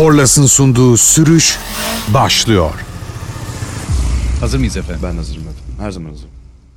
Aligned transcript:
Korlas'ın 0.00 0.46
sunduğu 0.46 0.96
sürüş 0.96 1.58
başlıyor. 2.14 2.70
Hazır 4.40 4.58
mıyız 4.58 4.76
efendim? 4.76 5.00
Ben 5.04 5.16
hazırım 5.16 5.42
efendim. 5.42 5.74
Her 5.80 5.90
zaman 5.90 6.10
hazırım. 6.10 6.30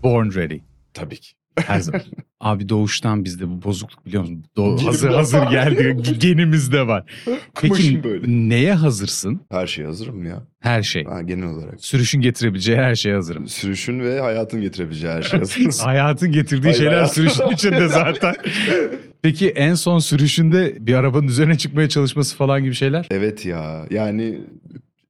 Born 0.04 0.36
ready. 0.36 0.60
Tabii 0.94 1.20
ki. 1.20 1.34
Her 1.56 1.80
zaman. 1.80 2.02
Abi 2.44 2.70
doğuştan 2.70 3.24
bizde 3.26 3.50
bu 3.50 3.64
bozukluk 3.64 4.06
biliyor 4.06 4.24
musun? 4.24 4.46
Do- 4.58 4.86
hazır 4.86 5.10
hazır 5.10 5.42
geldi. 5.44 5.98
Genimizde 6.20 6.88
var. 6.88 7.04
Peki 7.26 7.68
Kumaşım 7.68 8.04
böyle. 8.04 8.26
neye 8.28 8.74
hazırsın? 8.74 9.42
Her 9.52 9.68
şeye 9.68 9.86
hazırım 9.86 10.26
ya. 10.26 10.44
Her 10.60 10.84
şey. 10.84 11.04
Ha, 11.04 11.22
genel 11.22 11.48
olarak. 11.50 11.86
Sürüşün 11.86 12.22
getirebileceği 12.22 12.78
her 12.78 12.96
şeye 12.96 13.16
hazırım. 13.16 13.48
Sürüşün 13.48 14.00
ve 14.00 14.20
hayatın 14.20 14.62
getirebileceği 14.62 15.14
her 15.14 15.22
şeye 15.22 15.38
hazırız. 15.40 15.82
Hayatın 15.86 16.32
getirdiği 16.32 16.68
Ay, 16.68 16.74
şeyler 16.74 16.92
hayat. 16.94 17.14
sürüşün 17.14 17.48
içinde 17.52 17.88
zaten. 17.88 18.36
Peki 19.22 19.50
en 19.50 19.74
son 19.74 20.00
sürüşünde 20.00 20.78
bir 20.80 20.94
arabanın 20.94 21.28
üzerine 21.28 21.58
çıkmaya 21.58 21.90
çalışması 21.90 22.36
falan 22.36 22.64
gibi 22.64 22.74
şeyler? 22.76 23.08
evet 23.12 23.46
ya. 23.46 23.86
Yani 23.92 24.42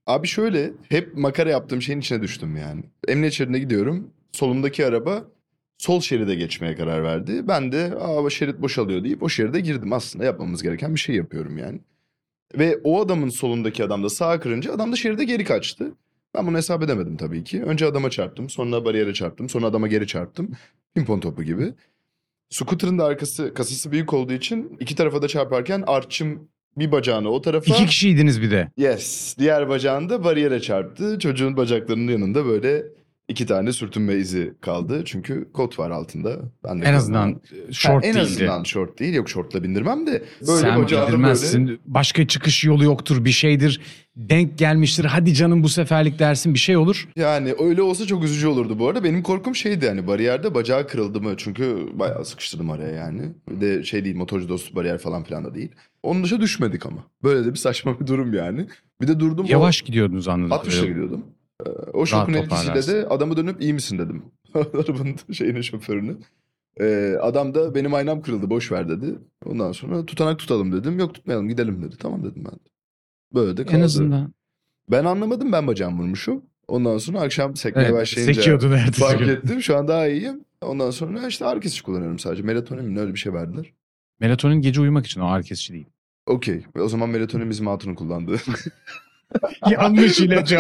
abi 0.08 0.28
şöyle 0.28 0.72
hep 0.90 1.18
makara 1.18 1.50
yaptığım 1.50 1.82
şeyin 1.82 2.00
içine 2.00 2.22
düştüm 2.22 2.58
yani. 2.58 2.84
Emniyet 3.08 3.34
şeridine 3.34 3.60
gidiyorum. 3.60 4.08
Solumdaki 4.32 4.86
araba 4.86 5.24
sol 5.84 6.02
şeride 6.02 6.36
geçmeye 6.36 6.76
karar 6.76 7.04
verdi. 7.04 7.48
Ben 7.48 7.72
de 7.72 7.94
aa 8.00 8.30
şerit 8.30 8.62
boşalıyor 8.62 9.04
deyip 9.04 9.24
o 9.24 9.30
şeride 9.30 9.60
girdim. 9.60 9.94
Aslında 9.94 10.26
yapmamız 10.26 10.64
gereken 10.64 10.96
bir 10.96 11.00
şey 11.00 11.16
yapıyorum 11.16 11.58
yani. 11.58 11.80
Ve 12.58 12.80
o 12.84 13.02
adamın 13.02 13.30
solundaki 13.30 13.84
adam 13.84 14.04
da 14.04 14.10
sağa 14.10 14.40
kırınca 14.40 14.74
adam 14.74 14.92
da 14.92 14.96
şeride 14.96 15.24
geri 15.24 15.44
kaçtı. 15.44 15.92
Ben 16.36 16.48
bunu 16.48 16.58
hesap 16.58 16.84
edemedim 16.84 17.18
tabii 17.18 17.44
ki. 17.44 17.64
Önce 17.64 17.86
adama 17.86 18.10
çarptım, 18.10 18.50
sonra 18.50 18.86
bariyere 18.86 19.14
çarptım, 19.14 19.50
sonra 19.50 19.66
adama 19.66 19.88
geri 19.88 20.08
çarptım. 20.08 20.52
Pimpon 20.96 21.20
topu 21.20 21.44
gibi. 21.44 21.74
Scooter'ın 22.50 22.98
da 22.98 23.06
arkası, 23.06 23.54
kasası 23.54 23.92
büyük 23.92 24.14
olduğu 24.14 24.34
için 24.34 24.78
iki 24.80 24.96
tarafa 24.96 25.22
da 25.22 25.28
çarparken 25.28 25.84
arçım 25.88 26.48
bir 26.78 26.92
bacağını 26.92 27.30
o 27.30 27.42
tarafa... 27.42 27.76
İki 27.76 27.86
kişiydiniz 27.86 28.42
bir 28.42 28.52
de. 28.52 28.72
Yes. 28.78 29.36
Diğer 29.40 29.70
bacağını 29.70 30.10
da 30.10 30.24
bariyere 30.24 30.60
çarptı. 30.60 31.20
Çocuğun 31.20 31.58
bacaklarının 31.58 32.12
yanında 32.12 32.46
böyle 32.46 32.84
iki 33.28 33.46
tane 33.46 33.74
sürtünme 33.74 34.14
izi 34.14 34.54
kaldı. 34.62 35.02
Çünkü 35.06 35.50
kot 35.54 35.80
var 35.80 35.92
altında. 35.92 36.40
Ben 36.64 36.82
de 36.82 36.86
En 36.86 36.94
azından 36.94 37.28
Ha, 37.32 37.40
short 37.72 38.06
en 38.06 38.14
değildi. 38.14 38.20
azından 38.26 38.64
short 38.64 39.00
değil. 39.00 39.14
Yok 39.14 39.30
şortla 39.30 39.64
bindirmem 39.64 40.08
de. 40.08 40.24
Böyle 40.48 40.62
Sen 40.62 40.82
bacağını 40.84 41.08
bildirmezsin. 41.08 41.68
böyle. 41.68 41.78
Başka 41.86 42.28
çıkış 42.28 42.64
yolu 42.64 42.84
yoktur 42.84 43.26
bir 43.26 43.32
şeydir. 43.32 43.82
Denk 44.16 44.58
gelmiştir. 44.58 45.06
Hadi 45.06 45.34
canım 45.34 45.64
bu 45.64 45.70
seferlik 45.70 46.20
dersin 46.20 46.54
bir 46.54 46.60
şey 46.60 46.78
olur. 46.78 47.08
Yani 47.16 47.56
öyle 47.60 47.82
olsa 47.82 48.06
çok 48.06 48.24
üzücü 48.24 48.48
olurdu 48.48 48.80
bu 48.80 48.88
arada. 48.88 49.04
Benim 49.04 49.24
korkum 49.24 49.56
şeydi 49.56 49.86
yani 49.86 50.08
bariyerde 50.08 50.54
bacağı 50.56 50.88
kırıldı 50.88 51.22
mı? 51.22 51.34
Çünkü 51.38 51.88
bayağı 51.94 52.26
sıkıştırdım 52.26 52.70
araya 52.70 52.92
yani. 52.92 53.22
Bir 53.50 53.62
de 53.62 53.84
şey 53.84 54.06
değil 54.06 54.16
motorcu 54.16 54.50
dostu 54.50 54.76
bariyer 54.76 54.98
falan 54.98 55.24
filan 55.24 55.46
da 55.46 55.56
değil. 55.56 55.70
Onun 56.04 56.24
dışında 56.24 56.42
düşmedik 56.42 56.86
ama. 56.86 57.04
Böyle 57.24 57.46
de 57.46 57.50
bir 57.54 57.60
saçma 57.60 58.00
bir 58.00 58.08
durum 58.08 58.34
yani. 58.34 58.68
Bir 59.02 59.08
de 59.08 59.20
durdum. 59.20 59.46
o- 59.46 59.52
Yavaş 59.52 59.82
gidiyordunuz 59.82 60.28
anladığım 60.28 60.52
60'la 60.52 60.64
kadarıyla. 60.72 60.88
gidiyordum. 60.88 61.26
Ee, 61.66 61.70
O 61.94 62.06
şokun 62.06 62.34
etkisiyle 62.34 62.88
de 62.88 63.08
adamı 63.08 63.38
dönüp 63.38 63.62
iyi 63.62 63.74
misin 63.74 63.98
dedim. 63.98 64.24
Arabanın 64.56 65.16
şeyine 65.34 65.64
şoförüne. 65.64 66.14
Ee, 66.80 67.18
adam 67.22 67.54
da 67.56 67.76
benim 67.76 67.94
aynam 67.94 68.22
kırıldı 68.22 68.50
boş 68.50 68.72
ver 68.72 68.90
dedi. 68.90 69.16
Ondan 69.46 69.72
sonra 69.72 70.06
tutanak 70.06 70.40
tutalım 70.40 70.72
dedim. 70.72 71.00
Yok 71.00 71.14
tutmayalım 71.16 71.50
gidelim 71.50 71.84
dedi. 71.84 71.96
Tamam 72.00 72.24
dedim 72.24 72.44
ben 72.46 72.52
de. 72.54 72.70
Böyle 73.34 73.58
de 73.58 73.66
kaldı. 73.66 73.78
En 73.78 73.82
azından. 73.82 74.34
Ben 74.92 75.06
anlamadım 75.06 75.52
ben 75.52 75.68
bacağım 75.68 76.00
vurmuşum. 76.00 76.42
Ondan 76.68 76.98
sonra 76.98 77.20
akşam 77.22 77.56
sekmeye 77.56 77.84
Evet, 77.88 77.94
başlayınca 77.94 78.34
sekiyordun 78.34 78.78
fark 78.92 79.20
gün. 79.20 79.28
ettim. 79.28 79.62
Şu 79.62 79.78
an 79.78 79.88
daha 79.88 80.08
iyiyim. 80.08 80.42
Ondan 80.62 80.92
sonra 80.92 81.28
işte 81.28 81.46
ağrı 81.46 81.60
kesici 81.60 81.84
kullanıyorum 81.84 82.20
sadece. 82.20 82.44
Melatonin 82.44 82.86
mi 82.86 83.00
öyle 83.00 83.14
bir 83.14 83.20
şey 83.20 83.34
verdiler. 83.34 83.74
Melatonin 84.20 84.62
gece 84.62 84.82
uyumak 84.82 85.06
için 85.06 85.22
o 85.22 85.26
ağrı 85.28 85.44
kesici 85.44 85.74
değil. 85.74 85.86
Okey. 86.26 86.66
O 86.80 86.88
zaman 86.88 87.10
melatonin 87.10 87.50
bizim 87.50 87.68
hatunun 87.68 87.96
kullandığı. 87.96 88.38
Yanlış 89.72 90.20
ilacı 90.20 90.58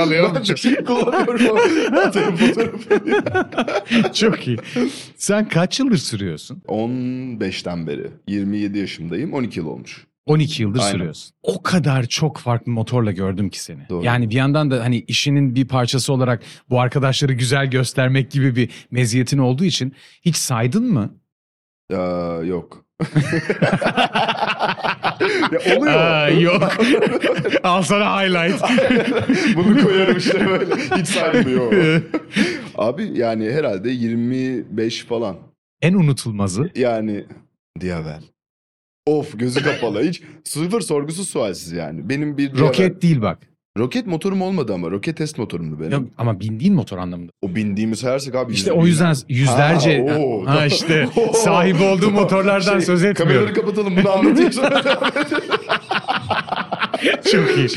bir 0.50 0.56
şey 0.56 0.76
kullanıyorum. 0.76 1.58
Çok 4.14 4.48
iyi. 4.48 4.58
Sen 5.17 5.50
kaç 5.50 5.80
yıldır 5.80 5.98
sürüyorsun? 5.98 6.61
15'ten 6.67 7.88
beri. 7.88 8.08
27 8.28 8.80
yaşındayım. 8.80 9.33
12 9.33 9.60
yıl 9.60 9.67
olmuş. 9.67 10.08
12 10.26 10.62
yıldır 10.62 10.80
Aynen. 10.80 10.92
sürüyorsun. 10.92 11.36
O 11.44 11.64
kadar 11.64 12.06
çok 12.06 12.38
farklı 12.38 12.72
motorla 12.72 13.12
gördüm 13.12 13.50
ki 13.50 13.64
seni. 13.64 13.89
Doğru. 13.89 14.06
Yani 14.06 14.30
bir 14.30 14.36
yandan 14.36 14.72
da 14.72 14.83
hani 14.83 15.00
işinin 15.00 15.56
bir 15.56 15.67
parçası 15.67 16.14
olarak 16.14 16.44
bu 16.70 16.80
arkadaşları 16.80 17.33
güzel 17.33 17.70
göstermek 17.70 18.32
gibi 18.32 18.56
bir 18.56 18.70
meziyetin 18.92 19.38
olduğu 19.38 19.66
için 19.66 19.94
hiç 20.22 20.36
saydın 20.36 20.94
mı? 20.94 21.14
Aa, 21.94 22.42
yok. 22.44 22.83
Ya 25.52 25.77
oluyor. 25.77 25.93
Aa, 25.95 26.30
yok. 26.30 26.64
Al 27.64 27.81
sana 27.83 28.21
highlight. 28.23 28.61
Bunu 29.55 29.83
koyarım 29.83 30.17
işte 30.17 30.49
böyle. 30.49 30.75
Hiç 30.75 31.08
saymıyor. 31.08 32.02
Abi 32.75 33.11
yani 33.14 33.52
herhalde 33.52 33.89
25 33.91 35.03
falan. 35.05 35.36
en 35.81 35.93
unutulmazı 35.93 36.69
Yani 36.75 37.25
Diavel. 37.81 38.21
Of 39.05 39.39
gözü 39.39 39.64
kapalı. 39.64 40.03
Hiç 40.03 40.21
sıfır 40.43 40.81
sorgusuz 40.81 41.30
sualsiz 41.30 41.71
yani. 41.71 42.09
Benim 42.09 42.37
bir 42.37 42.58
roket 42.59 43.02
değil 43.02 43.21
bak. 43.21 43.39
Roket 43.78 44.08
motorum 44.08 44.42
olmadı 44.42 44.73
ama. 44.73 44.92
Roket 44.92 45.17
test 45.17 45.38
motorumdu 45.38 45.80
benim. 45.80 45.92
Yok, 45.92 46.04
ama 46.17 46.39
bindiğin 46.39 46.73
motor 46.73 46.98
anlamında. 46.98 47.32
O 47.42 47.56
bindiğimi 47.56 47.95
sayarsak 47.95 48.36
abi. 48.36 48.54
İşte 48.54 48.72
o 48.72 48.86
yüzden 48.86 49.16
yüzlerce 49.30 50.08
Ha, 50.10 50.17
oo. 50.20 50.45
ha 50.45 50.66
işte 50.66 51.08
sahip 51.34 51.82
olduğu 51.82 52.12
motorlardan 52.12 52.72
Şey, 52.72 52.82
söz 52.82 53.04
etmiyorum. 53.04 53.33
Kameraları 53.33 53.54
kapatalım 53.54 53.95
bunu 53.95 54.30
edelim. 54.32 54.52
Çok 57.32 57.58
iyi. 57.58 57.70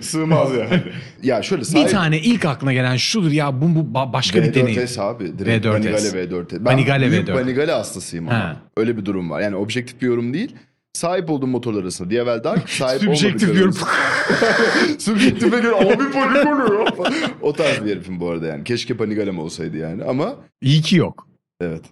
Sığmaz 0.00 0.48
yani. 0.56 0.82
Ya 1.22 1.42
şöyle 1.42 1.60
Bir 1.60 1.66
sahip... 1.66 1.90
tane 1.90 2.18
ilk 2.18 2.44
aklına 2.44 2.72
gelen 2.72 2.96
şudur 2.96 3.30
ya 3.30 3.60
bu, 3.60 3.74
bu 3.74 3.98
ba- 3.98 4.12
başka 4.12 4.42
bir 4.42 4.54
deneyim. 4.54 4.80
V4S 4.80 5.00
abi. 5.00 5.38
Direkt 5.38 5.66
V4S. 5.66 5.72
Panigale 5.72 6.08
V4S. 6.08 6.52
Ben 6.52 6.64
Panigale 6.64 7.10
büyük 7.10 7.28
V4. 7.28 7.34
Panigale 7.34 7.72
hastasıyım 7.72 8.28
ama. 8.28 8.38
Ha. 8.38 8.56
Öyle 8.76 8.96
bir 8.96 9.04
durum 9.04 9.30
var. 9.30 9.40
Yani 9.40 9.56
objektif 9.56 10.02
bir 10.02 10.06
yorum 10.06 10.34
değil. 10.34 10.54
Sahip 10.94 11.30
olduğum 11.30 11.46
motorlar 11.46 11.82
arasında 11.82 12.10
Diavel 12.10 12.44
Dark, 12.44 12.70
sahip 12.70 13.00
Subjektif 13.02 13.48
olmadıkları 13.48 13.58
yorum. 13.58 13.74
arasında- 13.74 14.98
Subjektife 14.98 15.58
göre 15.60 15.74
abi 15.76 16.10
Panigale 16.12 16.74
ya. 16.74 17.30
o 17.42 17.52
tarz 17.52 17.84
bir 17.84 17.90
herifim 17.90 18.20
bu 18.20 18.28
arada 18.30 18.46
yani. 18.46 18.64
Keşke 18.64 18.96
Panigale'm 18.96 19.38
olsaydı 19.38 19.76
yani 19.76 20.04
ama 20.04 20.34
İyi 20.62 20.82
ki 20.82 20.96
yok. 20.96 21.28
evet. 21.60 21.82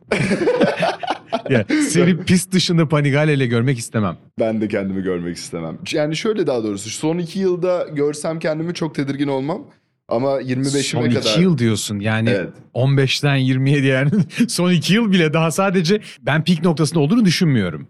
Ya, 1.51 1.65
seni 1.89 2.19
pist 2.19 2.53
dışında 2.53 2.89
Panigale 2.89 3.35
ile 3.35 3.47
görmek 3.47 3.79
istemem. 3.79 4.17
Ben 4.41 4.61
de 4.61 4.69
kendimi 4.69 5.03
görmek 5.03 5.37
istemem. 5.37 5.79
Yani 5.93 6.17
şöyle 6.17 6.47
daha 6.47 6.65
doğrusu 6.65 6.91
son 6.91 7.19
iki 7.19 7.39
yılda 7.39 7.87
görsem 7.93 8.39
kendimi 8.39 8.75
çok 8.75 8.95
tedirgin 8.95 9.29
olmam. 9.29 9.67
Ama 10.09 10.41
25'ime 10.43 10.83
Son 10.83 11.09
kadar... 11.09 11.21
iki 11.21 11.41
yıl 11.41 11.59
diyorsun 11.59 12.01
yani 12.01 12.31
Evet. 12.31 12.49
15'ten 12.75 13.37
27 13.37 13.87
yani 13.87 14.11
son 14.49 14.71
iki 14.73 14.95
yıl 14.95 15.13
bile 15.13 15.33
daha 15.33 15.51
sadece 15.51 16.01
ben 16.21 16.45
pik 16.45 16.65
noktasında 16.65 17.01
olduğunu 17.01 17.25
düşünmüyorum. 17.25 17.89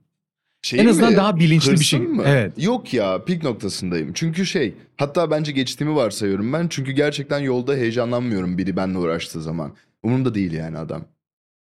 Şey 0.62 0.80
En 0.80 0.86
azından 0.86 1.10
mi? 1.10 1.16
daha 1.16 1.36
bilinçli 1.38 1.66
bir 1.66 1.72
Hırsın 1.76 1.84
şey. 1.84 2.00
mı? 2.00 2.22
Evet. 2.26 2.52
Yok 2.64 2.94
ya 2.94 3.24
pik 3.24 3.42
noktasındayım. 3.42 4.12
Çünkü 4.12 4.46
şey 4.46 4.74
hatta 4.96 5.30
bence 5.30 5.52
geçtiğimi 5.52 5.96
varsayıyorum 5.96 6.52
ben. 6.52 6.68
Çünkü 6.68 6.92
gerçekten 6.92 7.38
yolda 7.38 7.74
heyecanlanmıyorum 7.74 8.58
biri 8.58 8.76
benimle 8.76 8.98
uğraştığı 8.98 9.42
zaman. 9.42 9.72
Umurumda 10.02 10.34
değil 10.34 10.52
yani 10.52 10.78
adam. 10.78 11.04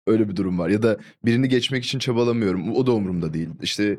Öyle 0.06 0.28
bir 0.28 0.36
durum 0.36 0.58
var. 0.58 0.68
Ya 0.68 0.82
da 0.82 0.98
birini 1.24 1.48
geçmek 1.48 1.84
için 1.84 1.98
çabalamıyorum. 1.98 2.72
O 2.72 2.86
da 2.86 2.92
umurumda 2.92 3.34
değil. 3.34 3.48
İşte 3.62 3.98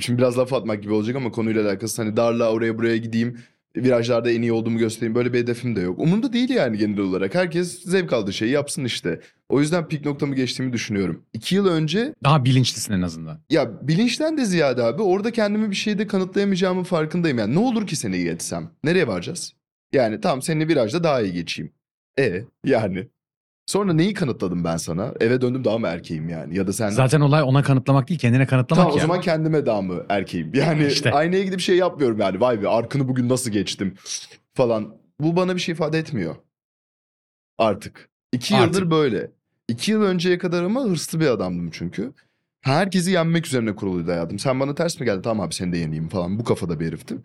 şimdi 0.00 0.18
biraz 0.18 0.38
laf 0.38 0.52
atmak 0.52 0.82
gibi 0.82 0.92
olacak 0.92 1.16
ama 1.16 1.30
konuyla 1.30 1.62
alakası 1.68 2.02
hani 2.02 2.16
darla 2.16 2.52
oraya 2.52 2.78
buraya 2.78 2.96
gideyim. 2.96 3.38
Virajlarda 3.76 4.30
en 4.30 4.42
iyi 4.42 4.52
olduğumu 4.52 4.78
göstereyim. 4.78 5.14
Böyle 5.14 5.32
bir 5.32 5.38
hedefim 5.38 5.76
de 5.76 5.80
yok. 5.80 5.98
Umurumda 5.98 6.32
değil 6.32 6.50
yani 6.50 6.78
genel 6.78 6.98
olarak. 6.98 7.34
Herkes 7.34 7.82
zevk 7.82 8.12
aldığı 8.12 8.32
şeyi 8.32 8.50
yapsın 8.50 8.84
işte. 8.84 9.20
O 9.48 9.60
yüzden 9.60 9.88
pik 9.88 10.04
noktamı 10.06 10.34
geçtiğimi 10.34 10.72
düşünüyorum. 10.72 11.22
İki 11.32 11.54
yıl 11.54 11.66
önce 11.66 12.14
Daha 12.24 12.44
bilinçlisin 12.44 12.92
en 12.92 13.02
azından. 13.02 13.40
ya 13.50 13.88
bilinçten 13.88 14.38
de 14.38 14.44
ziyade 14.44 14.82
abi 14.82 15.02
orada 15.02 15.30
kendimi 15.30 15.70
bir 15.70 15.76
şeyde 15.76 16.06
kanıtlayamayacağımın 16.06 16.82
farkındayım. 16.84 17.38
Yani 17.38 17.54
ne 17.54 17.58
olur 17.58 17.86
ki 17.86 17.96
seni 17.96 18.24
geçsem? 18.24 18.70
Nereye 18.84 19.06
varacağız? 19.06 19.52
Yani 19.92 20.20
tamam 20.20 20.42
seninle 20.42 20.68
virajda 20.68 21.04
daha 21.04 21.22
iyi 21.22 21.32
geçeyim. 21.32 21.72
E 22.18 22.44
yani. 22.64 23.08
Sonra 23.66 23.92
neyi 23.92 24.14
kanıtladım 24.14 24.64
ben 24.64 24.76
sana? 24.76 25.14
Eve 25.20 25.40
döndüm 25.40 25.64
daha 25.64 25.78
mı 25.78 25.86
erkeğim 25.86 26.28
yani? 26.28 26.56
Ya 26.56 26.66
da 26.66 26.72
sen... 26.72 26.88
Zaten 26.90 27.20
olay 27.20 27.42
ona 27.42 27.62
kanıtlamak 27.62 28.08
değil 28.08 28.20
kendine 28.20 28.46
kanıtlamak 28.46 28.84
Tamam 28.84 28.96
o 28.96 29.00
zaman 29.00 29.20
kendime 29.20 29.66
daha 29.66 29.82
mı 29.82 30.06
erkeğim? 30.08 30.52
Yani 30.54 30.86
İşte. 30.86 31.12
aynaya 31.12 31.44
gidip 31.44 31.60
şey 31.60 31.76
yapmıyorum 31.76 32.20
yani. 32.20 32.40
Vay 32.40 32.62
be 32.62 32.68
arkını 32.68 33.08
bugün 33.08 33.28
nasıl 33.28 33.50
geçtim 33.50 33.94
falan. 34.54 34.96
Bu 35.20 35.36
bana 35.36 35.54
bir 35.56 35.60
şey 35.60 35.72
ifade 35.72 35.98
etmiyor. 35.98 36.36
Artık. 37.58 38.08
İki 38.32 38.56
Artık. 38.56 38.74
yıldır 38.74 38.90
böyle. 38.90 39.30
İki 39.68 39.90
yıl 39.90 40.02
önceye 40.02 40.38
kadar 40.38 40.62
ama 40.64 40.84
hırslı 40.84 41.20
bir 41.20 41.26
adamdım 41.26 41.70
çünkü. 41.72 42.12
Herkesi 42.60 43.10
yenmek 43.10 43.46
üzerine 43.46 43.74
kuruluydu 43.74 44.10
hayatım. 44.10 44.38
Sen 44.38 44.60
bana 44.60 44.74
ters 44.74 45.00
mi 45.00 45.04
geldin? 45.06 45.22
Tamam 45.22 45.46
abi 45.46 45.54
seni 45.54 45.72
de 45.72 45.78
yeneyim 45.78 46.08
falan. 46.08 46.38
Bu 46.38 46.44
kafada 46.44 46.80
bir 46.80 46.86
heriftim. 46.86 47.22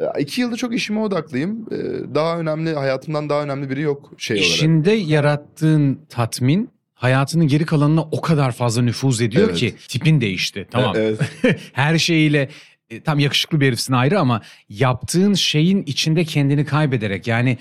Ya, 0.00 0.12
İki 0.18 0.40
yılda 0.40 0.56
çok 0.56 0.74
işime 0.74 1.00
odaklıyım. 1.00 1.66
Ee, 1.72 2.14
Daha 2.14 2.38
önemli, 2.38 2.74
hayatımdan 2.74 3.28
daha 3.28 3.42
önemli 3.42 3.70
biri 3.70 3.80
yok 3.80 4.12
şey 4.18 4.36
olarak. 4.36 4.50
İşinde 4.50 4.92
yarattığın 4.92 6.00
tatmin 6.08 6.70
hayatının 6.94 7.46
geri 7.48 7.66
kalanına 7.66 8.02
o 8.02 8.20
kadar 8.20 8.52
fazla 8.52 8.82
nüfuz 8.82 9.20
ediyor 9.20 9.46
Evet. 9.48 9.56
ki 9.58 9.74
tipin 9.88 10.20
değişti. 10.20 10.66
Tamam. 10.70 10.94
Evet. 10.98 11.20
Her 11.72 11.98
şeyiyle 11.98 12.48
e, 12.90 13.00
tam 13.00 13.18
yakışıklı 13.18 13.60
bir 13.60 13.66
herifsin 13.66 13.92
ayrı 13.92 14.20
ama 14.20 14.42
yaptığın 14.68 15.34
şeyin 15.34 15.82
içinde 15.82 16.24
kendini 16.24 16.64
kaybederek 16.64 17.26
yani 17.26 17.58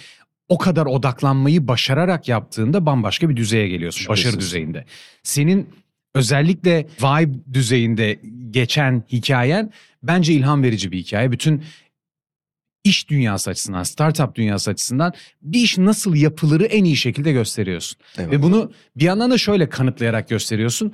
o 0.49 0.57
kadar 0.57 0.85
odaklanmayı 0.85 1.67
başararak 1.67 2.27
yaptığında 2.27 2.85
bambaşka 2.85 3.29
bir 3.29 3.35
düzeye 3.35 3.67
geliyorsun. 3.67 4.07
Başarı 4.09 4.31
Şüphesiz. 4.31 4.49
düzeyinde. 4.49 4.85
Senin 5.23 5.69
özellikle 6.15 6.87
vibe 7.03 7.53
düzeyinde 7.53 8.19
geçen 8.51 9.03
hikayen 9.11 9.71
bence 10.03 10.33
ilham 10.33 10.63
verici 10.63 10.91
bir 10.91 10.97
hikaye. 10.97 11.31
Bütün 11.31 11.63
iş 12.85 13.09
dünyası 13.09 13.49
açısından, 13.49 13.83
startup 13.83 14.35
dünyası 14.35 14.71
açısından 14.71 15.13
bir 15.41 15.59
iş 15.59 15.77
nasıl 15.77 16.15
yapılırı 16.15 16.65
en 16.65 16.83
iyi 16.83 16.95
şekilde 16.95 17.31
gösteriyorsun. 17.31 17.97
Evet. 18.17 18.31
Ve 18.31 18.43
bunu 18.43 18.71
bir 18.95 19.03
yandan 19.03 19.31
da 19.31 19.37
şöyle 19.37 19.69
kanıtlayarak 19.69 20.29
gösteriyorsun. 20.29 20.93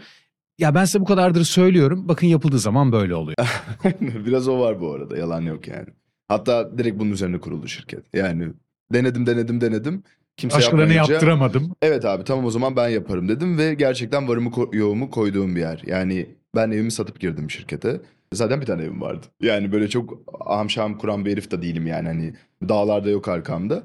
Ya 0.59 0.75
ben 0.75 0.85
size 0.85 0.99
bu 0.99 1.05
kadardır 1.05 1.43
söylüyorum. 1.43 2.07
Bakın 2.07 2.27
yapıldığı 2.27 2.59
zaman 2.59 2.91
böyle 2.91 3.15
oluyor. 3.15 3.38
Biraz 4.01 4.47
o 4.47 4.59
var 4.59 4.81
bu 4.81 4.93
arada. 4.93 5.17
Yalan 5.17 5.41
yok 5.41 5.67
yani. 5.67 5.88
Hatta 6.27 6.77
direkt 6.77 6.99
bunun 6.99 7.11
üzerine 7.11 7.39
kuruldu 7.39 7.67
şirket. 7.67 8.13
Yani 8.13 8.47
denedim 8.94 9.25
denedim 9.25 9.61
denedim. 9.61 10.03
Kimse 10.37 10.57
Başkalarına 10.57 10.81
yapmayınca, 10.94 11.13
yaptıramadım. 11.13 11.75
Evet 11.81 12.05
abi 12.05 12.23
tamam 12.23 12.45
o 12.45 12.51
zaman 12.51 12.75
ben 12.75 12.89
yaparım 12.89 13.29
dedim 13.29 13.57
ve 13.57 13.73
gerçekten 13.73 14.27
varımı 14.27 14.49
ko- 14.49 14.75
yoğumu 14.75 15.09
koyduğum 15.09 15.55
bir 15.55 15.59
yer. 15.59 15.81
Yani 15.85 16.29
ben 16.55 16.71
evimi 16.71 16.91
satıp 16.91 17.19
girdim 17.19 17.51
şirkete. 17.51 18.01
Zaten 18.33 18.62
bir 18.62 18.66
tane 18.66 18.81
evim 18.83 19.01
vardı. 19.01 19.25
Yani 19.42 19.72
böyle 19.72 19.88
çok 19.88 20.19
aham 20.39 20.98
kuran 20.98 21.25
bir 21.25 21.31
herif 21.31 21.51
de 21.51 21.62
değilim 21.62 21.88
yani 21.88 22.07
hani 22.07 22.33
dağlarda 22.69 23.10
yok 23.10 23.28
arkamda. 23.28 23.83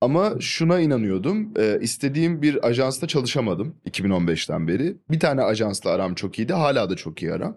Ama 0.00 0.32
şuna 0.40 0.80
inanıyordum. 0.80 1.52
e, 1.58 1.78
istediğim 1.80 2.42
bir 2.42 2.66
ajansta 2.68 3.06
çalışamadım 3.06 3.74
2015'ten 3.90 4.68
beri. 4.68 4.96
Bir 5.10 5.20
tane 5.20 5.42
ajansla 5.42 5.90
aram 5.90 6.14
çok 6.14 6.38
iyiydi. 6.38 6.52
Hala 6.52 6.90
da 6.90 6.96
çok 6.96 7.22
iyi 7.22 7.32
aram. 7.32 7.56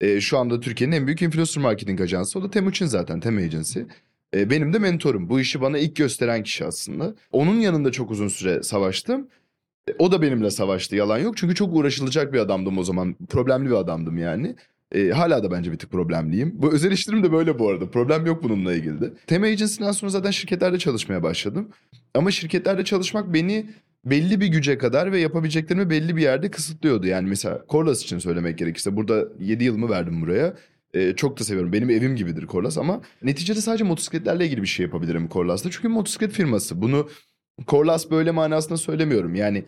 E, 0.00 0.20
şu 0.20 0.38
anda 0.38 0.60
Türkiye'nin 0.60 0.96
en 0.96 1.06
büyük 1.06 1.22
influencer 1.22 1.62
marketing 1.62 2.00
ajansı. 2.00 2.38
O 2.38 2.42
da 2.42 2.50
Temuçin 2.50 2.86
zaten, 2.86 3.20
Tem 3.20 3.38
Agency. 3.38 3.80
E, 4.34 4.50
benim 4.50 4.72
de 4.72 4.78
mentorum. 4.78 5.28
Bu 5.28 5.40
işi 5.40 5.60
bana 5.60 5.78
ilk 5.78 5.96
gösteren 5.96 6.42
kişi 6.42 6.64
aslında. 6.64 7.14
Onun 7.32 7.60
yanında 7.60 7.92
çok 7.92 8.10
uzun 8.10 8.28
süre 8.28 8.62
savaştım. 8.62 9.28
E, 9.88 9.92
O 9.98 10.12
da 10.12 10.22
benimle 10.22 10.50
savaştı 10.50 10.96
yalan 10.96 11.18
yok. 11.18 11.36
Çünkü 11.36 11.54
çok 11.54 11.74
uğraşılacak 11.76 12.32
bir 12.32 12.38
adamdım 12.38 12.78
o 12.78 12.82
zaman. 12.84 13.16
Problemli 13.28 13.70
bir 13.70 13.74
adamdım 13.74 14.18
yani. 14.18 14.56
E, 14.94 15.10
hala 15.10 15.42
da 15.42 15.50
bence 15.50 15.72
bir 15.72 15.78
tık 15.78 15.90
problemliyim. 15.90 16.52
Bu 16.54 16.72
özel 16.72 16.92
işlerim 16.92 17.22
de 17.22 17.32
böyle 17.32 17.58
bu 17.58 17.68
arada. 17.68 17.90
Problem 17.90 18.26
yok 18.26 18.42
bununla 18.42 18.74
ilgili 18.74 19.00
de. 19.00 19.12
Tema 19.26 19.46
Agency'den 19.46 19.92
sonra 19.92 20.10
zaten 20.10 20.30
şirketlerde 20.30 20.78
çalışmaya 20.78 21.22
başladım. 21.22 21.68
Ama 22.14 22.30
şirketlerde 22.30 22.84
çalışmak 22.84 23.34
beni 23.34 23.66
belli 24.04 24.40
bir 24.40 24.46
güce 24.46 24.78
kadar 24.78 25.12
ve 25.12 25.20
yapabileceklerimi 25.20 25.90
belli 25.90 26.16
bir 26.16 26.22
yerde 26.22 26.50
kısıtlıyordu. 26.50 27.06
Yani 27.06 27.28
mesela 27.28 27.64
Corlas 27.68 28.02
için 28.02 28.18
söylemek 28.18 28.58
gerekirse 28.58 28.96
burada 28.96 29.24
7 29.40 29.64
yılımı 29.64 29.90
verdim 29.90 30.22
buraya. 30.22 30.54
E, 30.94 31.16
çok 31.16 31.40
da 31.40 31.44
seviyorum. 31.44 31.72
Benim 31.72 31.90
evim 31.90 32.16
gibidir 32.16 32.46
Corlas 32.46 32.78
ama 32.78 33.00
neticede 33.22 33.60
sadece 33.60 33.84
motosikletlerle 33.84 34.46
ilgili 34.46 34.62
bir 34.62 34.66
şey 34.66 34.86
yapabilirim 34.86 35.28
Corlas'ta. 35.32 35.70
Çünkü 35.70 35.88
motosiklet 35.88 36.32
firması. 36.32 36.82
Bunu 36.82 37.08
Corlas 37.68 38.10
böyle 38.10 38.30
manasında 38.30 38.76
söylemiyorum. 38.76 39.34
Yani 39.34 39.64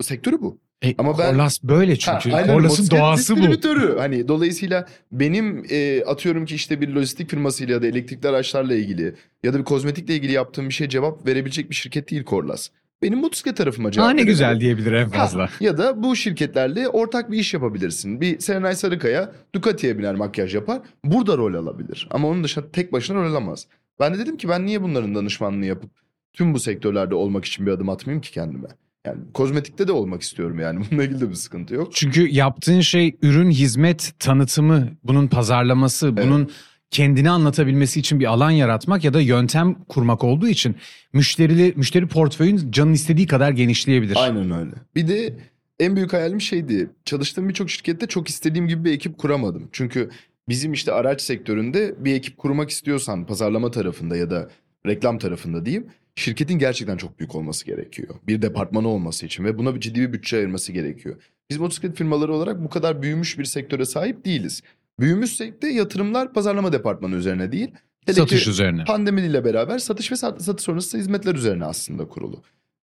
sektörü 0.00 0.40
bu. 0.40 0.63
E, 0.82 0.94
Ama 0.98 1.18
ben- 1.18 1.30
Corlas 1.30 1.62
böyle 1.62 1.96
çünkü. 1.96 2.30
Ha, 2.30 2.36
aynen, 2.36 2.60
motosiklet 2.62 3.00
doğası 3.00 3.36
bu. 3.36 4.00
Hani 4.00 4.28
dolayısıyla 4.28 4.86
benim 5.12 5.64
e, 5.70 6.04
atıyorum 6.04 6.44
ki 6.44 6.54
işte 6.54 6.80
bir 6.80 6.88
lojistik 6.88 7.30
firmasıyla 7.30 7.74
ya 7.74 7.82
da 7.82 7.86
elektrikli 7.86 8.26
araçlarla 8.28 8.74
ilgili 8.74 9.14
ya 9.44 9.54
da 9.54 9.58
bir 9.58 9.64
kozmetikle 9.64 10.14
ilgili 10.14 10.32
yaptığım 10.32 10.68
bir 10.68 10.74
şeye 10.74 10.88
cevap 10.88 11.26
verebilecek 11.26 11.70
bir 11.70 11.74
şirket 11.74 12.10
değil 12.10 12.24
Corlas. 12.24 12.68
Benim 13.02 13.18
motosiklet 13.18 13.56
tarafıma 13.56 13.90
cevap 13.90 14.08
Aa 14.08 14.12
ne 14.12 14.22
güzel 14.22 14.60
diyebilir 14.60 14.92
en 14.92 15.04
Ha, 15.04 15.10
fazla. 15.10 15.48
ya 15.60 15.78
da 15.78 16.02
bu 16.02 16.16
şirketlerle 16.16 16.88
ortak 16.88 17.30
bir 17.30 17.38
iş 17.38 17.54
yapabilirsin. 17.54 18.20
Bir 18.20 18.38
Serenay 18.40 18.74
Sarıkaya 18.76 19.32
Ducati'ye 19.54 19.98
biner 19.98 20.14
makyaj 20.14 20.54
yapar. 20.54 20.80
Burada 21.04 21.36
rol 21.36 21.54
alabilir. 21.54 22.08
Ama 22.10 22.28
onun 22.28 22.44
dışında 22.44 22.70
tek 22.72 22.92
başına 22.92 23.16
rol 23.16 23.30
alamaz. 23.30 23.66
Ben 24.00 24.14
de 24.14 24.18
dedim 24.18 24.36
ki 24.36 24.48
ben 24.48 24.66
niye 24.66 24.82
bunların 24.82 25.14
danışmanlığını 25.14 25.66
yapıp 25.66 25.90
tüm 26.32 26.54
bu 26.54 26.60
sektörlerde 26.60 27.14
olmak 27.14 27.44
için 27.44 27.66
bir 27.66 27.70
adım 27.72 27.88
atmayayım 27.88 28.20
ki 28.22 28.32
kendime? 28.32 28.68
Yani 29.06 29.18
kozmetikte 29.34 29.88
de 29.88 29.92
olmak 29.92 30.22
istiyorum 30.22 30.58
yani. 30.58 30.80
Bununla 30.90 31.04
ilgili 31.04 31.20
de 31.20 31.30
bir 31.30 31.34
sıkıntı 31.34 31.74
yok. 31.74 31.88
Çünkü 31.94 32.28
yaptığın 32.28 32.80
şey 32.80 33.16
ürün, 33.22 33.50
hizmet, 33.50 34.12
tanıtımı, 34.18 34.88
bunun 35.04 35.28
pazarlaması, 35.28 36.16
bunun 36.16 36.50
kendini 36.90 37.30
anlatabilmesi 37.30 38.00
için 38.00 38.20
bir 38.20 38.26
alan 38.26 38.50
yaratmak 38.50 39.04
ya 39.04 39.14
da 39.14 39.20
yöntem 39.20 39.74
kurmak 39.88 40.24
olduğu 40.24 40.48
için 40.48 40.76
müşterili 41.12 41.72
müşteri 41.76 42.06
portföyün 42.06 42.70
canın 42.72 42.92
istediği 42.92 43.26
kadar 43.26 43.50
genişleyebilir. 43.50 44.16
Aynen 44.16 44.50
öyle. 44.50 44.70
Bir 44.94 45.08
de 45.08 45.34
en 45.80 45.96
büyük 45.96 46.12
hayalim 46.12 46.40
şeydi. 46.40 46.90
Çalıştığım 47.04 47.48
birçok 47.48 47.70
şirkette 47.70 48.06
çok 48.06 48.28
istediğim 48.28 48.68
gibi 48.68 48.84
bir 48.84 48.92
ekip 48.92 49.18
kuramadım. 49.18 49.68
Çünkü 49.72 50.10
bizim 50.48 50.72
işte 50.72 50.92
araç 50.92 51.22
sektöründe 51.22 51.94
bir 51.98 52.14
ekip 52.14 52.38
kurmak 52.38 52.70
istiyorsan 52.70 53.26
pazarlama 53.26 53.70
tarafında 53.70 54.16
ya 54.16 54.30
da 54.30 54.50
reklam 54.86 55.18
tarafında 55.18 55.66
diyeyim 55.66 55.86
şirketin 56.16 56.58
gerçekten 56.58 56.96
çok 56.96 57.18
büyük 57.18 57.34
olması 57.34 57.66
gerekiyor. 57.66 58.14
Bir 58.26 58.42
departmanı 58.42 58.88
olması 58.88 59.26
için 59.26 59.44
ve 59.44 59.58
buna 59.58 59.74
bir 59.74 59.80
ciddi 59.80 60.00
bir 60.00 60.12
bütçe 60.12 60.36
ayırması 60.36 60.72
gerekiyor. 60.72 61.16
Biz 61.50 61.58
motosiklet 61.58 61.96
firmaları 61.96 62.34
olarak 62.34 62.64
bu 62.64 62.68
kadar 62.68 63.02
büyümüş 63.02 63.38
bir 63.38 63.44
sektöre 63.44 63.84
sahip 63.84 64.24
değiliz. 64.24 64.62
Büyümüşsek 65.00 65.62
de 65.62 65.68
yatırımlar 65.68 66.32
pazarlama 66.32 66.72
departmanı 66.72 67.14
üzerine 67.16 67.52
değil. 67.52 67.70
hele 68.06 68.16
Satış 68.16 68.46
üzerine. 68.46 68.84
Pandemiyle 68.84 69.44
beraber 69.44 69.78
satış 69.78 70.12
ve 70.12 70.16
sat- 70.16 70.42
satış 70.42 70.64
sonrası 70.64 70.98
hizmetler 70.98 71.34
üzerine 71.34 71.64
aslında 71.64 72.08
kurulu. 72.08 72.42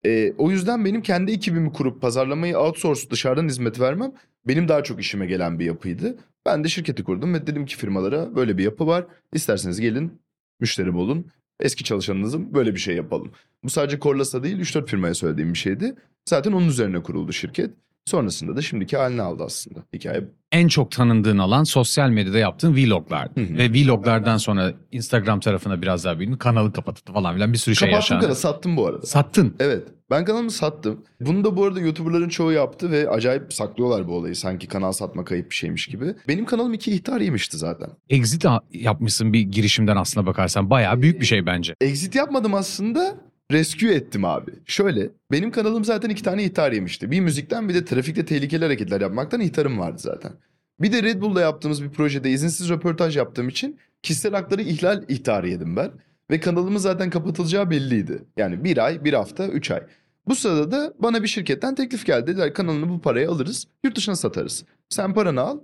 Ee, 0.05 0.33
o 0.37 0.51
yüzden 0.51 0.85
benim 0.85 1.01
kendi 1.01 1.31
ekibimi 1.31 1.73
kurup 1.73 2.01
pazarlamayı 2.01 2.57
outsource 2.57 3.09
dışarıdan 3.09 3.47
hizmet 3.47 3.79
vermem 3.79 4.11
benim 4.47 4.67
daha 4.67 4.83
çok 4.83 4.99
işime 4.99 5.25
gelen 5.25 5.59
bir 5.59 5.65
yapıydı. 5.65 6.17
Ben 6.45 6.63
de 6.63 6.67
şirketi 6.69 7.03
kurdum 7.03 7.33
ve 7.33 7.47
dedim 7.47 7.65
ki 7.65 7.77
firmalara 7.77 8.35
böyle 8.35 8.57
bir 8.57 8.63
yapı 8.63 8.87
var. 8.87 9.05
İsterseniz 9.33 9.79
gelin 9.81 10.11
müşterim 10.59 10.95
olun. 10.95 11.31
Eski 11.59 11.83
çalışanınızın 11.83 12.53
böyle 12.53 12.73
bir 12.73 12.79
şey 12.79 12.95
yapalım. 12.95 13.31
Bu 13.63 13.69
sadece 13.69 13.99
Corlas'a 13.99 14.43
değil 14.43 14.57
3-4 14.59 14.85
firmaya 14.85 15.13
söylediğim 15.13 15.53
bir 15.53 15.57
şeydi. 15.57 15.95
Zaten 16.29 16.51
onun 16.51 16.67
üzerine 16.67 17.03
kuruldu 17.03 17.33
şirket. 17.33 17.71
Sonrasında 18.05 18.55
da 18.55 18.61
şimdiki 18.61 18.97
halini 18.97 19.21
aldı 19.21 19.43
aslında. 19.45 19.79
Hikaye. 19.93 20.23
En 20.51 20.67
çok 20.67 20.91
tanındığın 20.91 21.37
alan 21.37 21.63
sosyal 21.63 22.09
medyada 22.09 22.39
yaptığın 22.39 22.75
vloglar. 22.75 23.29
Hı 23.35 23.41
hı. 23.41 23.57
Ve 23.57 23.71
vloglardan 23.73 24.37
sonra 24.37 24.73
Instagram 24.91 25.39
tarafına 25.39 25.81
biraz 25.81 26.05
daha 26.05 26.19
büyüdün. 26.19 26.35
Kanalı 26.35 26.73
kapattı 26.73 27.13
falan 27.13 27.33
filan 27.35 27.53
bir 27.53 27.57
sürü 27.57 27.75
şey 27.75 27.89
Kapattım 27.89 27.97
yaşandı. 28.03 28.21
kanalı 28.21 28.35
sattım 28.35 28.77
bu 28.77 28.87
arada. 28.87 29.05
Sattın. 29.05 29.55
Evet. 29.59 29.87
Ben 30.09 30.25
kanalımı 30.25 30.51
sattım. 30.51 31.05
Bunu 31.21 31.43
da 31.43 31.57
bu 31.57 31.65
arada 31.65 31.79
YouTuber'ların 31.79 32.29
çoğu 32.29 32.51
yaptı 32.51 32.91
ve 32.91 33.09
acayip 33.09 33.53
saklıyorlar 33.53 34.07
bu 34.07 34.13
olayı. 34.13 34.35
Sanki 34.35 34.67
kanal 34.67 34.91
satma 34.91 35.25
kayıp 35.25 35.49
bir 35.49 35.55
şeymiş 35.55 35.87
gibi. 35.87 36.15
Benim 36.27 36.45
kanalım 36.45 36.73
iki 36.73 36.91
ihtar 36.91 37.21
yemişti 37.21 37.57
zaten. 37.57 37.89
Exit 38.09 38.45
yapmışsın 38.73 39.33
bir 39.33 39.39
girişimden 39.39 39.95
aslına 39.95 40.25
bakarsan. 40.25 40.69
Bayağı 40.69 41.01
büyük 41.01 41.21
bir 41.21 41.25
şey 41.25 41.45
bence. 41.45 41.75
Exit 41.81 42.15
yapmadım 42.15 42.53
aslında. 42.53 43.15
Rescue 43.51 43.93
ettim 43.93 44.25
abi. 44.25 44.51
Şöyle 44.65 45.09
benim 45.31 45.51
kanalım 45.51 45.85
zaten 45.85 46.09
iki 46.09 46.23
tane 46.23 46.43
ihtar 46.43 46.71
yemişti. 46.71 47.11
Bir 47.11 47.19
müzikten 47.19 47.69
bir 47.69 47.73
de 47.73 47.85
trafikte 47.85 48.25
tehlikeli 48.25 48.63
hareketler 48.63 49.01
yapmaktan 49.01 49.41
ihtarım 49.41 49.79
vardı 49.79 49.97
zaten. 49.99 50.31
Bir 50.79 50.91
de 50.91 51.03
Red 51.03 51.21
Bull'la 51.21 51.41
yaptığımız 51.41 51.83
bir 51.83 51.89
projede 51.89 52.31
izinsiz 52.31 52.69
röportaj 52.69 53.17
yaptığım 53.17 53.49
için 53.49 53.79
kişisel 54.03 54.33
hakları 54.33 54.61
ihlal 54.61 55.03
ihtarı 55.07 55.49
yedim 55.49 55.75
ben. 55.75 55.91
Ve 56.31 56.39
kanalımın 56.39 56.77
zaten 56.77 57.09
kapatılacağı 57.09 57.69
belliydi. 57.69 58.23
Yani 58.37 58.63
bir 58.63 58.85
ay, 58.85 59.03
bir 59.03 59.13
hafta, 59.13 59.47
üç 59.47 59.71
ay. 59.71 59.81
Bu 60.27 60.35
sırada 60.35 60.71
da 60.71 60.93
bana 60.99 61.23
bir 61.23 61.27
şirketten 61.27 61.75
teklif 61.75 62.05
geldi. 62.05 62.27
Dediler 62.27 62.53
kanalını 62.53 62.89
bu 62.89 63.01
paraya 63.01 63.29
alırız, 63.31 63.67
yurt 63.83 63.95
dışına 63.95 64.15
satarız. 64.15 64.65
Sen 64.89 65.13
paranı 65.13 65.41
al, 65.41 65.59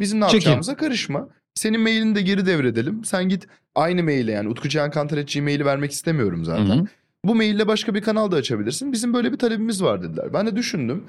bizim 0.00 0.20
ne 0.20 0.24
Çekil. 0.24 0.34
yapacağımıza 0.36 0.76
karışma. 0.76 1.28
Senin 1.54 1.80
mailini 1.80 2.14
de 2.14 2.22
geri 2.22 2.46
devredelim. 2.46 3.04
Sen 3.04 3.28
git 3.28 3.46
aynı 3.74 4.02
maile 4.02 4.32
yani 4.32 4.48
utkucihankantar.gmail'i 4.48 5.64
vermek 5.64 5.92
istemiyorum 5.92 6.44
zaten. 6.44 6.66
Hı 6.66 6.72
hı. 6.72 6.86
Bu 7.24 7.34
maille 7.34 7.68
başka 7.68 7.94
bir 7.94 8.00
kanal 8.00 8.30
da 8.30 8.36
açabilirsin. 8.36 8.92
Bizim 8.92 9.14
böyle 9.14 9.32
bir 9.32 9.38
talebimiz 9.38 9.82
var 9.82 10.02
dediler. 10.02 10.32
Ben 10.32 10.46
de 10.46 10.56
düşündüm. 10.56 11.04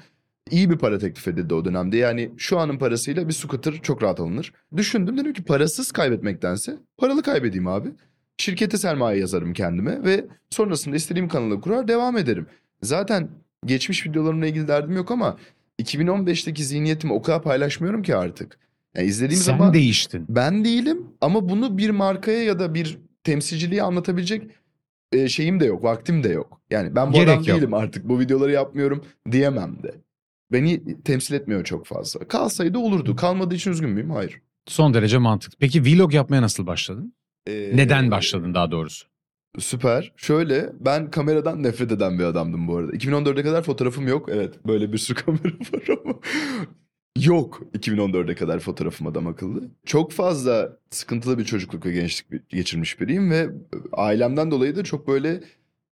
İyi 0.50 0.70
bir 0.70 0.78
para 0.78 0.98
teklif 0.98 1.28
edildi 1.28 1.54
o 1.54 1.64
dönemde. 1.64 1.96
Yani 1.96 2.30
şu 2.36 2.58
anın 2.58 2.78
parasıyla 2.78 3.28
bir 3.28 3.32
scooter 3.32 3.74
çok 3.82 4.02
rahat 4.02 4.20
alınır. 4.20 4.52
Düşündüm 4.76 5.18
dedim 5.18 5.32
ki 5.32 5.42
parasız 5.42 5.92
kaybetmektense 5.92 6.76
paralı 6.98 7.22
kaybedeyim 7.22 7.66
abi. 7.66 7.88
Şirkete 8.38 8.78
sermaye 8.78 9.20
yazarım 9.20 9.52
kendime 9.52 10.04
ve 10.04 10.26
sonrasında 10.50 10.96
istediğim 10.96 11.28
kanalı 11.28 11.60
kurar 11.60 11.88
devam 11.88 12.16
ederim. 12.16 12.46
Zaten 12.82 13.28
geçmiş 13.66 14.06
videolarımla 14.06 14.46
ilgili 14.46 14.68
derdim 14.68 14.96
yok 14.96 15.10
ama 15.10 15.36
2015'teki 15.82 16.64
zihniyetimi 16.64 17.12
o 17.12 17.22
kadar 17.22 17.42
paylaşmıyorum 17.42 18.02
ki 18.02 18.16
artık. 18.16 18.58
Yani 18.96 19.06
izlediğim 19.06 19.42
Sen 19.42 19.52
zaman 19.52 19.74
değiştin. 19.74 20.26
ben 20.28 20.64
değilim 20.64 21.06
ama 21.20 21.48
bunu 21.48 21.78
bir 21.78 21.90
markaya 21.90 22.42
ya 22.42 22.58
da 22.58 22.74
bir 22.74 22.98
temsilciliğe 23.24 23.82
anlatabilecek 23.82 24.50
e, 25.12 25.28
şeyim 25.28 25.60
de 25.60 25.64
yok, 25.64 25.84
vaktim 25.84 26.24
de 26.24 26.28
yok. 26.28 26.60
Yani 26.70 26.96
ben 26.96 27.08
bu 27.08 27.12
Gerek 27.12 27.28
adam 27.28 27.44
yok. 27.44 27.56
değilim 27.58 27.74
artık 27.74 28.08
bu 28.08 28.20
videoları 28.20 28.52
yapmıyorum 28.52 29.04
diyemem 29.32 29.82
de. 29.82 29.94
Beni 30.52 31.02
temsil 31.02 31.34
etmiyor 31.34 31.64
çok 31.64 31.86
fazla. 31.86 32.28
Kalsaydı 32.28 32.78
olurdu. 32.78 33.16
Kalmadığı 33.16 33.54
için 33.54 33.70
üzgün 33.70 33.90
müyüm? 33.90 34.10
Hayır. 34.10 34.40
Son 34.66 34.94
derece 34.94 35.18
mantıklı. 35.18 35.56
Peki 35.60 35.82
vlog 35.84 36.14
yapmaya 36.14 36.42
nasıl 36.42 36.66
başladın? 36.66 37.14
Ee, 37.46 37.70
Neden 37.74 38.10
başladın 38.10 38.54
daha 38.54 38.70
doğrusu? 38.70 39.06
Süper. 39.58 40.12
Şöyle 40.16 40.72
ben 40.80 41.10
kameradan 41.10 41.62
nefret 41.62 41.92
eden 41.92 42.18
bir 42.18 42.24
adamdım 42.24 42.68
bu 42.68 42.76
arada. 42.76 42.92
2014'e 42.92 43.42
kadar 43.42 43.62
fotoğrafım 43.62 44.08
yok. 44.08 44.28
Evet 44.32 44.66
böyle 44.66 44.92
bir 44.92 44.98
sürü 44.98 45.18
kamera 45.24 45.52
var 45.72 45.98
ama. 46.04 46.14
Yok 47.18 47.60
2014'e 47.78 48.34
kadar 48.34 48.60
fotoğrafım 48.60 49.06
adam 49.06 49.26
akıllı. 49.26 49.62
Çok 49.84 50.12
fazla 50.12 50.76
sıkıntılı 50.90 51.38
bir 51.38 51.44
çocukluk 51.44 51.86
ve 51.86 51.92
gençlik 51.92 52.48
geçirmiş 52.48 53.00
biriyim 53.00 53.30
ve 53.30 53.36
e, 53.36 53.50
ailemden 53.92 54.50
dolayı 54.50 54.76
da 54.76 54.84
çok 54.84 55.08
böyle 55.08 55.40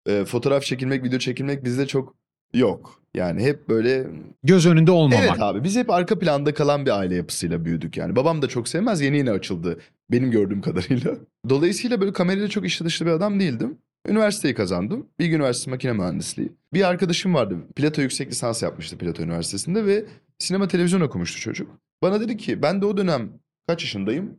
e, 0.06 0.24
fotoğraf 0.24 0.62
çekilmek, 0.62 1.04
video 1.04 1.18
çekilmek 1.18 1.64
bizde 1.64 1.86
çok 1.86 2.14
yok. 2.54 3.02
Yani 3.14 3.42
hep 3.42 3.68
böyle 3.68 4.06
Göz 4.42 4.66
önünde 4.66 4.90
olmamak. 4.90 5.28
Evet 5.28 5.42
abi 5.42 5.64
biz 5.64 5.76
hep 5.76 5.90
arka 5.90 6.18
planda 6.18 6.54
kalan 6.54 6.86
bir 6.86 6.98
aile 6.98 7.14
yapısıyla 7.14 7.64
büyüdük 7.64 7.96
yani. 7.96 8.16
Babam 8.16 8.42
da 8.42 8.48
çok 8.48 8.68
sevmez 8.68 9.00
yeni 9.00 9.16
yeni 9.16 9.30
açıldı 9.30 9.78
benim 10.10 10.30
gördüğüm 10.30 10.60
kadarıyla. 10.60 11.14
Dolayısıyla 11.48 12.00
böyle 12.00 12.12
kamerayla 12.12 12.48
çok 12.48 12.66
işi 12.66 12.84
dışlı 12.84 13.06
bir 13.06 13.10
adam 13.10 13.40
değildim. 13.40 13.78
Üniversiteyi 14.08 14.54
kazandım. 14.54 15.06
Bilgi 15.18 15.34
Üniversitesi 15.36 15.70
Makine 15.70 15.92
Mühendisliği. 15.92 16.52
Bir 16.74 16.88
arkadaşım 16.88 17.34
vardı. 17.34 17.56
Plato 17.76 18.02
yüksek 18.02 18.30
lisans 18.30 18.62
yapmıştı 18.62 18.98
Plato 18.98 19.22
Üniversitesi'nde 19.22 19.86
ve 19.86 20.04
sinema 20.38 20.68
televizyon 20.68 21.00
okumuştu 21.00 21.40
çocuk. 21.40 21.70
Bana 22.02 22.20
dedi 22.20 22.36
ki 22.36 22.62
ben 22.62 22.82
de 22.82 22.86
o 22.86 22.96
dönem 22.96 23.30
kaç 23.66 23.82
yaşındayım? 23.82 24.38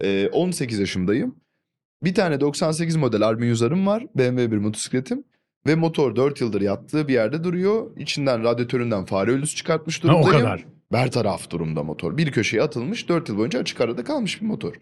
Ee, 0.00 0.28
18 0.32 0.78
yaşındayım. 0.78 1.36
Bir 2.04 2.14
tane 2.14 2.40
98 2.40 2.96
model 2.96 3.22
Armin 3.22 3.46
Yüzar'ım 3.46 3.86
var. 3.86 4.06
BMW 4.16 4.50
bir 4.52 4.56
motosikletim. 4.56 5.24
Ve 5.66 5.74
motor 5.74 6.16
4 6.16 6.40
yıldır 6.40 6.60
yattığı 6.60 7.08
bir 7.08 7.12
yerde 7.12 7.44
duruyor. 7.44 7.96
İçinden 7.96 8.42
radyatöründen 8.44 9.04
fare 9.04 9.30
ölüsü 9.30 9.56
çıkartmış 9.56 9.98
Ha, 9.98 10.02
durumdayım. 10.02 10.28
o 10.28 10.38
kadar. 10.38 10.64
Bertaraf 10.92 11.50
durumda 11.50 11.82
motor. 11.82 12.16
Bir 12.16 12.32
köşeye 12.32 12.62
atılmış 12.62 13.08
4 13.08 13.28
yıl 13.28 13.36
boyunca 13.36 13.60
açık 13.60 13.80
arada 13.80 14.04
kalmış 14.04 14.40
bir 14.42 14.46
motor. 14.46 14.74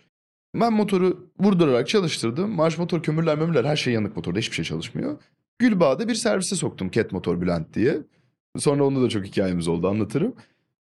Ben 0.54 0.72
motoru 0.72 1.30
vurdurarak 1.40 1.88
çalıştırdım. 1.88 2.50
Marş 2.50 2.78
motor, 2.78 3.02
kömürler, 3.02 3.38
mömürler 3.38 3.64
her 3.64 3.76
şey 3.76 3.92
yanık 3.94 4.16
motorda. 4.16 4.38
Hiçbir 4.38 4.56
şey 4.56 4.64
çalışmıyor. 4.64 5.18
Gülbağ'da 5.58 6.08
bir 6.08 6.14
servise 6.14 6.56
soktum 6.56 6.90
Cat 6.90 7.12
Motor 7.12 7.40
Bülent 7.40 7.74
diye. 7.74 7.98
Sonra 8.58 8.84
onda 8.84 9.02
da 9.02 9.08
çok 9.08 9.24
hikayemiz 9.24 9.68
oldu 9.68 9.88
anlatırım. 9.88 10.34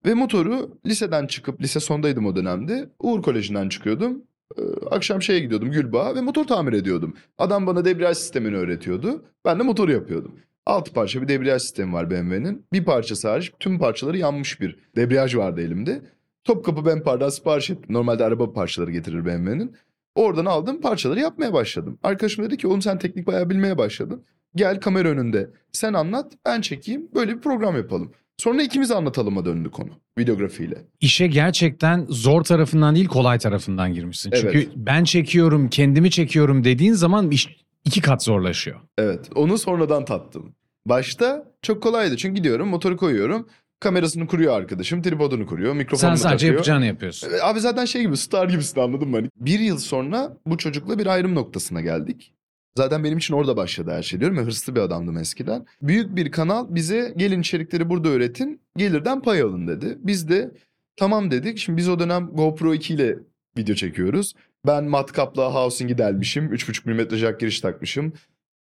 Ve 0.06 0.14
motoru 0.14 0.78
liseden 0.86 1.26
çıkıp, 1.26 1.60
lise 1.62 1.80
sondaydım 1.80 2.26
o 2.26 2.36
dönemde. 2.36 2.90
Uğur 2.98 3.22
Koleji'nden 3.22 3.68
çıkıyordum. 3.68 4.22
Ee, 4.58 4.62
akşam 4.90 5.22
şeye 5.22 5.40
gidiyordum 5.40 5.70
Gülbağ'a 5.70 6.14
ve 6.14 6.20
motor 6.20 6.44
tamir 6.44 6.72
ediyordum. 6.72 7.16
Adam 7.38 7.66
bana 7.66 7.84
debriyaj 7.84 8.16
sistemini 8.16 8.56
öğretiyordu. 8.56 9.24
Ben 9.44 9.58
de 9.58 9.62
motoru 9.62 9.92
yapıyordum. 9.92 10.34
Altı 10.66 10.92
parça 10.92 11.22
bir 11.22 11.28
debriyaj 11.28 11.62
sistemi 11.62 11.92
var 11.92 12.10
BMW'nin. 12.10 12.66
Bir 12.72 12.84
parçası 12.84 13.28
hariç 13.28 13.52
tüm 13.60 13.78
parçaları 13.78 14.18
yanmış 14.18 14.60
bir 14.60 14.78
debriyaj 14.96 15.36
vardı 15.36 15.60
elimde. 15.60 16.02
Topkapı 16.44 16.86
Benpar'dan 16.86 17.28
sipariş 17.28 17.70
ettim. 17.70 17.86
Normalde 17.94 18.24
araba 18.24 18.52
parçaları 18.52 18.90
getirir 18.90 19.24
BMW'nin. 19.24 19.76
Oradan 20.14 20.44
aldım 20.46 20.80
parçaları 20.80 21.20
yapmaya 21.20 21.52
başladım. 21.52 21.98
Arkadaşım 22.02 22.44
dedi 22.44 22.56
ki 22.56 22.66
oğlum 22.66 22.82
sen 22.82 22.98
teknik 22.98 23.26
bayağı 23.26 23.50
bilmeye 23.50 23.78
başladın. 23.78 24.24
Gel 24.54 24.80
kamera 24.80 25.08
önünde 25.08 25.50
sen 25.72 25.92
anlat 25.92 26.32
ben 26.46 26.60
çekeyim 26.60 27.08
böyle 27.14 27.36
bir 27.36 27.40
program 27.40 27.76
yapalım. 27.76 28.12
Sonra 28.36 28.62
ikimiz 28.62 28.90
anlatalıma 28.90 29.44
döndü 29.44 29.70
konu 29.70 29.90
videografiyle. 30.18 30.84
İşe 31.00 31.26
gerçekten 31.26 32.06
zor 32.08 32.44
tarafından 32.44 32.94
değil 32.94 33.06
kolay 33.08 33.38
tarafından 33.38 33.94
girmişsin. 33.94 34.30
Çünkü 34.34 34.58
Evet. 34.58 34.68
ben 34.76 35.04
çekiyorum, 35.04 35.68
kendimi 35.68 36.10
çekiyorum 36.10 36.64
dediğin 36.64 36.92
zaman 36.92 37.30
iş 37.30 37.48
iki 37.84 38.00
kat 38.00 38.22
zorlaşıyor. 38.22 38.80
Evet 38.98 39.30
onu 39.34 39.58
sonradan 39.58 40.04
tattım. 40.04 40.54
Başta 40.86 41.44
çok 41.62 41.82
kolaydı 41.82 42.16
çünkü 42.16 42.34
gidiyorum 42.34 42.68
motoru 42.68 42.96
koyuyorum. 42.96 43.48
Kamerasını 43.80 44.26
kuruyor 44.26 44.56
arkadaşım, 44.56 45.02
tripodunu 45.02 45.46
kuruyor, 45.46 45.70
Sen 45.70 45.76
mikrofonunu 45.76 46.16
sadece 46.16 46.36
takıyor. 46.36 46.52
yapacağını 46.52 46.86
yapıyorsun. 46.86 47.28
E, 47.32 47.42
Abi 47.42 47.60
zaten 47.60 47.84
şey 47.84 48.02
gibi 48.02 48.16
star 48.16 48.48
gibisin 48.48 48.80
anladın 48.80 49.08
mı? 49.08 49.16
Hani 49.16 49.30
bir 49.36 49.60
yıl 49.60 49.78
sonra 49.78 50.36
bu 50.46 50.58
çocukla 50.58 50.98
bir 50.98 51.06
ayrım 51.06 51.34
noktasına 51.34 51.80
geldik. 51.80 52.32
Zaten 52.76 53.04
benim 53.04 53.18
için 53.18 53.34
orada 53.34 53.56
başladı 53.56 53.90
her 53.90 54.02
şey 54.02 54.20
diyorum 54.20 54.36
ya 54.36 54.42
hırslı 54.42 54.74
bir 54.76 54.80
adamdım 54.80 55.18
eskiden. 55.18 55.66
Büyük 55.82 56.16
bir 56.16 56.30
kanal 56.30 56.66
bize 56.74 57.14
gelin 57.16 57.40
içerikleri 57.40 57.88
burada 57.90 58.08
üretin 58.08 58.60
gelirden 58.76 59.22
pay 59.22 59.42
alın 59.42 59.68
dedi. 59.68 59.98
Biz 60.00 60.28
de 60.28 60.50
tamam 60.96 61.30
dedik. 61.30 61.58
Şimdi 61.58 61.76
biz 61.76 61.88
o 61.88 61.98
dönem 61.98 62.26
GoPro 62.26 62.74
2 62.74 62.94
ile 62.94 63.18
video 63.58 63.74
çekiyoruz. 63.74 64.34
Ben 64.66 64.84
matkapla 64.84 65.54
housing'i 65.54 65.98
delmişim. 65.98 66.52
3.5 66.54 67.10
mm 67.10 67.16
jack 67.16 67.40
giriş 67.40 67.60
takmışım. 67.60 68.12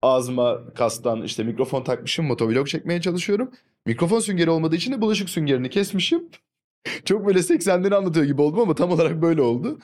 Ağzıma 0.02 0.74
kastan 0.74 1.22
işte 1.22 1.44
mikrofon 1.44 1.84
takmışım. 1.84 2.26
Motovlog 2.26 2.66
çekmeye 2.68 3.00
çalışıyorum. 3.00 3.50
Mikrofon 3.86 4.20
süngeri 4.20 4.50
olmadığı 4.50 4.76
için 4.76 4.92
de 4.92 5.00
bulaşık 5.00 5.30
süngerini 5.30 5.70
kesmişim. 5.70 6.28
Çok 7.04 7.26
böyle 7.26 7.38
80'leri 7.38 7.94
anlatıyor 7.94 8.26
gibi 8.26 8.42
oldum 8.42 8.60
ama 8.60 8.74
tam 8.74 8.90
olarak 8.90 9.22
böyle 9.22 9.42
oldu. 9.42 9.78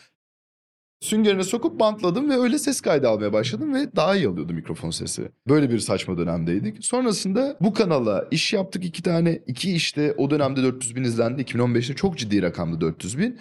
Süngerine 1.00 1.44
sokup 1.44 1.80
bantladım 1.80 2.30
ve 2.30 2.35
öyle 2.35 2.59
ses 2.59 2.80
kaydı 2.80 3.09
almaya 3.09 3.33
başladım 3.33 3.75
ve 3.75 3.97
daha 3.97 4.16
iyi 4.16 4.28
alıyordu 4.28 4.52
mikrofon 4.52 4.90
sesi. 4.90 5.30
Böyle 5.49 5.71
bir 5.71 5.78
saçma 5.78 6.18
dönemdeydik. 6.18 6.85
Sonrasında 6.85 7.56
bu 7.61 7.75
kanala 7.75 8.28
iş 8.30 8.52
yaptık 8.52 8.85
iki 8.85 9.02
tane. 9.02 9.42
iki 9.47 9.75
işte 9.75 10.14
o 10.18 10.30
dönemde 10.30 10.62
400 10.62 10.97
bin 10.97 11.04
izlendi. 11.04 11.42
2015'te 11.42 11.94
çok 11.94 12.18
ciddi 12.18 12.42
rakamdı 12.42 12.80
400 12.80 13.18
bin. 13.18 13.40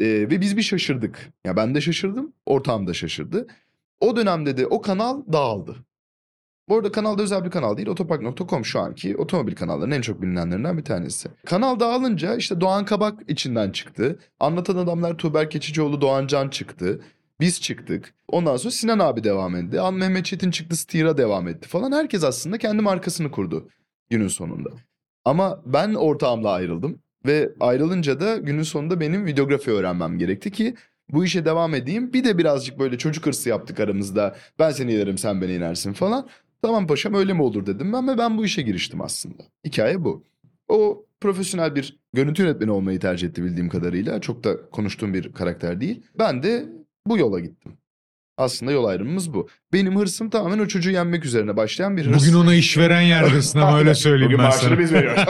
Ee, 0.00 0.06
ve 0.06 0.40
biz 0.40 0.56
bir 0.56 0.62
şaşırdık. 0.62 1.32
Ya 1.44 1.56
ben 1.56 1.74
de 1.74 1.80
şaşırdım, 1.80 2.32
ortağım 2.46 2.86
da 2.86 2.94
şaşırdı. 2.94 3.46
O 4.00 4.16
dönemde 4.16 4.56
de 4.56 4.66
o 4.66 4.82
kanal 4.82 5.22
dağıldı. 5.32 5.76
Bu 6.68 6.76
arada 6.76 6.92
kanalda 6.92 7.22
özel 7.22 7.44
bir 7.44 7.50
kanal 7.50 7.76
değil. 7.76 7.88
Otopark.com 7.88 8.64
şu 8.64 8.80
anki 8.80 9.16
otomobil 9.16 9.54
kanallarının 9.54 9.94
en 9.94 10.00
çok 10.00 10.22
bilinenlerinden 10.22 10.78
bir 10.78 10.84
tanesi. 10.84 11.28
Kanal 11.46 11.80
dağılınca 11.80 12.36
işte 12.36 12.60
Doğan 12.60 12.84
Kabak 12.84 13.20
içinden 13.28 13.70
çıktı. 13.70 14.18
Anlatan 14.40 14.76
adamlar 14.76 15.18
Tuğber 15.18 15.50
Keçicioğlu, 15.50 16.00
Doğan 16.00 16.26
Can 16.26 16.48
çıktı. 16.48 17.00
Biz 17.40 17.60
çıktık. 17.60 18.14
Ondan 18.28 18.56
sonra 18.56 18.70
Sinan 18.70 18.98
abi 18.98 19.24
devam 19.24 19.56
etti. 19.56 19.80
An 19.80 19.94
Mehmet 19.94 20.24
Çetin 20.24 20.50
çıktı, 20.50 20.76
Stira 20.76 21.16
devam 21.18 21.48
etti 21.48 21.68
falan. 21.68 21.92
Herkes 21.92 22.24
aslında 22.24 22.58
kendi 22.58 22.82
markasını 22.82 23.30
kurdu 23.30 23.68
günün 24.10 24.28
sonunda. 24.28 24.70
Ama 25.24 25.62
ben 25.66 25.94
ortağımla 25.94 26.50
ayrıldım. 26.50 26.98
Ve 27.26 27.52
ayrılınca 27.60 28.20
da 28.20 28.36
günün 28.36 28.62
sonunda 28.62 29.00
benim 29.00 29.26
videografi 29.26 29.70
öğrenmem 29.70 30.18
gerekti 30.18 30.50
ki 30.50 30.74
bu 31.12 31.24
işe 31.24 31.44
devam 31.44 31.74
edeyim. 31.74 32.12
Bir 32.12 32.24
de 32.24 32.38
birazcık 32.38 32.78
böyle 32.78 32.98
çocuk 32.98 33.26
hırsı 33.26 33.48
yaptık 33.48 33.80
aramızda. 33.80 34.36
Ben 34.58 34.70
seni 34.70 34.94
inerim 34.94 35.18
sen 35.18 35.42
beni 35.42 35.54
inersin 35.54 35.92
falan. 35.92 36.28
Tamam 36.64 36.86
paşam 36.86 37.14
öyle 37.14 37.32
mi 37.32 37.42
olur 37.42 37.66
dedim 37.66 37.92
ben 37.92 38.08
ve 38.08 38.18
ben 38.18 38.38
bu 38.38 38.44
işe 38.44 38.62
giriştim 38.62 39.00
aslında. 39.00 39.42
Hikaye 39.66 40.04
bu. 40.04 40.24
O 40.68 41.04
profesyonel 41.20 41.74
bir 41.74 41.96
görüntü 42.12 42.42
yönetmeni 42.42 42.70
olmayı 42.70 43.00
tercih 43.00 43.28
etti 43.28 43.44
bildiğim 43.44 43.68
kadarıyla. 43.68 44.20
Çok 44.20 44.44
da 44.44 44.70
konuştuğum 44.70 45.14
bir 45.14 45.32
karakter 45.32 45.80
değil. 45.80 46.02
Ben 46.18 46.42
de 46.42 46.66
bu 47.06 47.18
yola 47.18 47.40
gittim. 47.40 47.72
Aslında 48.36 48.72
yol 48.72 48.84
ayrımımız 48.84 49.34
bu. 49.34 49.48
Benim 49.72 49.96
hırsım 49.96 50.30
tamamen 50.30 50.58
o 50.58 50.66
çocuğu 50.66 50.90
yenmek 50.90 51.24
üzerine 51.24 51.56
başlayan 51.56 51.96
bir 51.96 52.06
hırs. 52.06 52.22
Bugün 52.22 52.34
ona 52.34 52.54
işveren 52.54 53.02
yerdesin 53.02 53.58
ama 53.58 53.78
öyle 53.78 53.94
söyleyeyim 53.94 54.26
Bugün 54.32 54.38
ben 54.38 54.44
maaşını 54.44 54.68
sana. 54.68 54.78
biz 54.78 54.92
veriyoruz. 54.92 55.24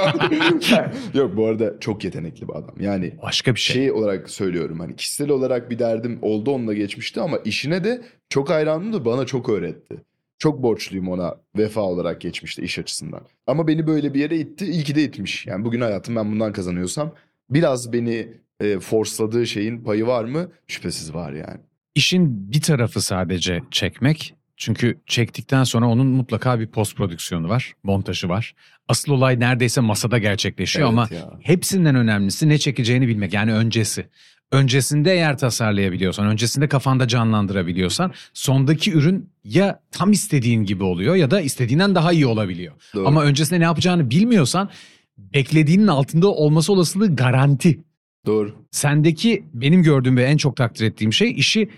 Yok 1.15 1.37
bu 1.37 1.47
arada 1.47 1.81
çok 1.81 2.05
yetenekli 2.05 2.49
bir 2.49 2.55
adam. 2.55 2.75
Yani 2.81 3.15
Başka 3.23 3.55
bir 3.55 3.61
şey. 3.61 3.75
şey 3.77 3.93
olarak 3.93 4.31
söylüyorum 4.31 4.81
hani 4.81 4.97
kişisel 4.97 5.31
olarak 5.31 5.71
bir 5.71 5.79
derdim 5.79 6.19
oldu 6.23 6.51
onunla 6.51 6.75
geçmişti 6.75 7.21
ama 7.21 7.39
işine 7.45 7.85
de 7.85 8.03
çok 8.29 8.51
hayranım 8.51 8.93
da 8.93 9.05
bana 9.05 9.27
çok 9.27 9.49
öğretti. 9.49 9.97
Çok 10.45 10.63
borçluyum 10.63 11.09
ona 11.09 11.35
vefa 11.57 11.81
olarak 11.81 12.21
geçmişti 12.21 12.63
iş 12.63 12.79
açısından. 12.79 13.21
Ama 13.47 13.69
beni 13.69 13.87
böyle 13.87 14.15
bir 14.15 14.21
yere 14.21 14.37
itti. 14.37 14.67
İyi 14.67 14.85
ki 14.85 14.95
de 14.95 15.03
itmiş. 15.03 15.47
Yani 15.47 15.65
bugün 15.65 15.81
hayatım 15.81 16.17
ben 16.17 16.33
bundan 16.33 16.53
kazanıyorsam 16.53 17.15
biraz 17.51 17.93
beni 17.93 18.29
e, 18.61 18.79
forsladığı 18.79 19.47
şeyin 19.47 19.85
payı 19.85 20.07
var 20.07 20.25
mı? 20.25 20.49
Şüphesiz 20.67 21.15
var 21.15 21.33
yani. 21.33 21.61
İşin 21.95 22.53
bir 22.53 22.61
tarafı 22.61 23.01
sadece 23.01 23.63
çekmek. 23.71 24.35
Çünkü 24.57 25.01
çektikten 25.07 25.65
sonra 25.65 25.89
onun 25.89 26.07
mutlaka 26.07 26.61
bir 26.61 26.67
post 26.67 26.97
prodüksiyonu 26.97 27.49
var, 27.49 27.73
montajı 27.83 28.29
var. 28.29 28.55
Asıl 28.89 29.13
olay 29.13 29.41
neredeyse 29.41 29.81
masada 29.81 30.19
gerçekleşiyor 30.19 30.89
Evet 30.89 30.99
ama 30.99 31.09
ya. 31.17 31.39
hepsinden 31.43 31.95
önemlisi 31.95 32.49
ne 32.49 32.59
çekeceğini 32.59 33.09
bilmek 33.09 33.33
yani 33.33 33.53
öncesi. 33.53 34.07
Öncesinde 34.55 35.13
eğer 35.13 35.39
tasarlayabiliyorsan, 35.39 36.27
öncesinde 36.27 36.69
kafanda 36.69 37.09
canlandırabiliyorsan 37.09 38.13
sondaki 38.35 38.93
ürün 38.93 39.31
ya 39.45 39.81
tam 39.91 40.13
istediğin 40.13 40.65
gibi 40.65 40.85
oluyor 40.85 41.15
ya 41.15 41.31
da 41.31 41.41
istediğinden 41.41 41.95
daha 41.95 42.13
iyi 42.13 42.27
olabiliyor. 42.27 42.75
Doğru. 42.95 43.09
Ama 43.09 43.23
öncesinde 43.23 43.61
ne 43.61 43.65
yapacağını 43.65 44.11
bilmiyorsan 44.11 44.71
beklediğinin 45.19 45.87
altında 45.87 46.29
olması 46.29 46.73
olasılığı 46.73 47.17
garanti. 47.17 47.81
Doğru. 48.27 48.55
Sendeki 48.71 49.45
benim 49.55 49.83
gördüğüm 49.83 50.17
ve 50.17 50.25
en 50.25 50.37
çok 50.37 50.57
takdir 50.57 50.85
ettiğim 50.87 51.13
şey 51.13 51.31
işi 51.31 51.71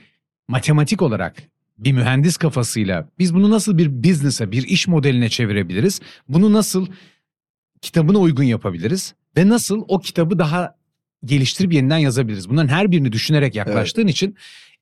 matematik 0.48 1.02
olarak 1.02 1.34
bir 1.78 1.92
mühendis 1.92 2.36
kafasıyla 2.36 3.08
biz 3.18 3.34
bunu 3.34 3.50
nasıl 3.50 3.78
bir 3.78 4.02
business'a, 4.04 4.52
bir 4.52 4.62
iş 4.62 4.88
modeline 4.88 5.28
çevirebiliriz? 5.28 6.00
Bunu 6.28 6.52
nasıl 6.52 6.86
kitabına 7.80 8.18
uygun 8.18 8.44
yapabiliriz? 8.44 9.14
Ve 9.36 9.48
nasıl 9.48 9.84
o 9.88 10.00
kitabı 10.00 10.38
daha 10.38 10.75
geliştirip 11.24 11.72
yeniden 11.72 11.98
yazabiliriz? 11.98 12.48
Bunların 12.48 12.68
her 12.68 12.90
birini 12.90 13.12
düşünerek 13.12 13.54
yaklaştığın 13.54 14.06
için 14.06 14.36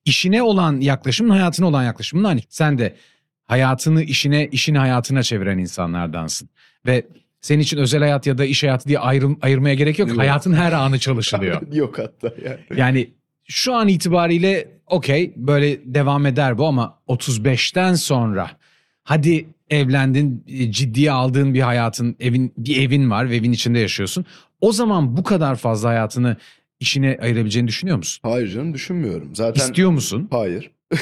işine 0.04 0.42
olan 0.42 0.80
yaklaşımın 0.80 1.30
hayatına 1.30 1.66
olan 1.66 1.84
yaklaşımın 1.84 2.24
aynı. 2.24 2.40
Sen 2.48 2.78
de 2.78 2.96
hayatını 3.44 4.02
işine, 4.02 4.46
işini 4.46 4.78
hayatına 4.78 5.22
çeviren 5.22 5.58
insanlardansın. 5.58 6.48
Ve 6.86 7.06
senin 7.40 7.62
için 7.62 7.78
özel 7.78 8.00
hayat 8.00 8.26
ya 8.26 8.38
da 8.38 8.44
iş 8.44 8.62
hayatı 8.62 8.88
diye 8.88 8.98
ayrım, 8.98 9.38
ayırmaya 9.42 9.74
gerek 9.74 9.98
yok. 9.98 10.08
Yok. 10.08 10.18
Hayatın 10.18 10.52
her 10.52 10.72
anı 10.72 10.98
çalışılıyor. 10.98 11.62
Yok 11.72 11.98
hatta 11.98 12.32
yani. 12.44 12.80
Yani 12.80 13.10
şu 13.44 13.74
an 13.74 13.88
itibariyle 13.88 14.68
okey 14.86 15.32
böyle 15.36 15.94
devam 15.94 16.26
eder 16.26 16.58
bu 16.58 16.66
ama 16.66 16.98
35'ten 17.08 17.94
sonra 17.94 18.50
hadi 19.04 19.46
evlendin 19.70 20.44
ciddiye 20.70 21.12
aldığın 21.12 21.54
bir 21.54 21.60
hayatın 21.60 22.16
evin 22.20 22.52
bir 22.58 22.82
evin 22.82 23.10
var 23.10 23.30
ve 23.30 23.36
evin 23.36 23.52
içinde 23.52 23.78
yaşıyorsun. 23.78 24.24
O 24.64 24.72
zaman 24.72 25.16
bu 25.16 25.22
kadar 25.22 25.56
fazla 25.56 25.88
hayatını 25.88 26.36
işine 26.80 27.18
ayırabileceğini 27.22 27.68
düşünüyor 27.68 27.96
musun? 27.96 28.20
Hayır 28.22 28.48
canım 28.48 28.74
düşünmüyorum. 28.74 29.34
Zaten 29.34 29.60
İstiyor 29.60 29.90
musun? 29.90 30.28
hayır. 30.30 30.70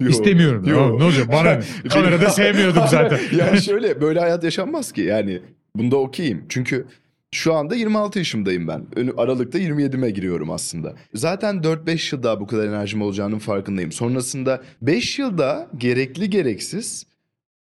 Yo. 0.00 0.08
İstemiyorum. 0.08 0.64
Yo. 0.64 0.98
Ne 0.98 1.04
olacak? 1.04 1.32
Bana 1.32 1.54
ne? 1.54 1.60
Kamerada 1.88 2.30
sevmiyordum 2.30 2.82
zaten. 2.90 3.20
yani 3.38 3.62
şöyle 3.62 4.00
böyle 4.00 4.20
hayat 4.20 4.44
yaşanmaz 4.44 4.92
ki. 4.92 5.00
Yani 5.00 5.42
bunda 5.76 5.96
okeyim. 5.96 6.44
Çünkü 6.48 6.86
şu 7.34 7.54
anda 7.54 7.74
26 7.74 8.18
yaşımdayım 8.18 8.68
ben. 8.68 8.86
Aralıkta 9.16 9.58
27'me 9.58 10.10
giriyorum 10.10 10.50
aslında. 10.50 10.94
Zaten 11.14 11.56
4-5 11.56 12.14
yıl 12.14 12.22
daha 12.22 12.40
bu 12.40 12.46
kadar 12.46 12.68
enerjim 12.68 13.02
olacağının 13.02 13.38
farkındayım. 13.38 13.92
Sonrasında 13.92 14.62
5 14.82 15.18
yılda 15.18 15.70
gerekli 15.78 16.30
gereksiz 16.30 17.06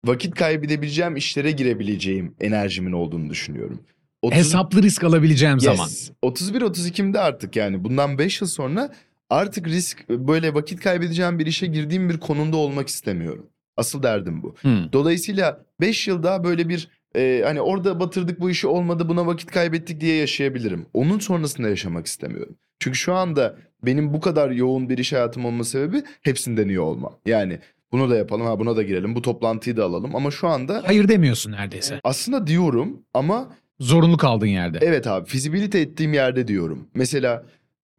vakit 0.05 0.35
kaybedebileceğim 0.35 1.15
işlere 1.15 1.51
girebileceğim 1.51 2.35
enerjimin 2.41 2.91
olduğunu 2.91 3.29
düşünüyorum. 3.29 3.81
30 4.21 4.39
Hesaplı 4.39 4.83
risk 4.83 5.03
alabileceğim 5.03 5.59
zaman. 5.59 5.87
Yes. 5.87 6.11
31-32'imde 6.23 7.19
artık 7.19 7.55
yani 7.55 7.83
bundan 7.83 8.17
5 8.17 8.41
yıl 8.41 8.47
sonra 8.47 8.93
artık 9.29 9.67
risk 9.67 10.09
böyle 10.09 10.53
vakit 10.53 10.79
kaybedeceğim 10.79 11.39
bir 11.39 11.45
işe 11.45 11.67
girdiğim 11.67 12.09
bir 12.09 12.17
konumda 12.17 12.57
olmak 12.57 12.87
istemiyorum. 12.87 13.45
Asıl 13.77 14.03
derdim 14.03 14.43
bu. 14.43 14.55
Hmm. 14.61 14.91
Dolayısıyla 14.93 15.65
5 15.81 16.07
yıl 16.07 16.23
daha 16.23 16.43
böyle 16.43 16.69
bir 16.69 16.87
e, 17.15 17.41
hani 17.45 17.61
orada 17.61 17.99
batırdık 17.99 18.39
bu 18.39 18.49
işi 18.49 18.67
olmadı 18.67 19.09
buna 19.09 19.27
vakit 19.27 19.51
kaybettik 19.51 20.01
diye 20.01 20.15
yaşayabilirim. 20.15 20.85
Onun 20.93 21.19
sonrasında 21.19 21.69
yaşamak 21.69 22.05
istemiyorum. 22.05 22.55
Çünkü 22.79 22.97
şu 22.97 23.13
anda 23.13 23.57
benim 23.85 24.13
bu 24.13 24.21
kadar 24.21 24.51
yoğun 24.51 24.89
bir 24.89 24.97
iş 24.97 25.13
hayatım 25.13 25.45
olma 25.45 25.63
sebebi 25.63 26.03
hepsinden 26.21 26.67
iyi 26.67 26.79
olmam. 26.79 27.13
Yani 27.25 27.59
bunu 27.91 28.09
da 28.09 28.15
yapalım 28.15 28.45
ha 28.45 28.59
buna 28.59 28.75
da 28.75 28.83
girelim 28.83 29.15
bu 29.15 29.21
toplantıyı 29.21 29.77
da 29.77 29.85
alalım 29.85 30.15
ama 30.15 30.31
şu 30.31 30.47
anda 30.47 30.83
Hayır 30.85 31.07
demiyorsun 31.07 31.51
neredeyse. 31.51 31.99
aslında 32.03 32.47
diyorum 32.47 33.01
ama 33.13 33.55
Zorunlu 33.79 34.17
kaldığın 34.17 34.47
yerde. 34.47 34.79
Evet 34.81 35.07
abi 35.07 35.29
fizibilite 35.29 35.79
ettiğim 35.79 36.13
yerde 36.13 36.47
diyorum. 36.47 36.87
Mesela 36.95 37.45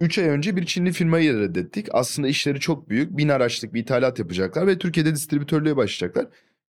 3 0.00 0.18
ay 0.18 0.24
önce 0.28 0.56
bir 0.56 0.66
Çinli 0.66 0.92
firmayı 0.92 1.40
reddettik. 1.40 1.86
Aslında 1.92 2.28
işleri 2.28 2.60
çok 2.60 2.88
büyük. 2.90 3.16
Bin 3.16 3.28
araçlık 3.28 3.74
bir 3.74 3.80
ithalat 3.80 4.18
yapacaklar 4.18 4.66
ve 4.66 4.78
Türkiye'de 4.78 5.14
distribütörlüğe 5.14 5.76
başlayacaklar. 5.76 6.26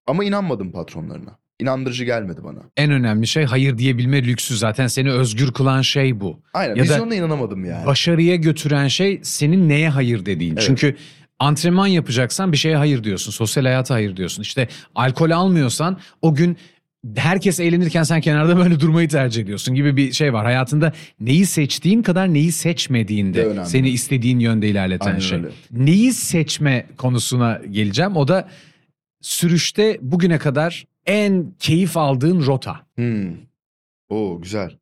Ama 0.07 0.23
inanmadım 0.23 0.71
patronlarına. 0.71 1.39
İnandırıcı 1.59 2.05
gelmedi 2.05 2.43
bana. 2.43 2.59
En 2.77 2.91
önemli 2.91 3.27
şey 3.27 3.43
hayır 3.45 3.77
diyebilme 3.77 4.23
lüksü 4.23 4.57
zaten 4.57 4.87
seni 4.87 5.11
özgür 5.11 5.51
kılan 5.51 5.81
şey 5.81 6.19
bu. 6.19 6.41
Aynen 6.53 6.75
Ya 6.75 6.83
vizyonuna 6.83 7.15
inanamadım 7.15 7.65
yani. 7.65 7.85
Başarıya 7.85 8.35
götüren 8.35 8.87
şey 8.87 9.19
senin 9.23 9.69
neye 9.69 9.89
hayır 9.89 10.25
dediğin. 10.25 10.53
Evet. 10.53 10.63
Çünkü 10.67 10.95
antrenman 11.39 11.87
yapacaksan 11.87 12.51
bir 12.51 12.57
şeye 12.57 12.75
hayır 12.75 13.03
diyorsun. 13.03 13.31
Sosyal 13.31 13.63
hayata 13.63 13.93
hayır 13.95 14.17
diyorsun. 14.17 14.41
İşte 14.41 14.67
alkol 14.95 15.31
almıyorsan 15.31 15.99
o 16.21 16.35
gün 16.35 16.57
herkes 17.15 17.59
eğlenirken 17.59 18.03
sen 18.03 18.21
kenarda 18.21 18.57
böyle 18.57 18.79
durmayı 18.79 19.09
tercih 19.09 19.41
ediyorsun 19.43 19.75
gibi 19.75 19.97
bir 19.97 20.11
şey 20.11 20.33
var. 20.33 20.45
Hayatında 20.45 20.93
neyi 21.19 21.45
seçtiğin 21.45 22.01
kadar 22.03 22.33
neyi 22.33 22.51
seçmediğin 22.51 23.33
De 23.33 23.37
de 23.37 23.45
önemli. 23.45 23.69
seni 23.69 23.89
istediğin 23.89 24.39
yönde 24.39 24.67
ilerleten 24.69 25.07
Aynen 25.07 25.19
şey. 25.19 25.37
öyle. 25.37 25.49
Neyi 25.71 26.13
seçme 26.13 26.85
konusuna 26.97 27.61
geleceğim. 27.71 28.15
O 28.17 28.27
da 28.27 28.49
sürüşte 29.21 29.97
bugüne 30.01 30.37
kadar 30.37 30.85
en 31.05 31.53
keyif 31.59 31.97
aldığın 31.97 32.45
rota. 32.45 32.79
Hmm. 32.95 33.31
Oo 34.09 34.41
güzel. 34.41 34.77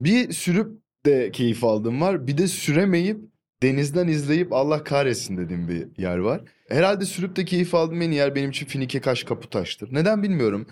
Bir 0.00 0.32
sürüp 0.32 0.82
de 1.06 1.30
keyif 1.32 1.64
aldığım 1.64 2.00
var. 2.00 2.26
Bir 2.26 2.38
de 2.38 2.48
süremeyip 2.48 3.18
denizden 3.62 4.08
izleyip 4.08 4.52
Allah 4.52 4.84
kahretsin 4.84 5.36
dediğim 5.36 5.68
bir 5.68 6.02
yer 6.02 6.18
var. 6.18 6.40
Herhalde 6.68 7.04
sürüp 7.04 7.36
de 7.36 7.44
keyif 7.44 7.74
aldığım 7.74 8.02
en 8.02 8.10
iyi 8.10 8.14
yer 8.16 8.34
benim 8.34 8.50
için 8.50 8.66
Finike 8.66 9.00
Kaş 9.00 9.24
Kaputaş'tır. 9.24 9.88
Neden 9.94 10.22
bilmiyorum. 10.22 10.66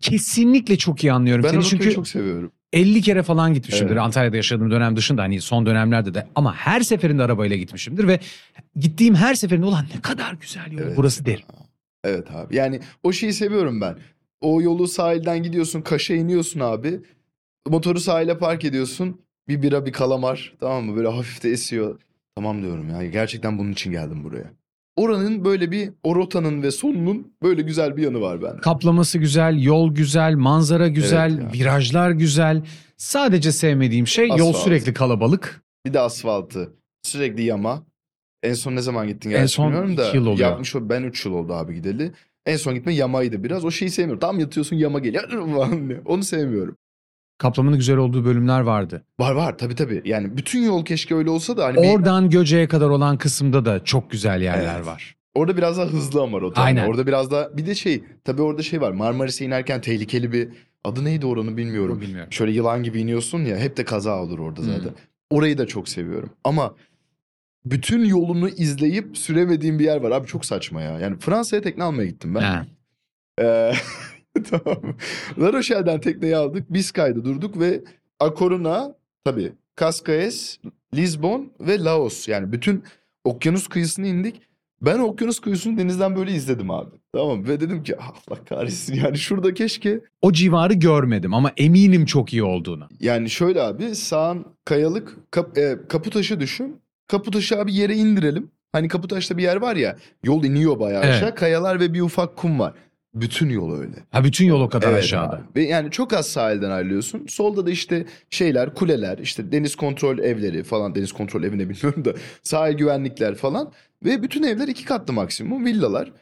Kesinlikle 0.00 0.78
çok 0.78 1.04
iyi 1.04 1.12
anlıyorum 1.12 1.44
Ben 1.44 1.50
seni 1.50 1.64
çünkü 1.64 1.92
çok 1.94 2.08
seviyorum. 2.08 2.52
50 2.72 3.02
kere 3.02 3.22
falan 3.22 3.54
gitmişimdir 3.54 3.92
Evet. 3.92 4.02
Antalya'da 4.02 4.36
yaşadığım 4.36 4.70
dönem 4.70 4.96
dışında 4.96 5.22
hani 5.22 5.40
son 5.40 5.66
dönemlerde 5.66 6.14
de 6.14 6.26
ama 6.34 6.54
her 6.54 6.80
seferinde 6.80 7.22
arabayla 7.22 7.56
gitmişimdir 7.56 8.08
ve 8.08 8.20
gittiğim 8.76 9.14
her 9.14 9.34
seferinde 9.34 9.66
ulan 9.66 9.86
ne 9.94 10.00
kadar 10.00 10.32
güzel 10.32 10.72
yol 10.72 10.80
Evet. 10.80 10.96
burası 10.96 11.24
derim. 11.24 11.44
Evet 12.04 12.30
abi. 12.30 12.56
Yani 12.56 12.80
o 13.02 13.12
şeyi 13.12 13.32
seviyorum 13.32 13.80
ben. 13.80 13.96
O 14.40 14.62
yolu 14.62 14.88
sahilden 14.88 15.42
gidiyorsun, 15.42 15.82
Kaş'a 15.82 16.14
iniyorsun 16.14 16.60
abi. 16.60 17.00
Motoru 17.68 18.00
sahile 18.00 18.38
park 18.38 18.64
ediyorsun. 18.64 19.20
Bir 19.48 19.62
bira, 19.62 19.86
bir 19.86 19.92
kalamar. 19.92 20.54
Tamam 20.60 20.84
mı? 20.84 20.96
Böyle 20.96 21.08
hafif 21.08 21.42
de 21.42 21.50
esiyor. 21.50 22.00
Tamam 22.34 22.62
diyorum 22.62 22.90
ya. 22.90 23.06
Gerçekten 23.06 23.58
bunun 23.58 23.72
için 23.72 23.90
geldim 23.92 24.24
buraya. 24.24 24.50
Oranın 25.00 25.44
böyle 25.44 25.70
bir, 25.70 25.90
o 26.02 26.16
rotanın 26.16 26.62
ve 26.62 26.70
sonunun 26.70 27.32
böyle 27.42 27.62
güzel 27.62 27.96
bir 27.96 28.02
yanı 28.02 28.20
var 28.20 28.42
bende. 28.42 28.60
Kaplaması 28.60 29.18
güzel, 29.18 29.62
yol 29.62 29.94
güzel, 29.94 30.34
manzara 30.34 30.88
güzel, 30.88 31.30
Evet 31.40 31.54
ya. 31.54 31.60
virajlar 31.60 32.10
güzel. 32.10 32.62
Sadece 32.96 33.52
sevmediğim 33.52 34.06
şey 34.06 34.28
yol 34.28 34.34
Asfalt. 34.48 34.56
sürekli 34.56 34.94
kalabalık. 34.94 35.62
Bir 35.86 35.92
de 35.92 36.00
asfaltı. 36.00 36.72
Sürekli 37.02 37.42
yama. 37.42 37.82
En 38.42 38.54
son 38.54 38.76
ne 38.76 38.82
zaman 38.82 39.06
gittin 39.08 39.30
En 39.30 39.36
gerçi 39.36 39.52
son 39.54 39.66
bilmiyorum 39.66 39.96
da. 39.96 40.12
yıl 40.12 40.26
oluyor. 40.26 40.48
Yapmış 40.50 40.76
o. 40.76 40.88
Ben 40.88 41.02
3 41.02 41.26
yıl 41.26 41.32
oldu 41.32 41.52
abi 41.52 41.74
gideli. 41.74 42.12
En 42.46 42.56
son 42.56 42.74
gitme 42.74 42.94
yamaydı 42.94 43.44
biraz. 43.44 43.64
O 43.64 43.70
şeyi 43.70 43.90
sevmiyorum. 43.90 44.20
Tam 44.20 44.38
yatıyorsun 44.38 44.76
yama 44.76 44.98
geliyor. 44.98 45.30
Onu 46.06 46.22
sevmiyorum. 46.22 46.76
Kaplamanın 47.40 47.76
güzel 47.76 47.96
olduğu 47.96 48.24
bölümler 48.24 48.60
vardı. 48.60 49.04
Var 49.20 49.32
var 49.32 49.58
tabii 49.58 49.74
tabii. 49.74 50.02
Yani 50.04 50.36
bütün 50.36 50.62
yol 50.62 50.84
keşke 50.84 51.14
öyle 51.14 51.30
olsa 51.30 51.56
da 51.56 51.64
hani 51.64 51.82
bir- 51.82 51.94
Oradan 51.94 52.30
Göce'ye 52.30 52.68
kadar 52.68 52.88
olan 52.88 53.18
kısımda 53.18 53.64
da 53.64 53.84
çok 53.84 54.10
güzel 54.10 54.42
yerler 54.42 54.74
Evet. 54.76 54.86
var. 54.86 55.16
orada 55.34 55.56
biraz 55.56 55.78
daha 55.78 55.86
hızlı 55.86 56.22
ama 56.22 56.40
rota. 56.40 56.62
Aynen. 56.62 56.88
Orada 56.88 57.06
biraz 57.06 57.30
daha 57.30 57.56
bir 57.56 57.66
de 57.66 57.74
şey 57.74 58.04
tabii 58.24 58.42
orada 58.42 58.62
şey 58.62 58.80
var. 58.80 58.92
Marmaris'e 58.92 59.44
inerken 59.44 59.80
tehlikeli 59.80 60.32
bir 60.32 60.48
adı 60.84 61.04
neydi 61.04 61.26
oranı 61.26 61.56
bilmiyorum. 61.56 62.00
Bilmiyorum. 62.00 62.32
Şöyle 62.32 62.52
yılan 62.52 62.82
gibi 62.82 63.00
iniyorsun 63.00 63.38
ya 63.44 63.56
hep 63.58 63.76
de 63.76 63.84
kaza 63.84 64.22
olur 64.22 64.38
orada 64.38 64.62
zaten. 64.62 64.80
Hmm. 64.82 64.90
Orayı 65.30 65.58
da 65.58 65.66
çok 65.66 65.88
seviyorum. 65.88 66.30
Ama 66.44 66.74
bütün 67.64 68.04
yolunu 68.04 68.48
izleyip 68.48 69.18
süremediğim 69.18 69.78
bir 69.78 69.84
yer 69.84 70.00
var. 70.02 70.10
Abi 70.10 70.26
çok 70.26 70.44
saçma 70.44 70.82
ya. 70.82 70.98
Yani 70.98 71.16
Fransa'ya 71.18 71.62
tekne 71.62 71.84
almaya 71.84 72.06
gittim 72.06 72.34
ben. 72.34 72.40
Ha. 72.40 72.66
Ee, 73.42 73.72
tamam. 74.50 74.82
La 75.38 75.52
Rochelle'den 75.52 76.00
tekneyi 76.00 76.36
aldık. 76.36 76.72
Biskay'da 76.72 77.24
durduk 77.24 77.58
ve 77.60 77.80
A 78.20 78.34
Coruna 78.34 78.94
tabii 79.24 79.52
Cascaes, 79.80 80.58
Lisbon 80.94 81.52
ve 81.60 81.78
Laos. 81.84 82.28
Yani 82.28 82.52
bütün 82.52 82.84
okyanus 83.24 83.68
kıyısını 83.68 84.06
indik. 84.06 84.42
Ben 84.82 84.98
okyanus 84.98 85.40
kıyısını 85.40 85.78
denizden 85.78 86.16
böyle 86.16 86.32
izledim 86.32 86.70
abi. 86.70 86.90
Tamam 87.14 87.48
ve 87.48 87.60
dedim 87.60 87.82
ki 87.82 87.96
"Ah, 88.00 88.12
Allah 88.28 88.44
kahretsin 88.44 88.94
yani 88.94 89.18
şurada 89.18 89.54
keşke 89.54 90.00
O 90.22 90.32
civarı 90.32 90.72
görmedim 90.74 91.34
ama 91.34 91.52
eminim 91.56 92.04
çok 92.04 92.32
iyi 92.32 92.42
olduğuna. 92.42 92.88
yani 93.00 93.30
şöyle 93.30 93.62
abi 93.62 93.94
sağın 93.94 94.44
kayalık 94.64 95.16
kap, 95.30 95.58
e, 95.58 95.76
Kaputaş'ı 95.88 96.40
düşün. 96.40 96.76
Kaputaş'ı 97.08 97.58
abi 97.58 97.74
yere 97.74 97.94
indirelim. 97.94 98.50
Hani 98.72 98.88
Kaputaş'ta 98.88 99.36
bir 99.38 99.42
yer 99.42 99.56
var 99.56 99.76
ya 99.76 99.96
yol 100.24 100.44
iniyor 100.44 100.80
bayağı 100.80 101.04
Evet. 101.04 101.14
aşağı. 101.14 101.34
Kayalar 101.34 101.80
ve 101.80 101.94
bir 101.94 102.00
ufak 102.00 102.36
kum 102.36 102.58
var. 102.58 102.74
Bütün 103.14 103.48
yol 103.48 103.78
öyle. 103.80 103.94
Ha 104.10 104.24
bütün 104.24 104.46
yol 104.46 104.60
o 104.60 104.68
kadar 104.68 104.88
Evet 104.92 105.02
aşağıda. 105.04 105.36
abi. 105.36 105.42
Ve 105.56 105.62
yani 105.64 105.90
çok 105.90 106.12
az 106.12 106.26
sahilden 106.26 106.70
ayrılıyorsun. 106.70 107.26
Solda 107.28 107.66
da 107.66 107.70
işte 107.70 108.06
şeyler, 108.30 108.74
kuleler, 108.74 109.18
işte 109.18 109.52
deniz 109.52 109.76
kontrol 109.76 110.18
evleri 110.18 110.62
falan. 110.62 110.94
Deniz 110.94 111.12
kontrol 111.12 111.42
evine 111.44 111.68
bilmiyorum 111.68 112.04
da 112.04 112.14
sahil 112.42 112.74
güvenlikler 112.74 113.34
falan. 113.34 113.72
Ve 114.04 114.22
bütün 114.22 114.42
evler 114.42 114.68
iki 114.68 114.84
katlı 114.84 115.12
maksimum 115.12 115.64
villalar. 115.64 116.12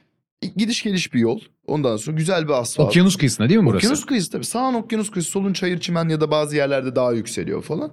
Gidiş 0.57 0.83
geliş 0.83 1.15
bir 1.15 1.21
yol. 1.21 1.41
Ondan 1.67 1.97
sonra 1.97 2.17
güzel 2.17 2.49
bir 2.49 2.53
asfalt. 2.53 2.89
Okyanus 2.89 3.17
kıyısında 3.17 3.49
değil 3.49 3.61
mi 3.61 3.67
burası? 3.67 3.79
Okyanus 3.87 4.07
kıyısı 4.07 4.31
tabii. 4.31 4.45
Sağın 4.45 4.75
okyanus 4.75 5.11
kıyısı, 5.11 5.31
solun 5.31 5.53
çayır 5.53 5.81
çimen 5.81 6.09
ya 6.09 6.21
da 6.21 6.31
bazı 6.31 6.57
yerlerde 6.57 6.97
daha 6.97 7.13
yükseliyor 7.13 7.63
falan. 7.63 7.93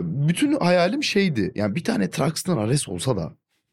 Bütün 0.00 0.52
hayalim 0.60 1.02
şeydi. 1.02 1.52
Yani 1.54 1.74
bir 1.74 1.84
tane 1.84 2.10
Truxton 2.10 2.56
Ares 2.56 2.88
olsa 2.88 3.16
da. 3.16 3.32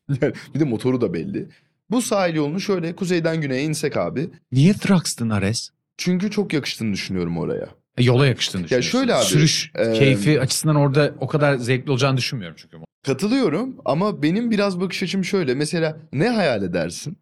Yani 0.22 0.34
bir 0.56 0.60
de 0.60 0.64
motoru 0.64 1.02
da 1.02 1.14
belli. 1.14 1.50
Bu 1.92 2.02
sahil 2.02 2.36
yolunu 2.36 2.60
şöyle 2.60 2.96
kuzeyden 2.96 3.42
güneye 3.42 3.64
insek 3.64 3.98
abi. 3.98 4.30
Niye 4.52 4.74
Thruxton 4.74 5.30
Ares? 5.30 5.70
Çünkü 5.98 6.32
çok 6.32 6.54
yakıştığını 6.54 6.94
düşünüyorum 6.94 7.38
oraya. 7.38 7.70
E, 7.98 8.04
yola 8.04 8.28
yakıştığını 8.28 8.64
düşünüyorsun. 8.64 8.92
şöyle 8.92 9.16
abi, 9.16 9.26
Sürüş 9.26 9.72
e, 9.76 9.94
keyfi 9.94 10.42
açısından 10.42 10.76
orada 10.76 11.14
o 11.20 11.28
kadar 11.28 11.56
zevkli 11.58 11.92
olacağını 11.92 12.18
düşünmüyorum 12.18 12.58
çünkü. 12.60 12.78
Katılıyorum 13.06 13.76
ama 13.86 14.24
benim 14.24 14.52
biraz 14.52 14.80
bakış 14.80 15.04
açım 15.04 15.26
şöyle. 15.26 15.54
Mesela 15.56 15.98
ne 16.14 16.30
hayal 16.30 16.64
edersin 16.64 17.18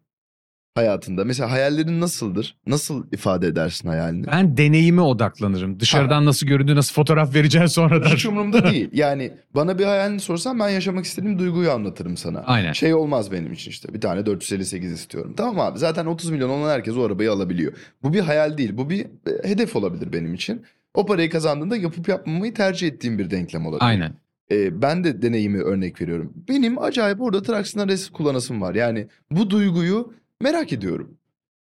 hayatında? 0.78 1.24
Mesela 1.24 1.50
hayallerin 1.50 2.00
nasıldır? 2.00 2.56
Nasıl 2.66 3.06
ifade 3.12 3.46
edersin 3.46 3.88
hayalini? 3.88 4.26
Ben 4.26 4.56
deneyime 4.56 5.02
odaklanırım. 5.02 5.80
Dışarıdan 5.80 6.24
nasıl 6.24 6.46
göründüğü, 6.46 6.76
nasıl 6.76 6.94
fotoğraf 6.94 7.34
vereceğin 7.34 7.66
sonradan. 7.66 8.10
Hiç 8.10 8.26
umurumda 8.26 8.70
değil. 8.72 8.90
Yani 8.92 9.32
bana 9.54 9.78
bir 9.78 9.84
hayalini 9.84 10.20
sorsan 10.20 10.58
ben 10.58 10.68
yaşamak 10.68 11.04
istediğim 11.04 11.38
duyguyu 11.38 11.70
anlatırım 11.70 12.16
sana. 12.16 12.40
Aynen. 12.40 12.72
Şey 12.72 12.94
olmaz 12.94 13.32
benim 13.32 13.52
için 13.52 13.70
işte. 13.70 13.94
Bir 13.94 14.00
tane 14.00 14.26
458 14.26 14.92
istiyorum. 14.92 15.34
Tamam 15.36 15.60
abi 15.60 15.78
zaten 15.78 16.06
30 16.06 16.30
milyon 16.30 16.50
olan 16.50 16.70
herkes 16.70 16.96
o 16.96 17.02
arabayı 17.02 17.32
alabiliyor. 17.32 17.72
Bu 18.02 18.12
bir 18.12 18.20
hayal 18.20 18.58
değil. 18.58 18.76
Bu 18.76 18.90
bir 18.90 19.00
e, 19.00 19.48
hedef 19.48 19.76
olabilir 19.76 20.12
benim 20.12 20.34
için. 20.34 20.62
O 20.94 21.06
parayı 21.06 21.30
kazandığında 21.30 21.76
yapıp 21.76 22.08
yapmamayı 22.08 22.54
tercih 22.54 22.88
ettiğim 22.88 23.18
bir 23.18 23.30
denklem 23.30 23.66
olabilir. 23.66 23.86
Aynen. 23.88 24.12
Ee, 24.50 24.82
ben 24.82 25.04
de 25.04 25.22
deneyimi 25.22 25.62
örnek 25.62 26.00
veriyorum. 26.00 26.32
Benim 26.48 26.78
acayip 26.78 27.20
orada 27.20 27.42
Traxxon'a 27.42 27.88
resim 27.88 28.12
kullanasım 28.12 28.62
var. 28.62 28.74
Yani 28.74 29.06
bu 29.30 29.50
duyguyu 29.50 30.12
merak 30.42 30.72
ediyorum. 30.72 31.10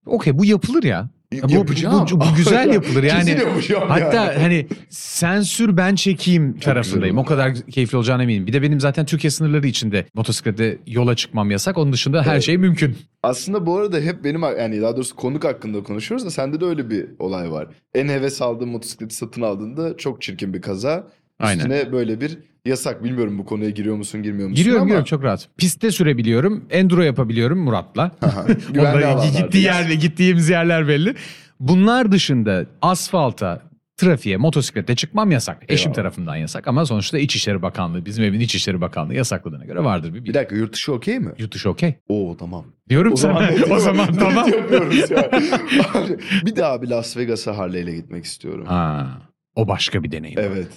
Okey 0.06 0.38
bu 0.38 0.46
yapılır 0.46 0.84
ya. 0.84 1.10
Ya 1.32 1.44
bu, 1.44 1.52
Yapacağım. 1.52 2.08
bu, 2.12 2.20
bu 2.20 2.26
güzel 2.38 2.70
yapılır 2.74 3.04
yani. 3.04 3.26
Kesin 3.26 3.40
yapacağım 3.48 3.84
Hatta 3.90 4.26
yani. 4.26 4.40
hani 4.40 4.68
sen 4.90 5.42
sür 5.42 5.78
ben 5.78 5.96
çekeyim 5.96 6.60
tarafındayım. 6.60 7.16
güzel 7.16 7.24
O 7.24 7.26
kadar 7.26 7.56
keyifli 7.56 7.98
olacağına 7.98 8.24
eminim. 8.24 8.48
Bir 8.48 8.54
de 8.54 8.62
benim 8.62 8.80
zaten 8.80 9.06
Türkiye 9.06 9.32
sınırları 9.32 9.68
içinde 9.68 10.06
motosiklette 10.14 10.78
yola 10.88 11.16
çıkmam 11.16 11.52
yasak. 11.52 11.78
Onun 11.78 11.94
dışında 11.94 12.24
her 12.24 12.34
Evet. 12.34 12.44
şey 12.44 12.58
mümkün. 12.58 12.98
Aslında 13.24 13.66
bu 13.66 13.78
arada 13.78 14.00
hep 14.00 14.24
benim 14.24 14.42
yani 14.42 14.82
daha 14.82 14.96
doğrusu 14.96 15.16
konuk 15.16 15.44
hakkında 15.44 15.84
konuşuyoruz 15.84 16.26
da 16.26 16.30
sende 16.32 16.62
de 16.62 16.66
öyle 16.66 16.90
bir 16.90 17.08
olay 17.20 17.52
var. 17.52 17.68
En 17.94 18.08
heves 18.08 18.42
aldığın 18.42 18.70
motosikleti 18.70 19.16
satın 19.16 19.42
aldığında 19.42 19.98
çok 19.98 20.22
çirkin 20.22 20.54
bir 20.54 20.62
kaza. 20.62 21.08
Aynen. 21.40 21.58
Üstüne 21.60 21.92
böyle 21.92 22.22
bir 22.22 22.38
yasak. 22.66 23.04
Bilmiyorum 23.04 23.38
bu 23.38 23.46
konuya 23.46 23.70
giriyor 23.70 23.96
musun 23.96 24.24
girmiyor 24.24 24.50
musun 24.50 24.56
Giriyorum 24.56 24.82
ama. 24.82 24.88
giriyorum 24.88 25.06
çok 25.06 25.24
rahat. 25.24 25.50
Pistte 25.58 25.92
sürebiliyorum. 25.92 26.66
Enduro 26.70 27.02
yapabiliyorum 27.02 27.60
Murat'la. 27.60 28.12
Onların 28.80 29.32
gittiği 29.38 29.64
yerle 29.64 29.96
gittiğimiz 29.96 30.50
yerler 30.50 30.88
belli. 30.88 31.16
Bunlar 31.60 32.12
dışında 32.12 32.66
asfalta, 32.82 33.62
trafiğe, 33.98 34.38
motosiklete 34.38 34.96
çıkmam 34.96 35.32
yasak. 35.32 35.58
Eşim 35.70 35.84
Eyvallah. 35.88 35.96
tarafından 35.96 36.36
yasak 36.36 36.68
ama 36.68 36.86
sonuçta 36.86 37.20
İçişleri 37.20 37.62
Bakanlığı, 37.62 38.06
bizim 38.06 38.24
evin 38.24 38.40
İçişleri 38.40 38.82
Bakanlığı 38.82 39.14
yasakladığına 39.14 39.66
göre 39.66 39.84
vardır 39.84 40.14
bir 40.14 40.20
Bir 40.24 40.30
bir. 40.30 40.34
dakika 40.34 40.56
yurt 40.56 40.74
dışı 40.74 40.94
okey 40.94 41.20
mi? 41.20 41.32
Yurt 41.38 41.54
dışı 41.54 41.70
okey. 41.70 41.94
Oo 42.10 42.38
tamam. 42.40 42.66
Diyorum 42.90 43.14
O 43.14 43.16
sana. 43.16 43.34
zaman, 43.52 43.72
o 43.72 43.80
zaman 43.80 44.14
tamam. 44.14 44.50
yapıyoruz 44.54 45.12
ya. 45.12 45.30
Abi, 45.94 46.18
bir 46.46 46.56
daha 46.56 46.82
bir 46.82 46.88
Las 46.88 47.18
Vegas'a 47.18 47.58
Harley 47.58 47.82
ile 47.84 47.96
gitmek 47.96 48.26
istiyorum. 48.26 48.66
Ha, 48.66 49.08
o 49.56 49.68
başka 49.68 50.04
bir 50.04 50.12
deneyim. 50.12 50.40
Evet. 50.40 50.68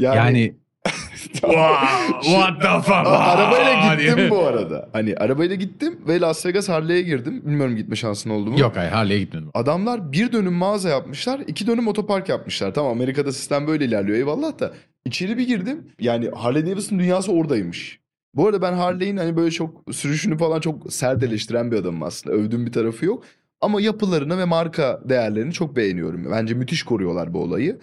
Yani, 0.00 0.54
wow, 1.32 2.22
what 2.22 2.62
the 2.62 2.80
fuck? 2.82 3.06
Arabayla 3.06 3.96
gittim 3.96 4.30
bu 4.30 4.38
arada. 4.46 4.88
Hani 4.92 5.14
arabayla 5.16 5.54
gittim 5.56 6.00
ve 6.08 6.20
Las 6.20 6.46
Vegas 6.46 6.68
Harley'e 6.68 7.02
girdim. 7.02 7.42
Bilmiyorum 7.46 7.76
gitme 7.76 7.96
şansın 7.96 8.30
oldu 8.30 8.50
mu? 8.50 8.60
Yok 8.60 8.76
hayır 8.76 8.90
Harley'e 8.90 9.18
gitmedim. 9.18 9.50
Adamlar 9.54 10.12
bir 10.12 10.32
dönüm 10.32 10.52
mağaza 10.52 10.88
yapmışlar, 10.88 11.40
iki 11.46 11.66
dönüm 11.66 11.88
otopark 11.88 12.28
yapmışlar. 12.28 12.74
Tamam 12.74 12.92
Amerika'da 12.92 13.32
sistem 13.32 13.66
böyle 13.66 13.84
ilerliyor 13.84 14.18
eyvallah 14.18 14.58
da. 14.58 14.72
içeri 15.04 15.38
bir 15.38 15.46
girdim. 15.46 15.86
Yani 16.00 16.30
Harley 16.30 16.66
Davidson 16.66 16.98
dünyası 16.98 17.32
oradaymış. 17.32 18.00
Bu 18.34 18.46
arada 18.46 18.62
ben 18.62 18.72
Harley'in 18.72 19.16
hani 19.16 19.36
böyle 19.36 19.50
çok 19.50 19.82
sürüşünü 19.92 20.38
falan 20.38 20.60
çok 20.60 20.92
sert 20.92 21.22
eleştiren 21.22 21.72
bir 21.72 21.76
adamım 21.76 22.02
aslında. 22.02 22.36
Övdüğüm 22.36 22.66
bir 22.66 22.72
tarafı 22.72 23.04
yok. 23.06 23.24
Ama 23.60 23.80
yapılarını 23.80 24.38
ve 24.38 24.44
marka 24.44 25.00
değerlerini 25.04 25.52
çok 25.52 25.76
beğeniyorum. 25.76 26.30
Bence 26.32 26.54
müthiş 26.54 26.82
koruyorlar 26.82 27.34
bu 27.34 27.42
olayı. 27.42 27.78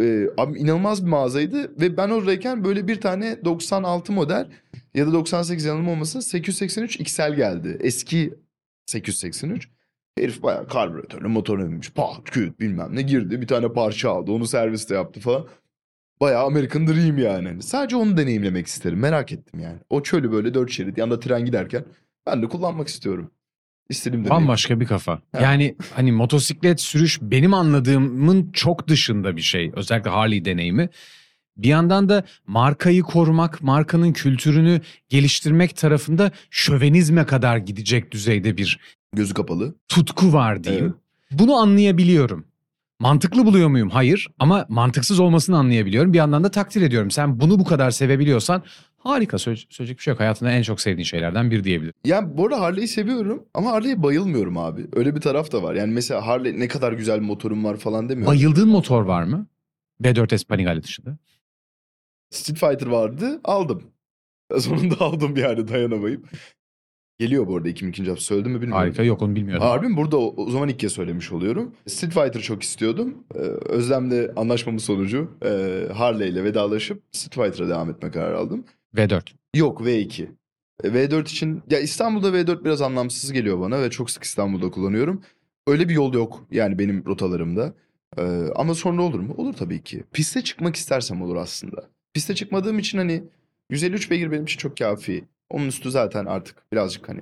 Ee, 0.00 0.26
abi 0.36 0.58
inanılmaz 0.58 1.04
bir 1.04 1.10
mağazaydı 1.10 1.80
ve 1.80 1.96
ben 1.96 2.10
oradayken 2.10 2.64
böyle 2.64 2.88
bir 2.88 3.00
tane 3.00 3.44
96 3.44 4.12
model 4.12 4.48
ya 4.94 5.06
da 5.06 5.12
98 5.12 5.64
yanılma 5.64 5.90
olmasın 5.90 6.20
883 6.20 7.00
XL 7.00 7.34
geldi. 7.34 7.78
Eski 7.80 8.34
883. 8.86 9.68
Herif 10.18 10.42
bayağı 10.42 10.68
karbüratörle 10.68 11.28
motor 11.28 11.58
övmüş. 11.58 11.92
Pat 11.92 12.24
küt 12.24 12.60
bilmem 12.60 12.96
ne 12.96 13.02
girdi. 13.02 13.40
Bir 13.40 13.46
tane 13.46 13.72
parça 13.72 14.10
aldı. 14.10 14.32
Onu 14.32 14.46
serviste 14.46 14.94
yaptı 14.94 15.20
falan. 15.20 15.46
Bayağı 16.20 16.44
American 16.44 16.86
Dream 16.86 17.18
yani. 17.18 17.48
Hani 17.48 17.62
Sadece 17.62 17.96
onu 17.96 18.16
deneyimlemek 18.16 18.66
isterim. 18.66 18.98
Merak 18.98 19.32
ettim 19.32 19.60
yani. 19.60 19.78
O 19.90 20.02
çölü 20.02 20.32
böyle 20.32 20.54
dört 20.54 20.70
şerit 20.70 20.98
yanında 20.98 21.20
tren 21.20 21.44
giderken 21.44 21.84
ben 22.26 22.42
de 22.42 22.48
kullanmak 22.48 22.88
istiyorum. 22.88 23.30
İstediğim 23.90 24.24
deneyim. 24.24 24.40
Bambaşka 24.42 24.80
bir 24.80 24.86
kafa. 24.86 25.20
Evet. 25.34 25.44
Yani 25.44 25.76
hani 25.94 26.12
motosiklet 26.12 26.80
sürüş 26.80 27.18
benim 27.22 27.54
anladığımın 27.54 28.50
çok 28.52 28.88
dışında 28.88 29.36
bir 29.36 29.42
şey. 29.42 29.72
Özellikle 29.76 30.10
Harley 30.10 30.44
deneyimi. 30.44 30.88
Bir 31.56 31.68
yandan 31.68 32.08
da 32.08 32.24
markayı 32.46 33.02
korumak, 33.02 33.62
markanın 33.62 34.12
kültürünü 34.12 34.80
geliştirmek 35.08 35.76
tarafında 35.76 36.30
şövenizme 36.50 37.26
kadar 37.26 37.56
gidecek 37.56 38.12
düzeyde 38.12 38.56
bir 38.56 38.80
Gözü 39.12 39.34
kapalı. 39.34 39.74
tutku 39.88 40.32
var 40.32 40.64
diyeyim. 40.64 40.94
Bunu 41.30 41.54
anlayabiliyorum. 41.56 42.44
Mantıklı 43.00 43.46
buluyor 43.46 43.68
muyum? 43.68 43.90
Hayır 43.90 44.28
ama 44.38 44.66
mantıksız 44.68 45.20
olmasını 45.20 45.58
anlayabiliyorum. 45.58 46.12
Bir 46.12 46.18
yandan 46.18 46.44
da 46.44 46.50
takdir 46.50 46.82
ediyorum. 46.82 47.10
Sen 47.10 47.40
bunu 47.40 47.58
bu 47.58 47.64
kadar 47.64 47.90
sevebiliyorsan 47.90 48.62
harika 48.98 49.38
Söyle- 49.38 49.60
söyleyecek 49.70 49.98
bir 49.98 50.02
şey 50.02 50.12
yok. 50.12 50.20
Hayatında 50.20 50.50
en 50.50 50.62
çok 50.62 50.80
sevdiğin 50.80 51.04
şeylerden 51.04 51.50
biri 51.50 51.64
diyebilirim. 51.64 51.94
Yani 52.04 52.36
bu 52.36 52.46
arada 52.46 52.60
Harley'i 52.60 52.88
seviyorum 52.88 53.44
ama 53.54 53.72
Harley'e 53.72 54.02
bayılmıyorum 54.02 54.58
abi. 54.58 54.86
Öyle 54.92 55.16
bir 55.16 55.20
taraf 55.20 55.52
da 55.52 55.62
var. 55.62 55.74
Yani 55.74 55.92
mesela 55.92 56.26
Harley 56.26 56.58
ne 56.60 56.68
kadar 56.68 56.92
güzel 56.92 57.20
motorum 57.20 57.64
var 57.64 57.76
falan 57.76 58.08
demiyorum. 58.08 58.30
Bayıldığın 58.34 58.68
motor 58.68 59.02
var 59.02 59.22
mı? 59.22 59.46
B4S 60.02 60.46
Panigale 60.46 60.82
dışında. 60.82 61.16
Street 62.30 62.58
Fighter 62.58 62.86
vardı 62.86 63.40
aldım. 63.44 63.82
Sonunda 64.58 65.00
aldım 65.00 65.36
yani 65.36 65.68
dayanamayıp. 65.68 66.28
Geliyor 67.18 67.46
bu 67.46 67.56
arada 67.56 67.68
2002. 67.68 68.04
hafta 68.04 68.20
söyledim 68.24 68.52
mi 68.52 68.60
bilmiyorum. 68.60 68.82
Harika 68.84 69.02
yok 69.02 69.22
onu 69.22 69.36
bilmiyordum. 69.36 69.66
Harbi 69.66 69.88
mi? 69.88 69.96
burada 69.96 70.16
o, 70.18 70.34
o 70.36 70.50
zaman 70.50 70.68
ilk 70.68 70.78
kez 70.78 70.92
söylemiş 70.92 71.32
oluyorum. 71.32 71.74
Street 71.86 72.12
Fighter 72.14 72.40
çok 72.40 72.62
istiyordum. 72.62 73.14
Ee, 73.34 73.38
Özlem'le 73.68 74.28
anlaşmamız 74.36 74.84
sonucu 74.84 75.30
e, 75.44 75.48
Harley 75.94 76.28
ile 76.30 76.44
vedalaşıp 76.44 77.02
Street 77.12 77.34
Fighter'a 77.48 77.68
devam 77.68 77.90
etme 77.90 78.10
kararı 78.10 78.38
aldım. 78.38 78.64
V4. 78.96 79.22
Yok 79.54 79.80
V2. 79.80 80.28
E, 80.84 80.88
V4 80.88 81.22
için 81.22 81.62
ya 81.70 81.80
İstanbul'da 81.80 82.28
V4 82.28 82.64
biraz 82.64 82.82
anlamsız 82.82 83.32
geliyor 83.32 83.60
bana 83.60 83.82
ve 83.82 83.90
çok 83.90 84.10
sık 84.10 84.24
İstanbul'da 84.24 84.70
kullanıyorum. 84.70 85.22
Öyle 85.66 85.88
bir 85.88 85.94
yol 85.94 86.14
yok 86.14 86.46
yani 86.50 86.78
benim 86.78 87.04
rotalarımda. 87.06 87.74
Ee, 88.18 88.22
ama 88.56 88.74
sonra 88.74 89.02
olur 89.02 89.20
mu? 89.20 89.34
Olur 89.36 89.52
tabii 89.52 89.82
ki. 89.82 90.04
Piste 90.12 90.42
çıkmak 90.42 90.76
istersem 90.76 91.22
olur 91.22 91.36
aslında. 91.36 91.88
Piste 92.14 92.34
çıkmadığım 92.34 92.78
için 92.78 92.98
hani 92.98 93.24
153 93.70 94.10
beygir 94.10 94.32
benim 94.32 94.44
için 94.44 94.58
çok 94.58 94.76
kafi. 94.76 95.24
Onun 95.50 95.68
üstü 95.68 95.90
zaten 95.90 96.26
artık 96.26 96.72
birazcık 96.72 97.08
hani 97.08 97.20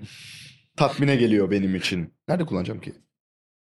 tatmine 0.77 1.17
geliyor 1.17 1.51
benim 1.51 1.75
için. 1.75 2.13
Nerede 2.29 2.45
kullanacağım 2.47 2.81
ki? 2.81 2.93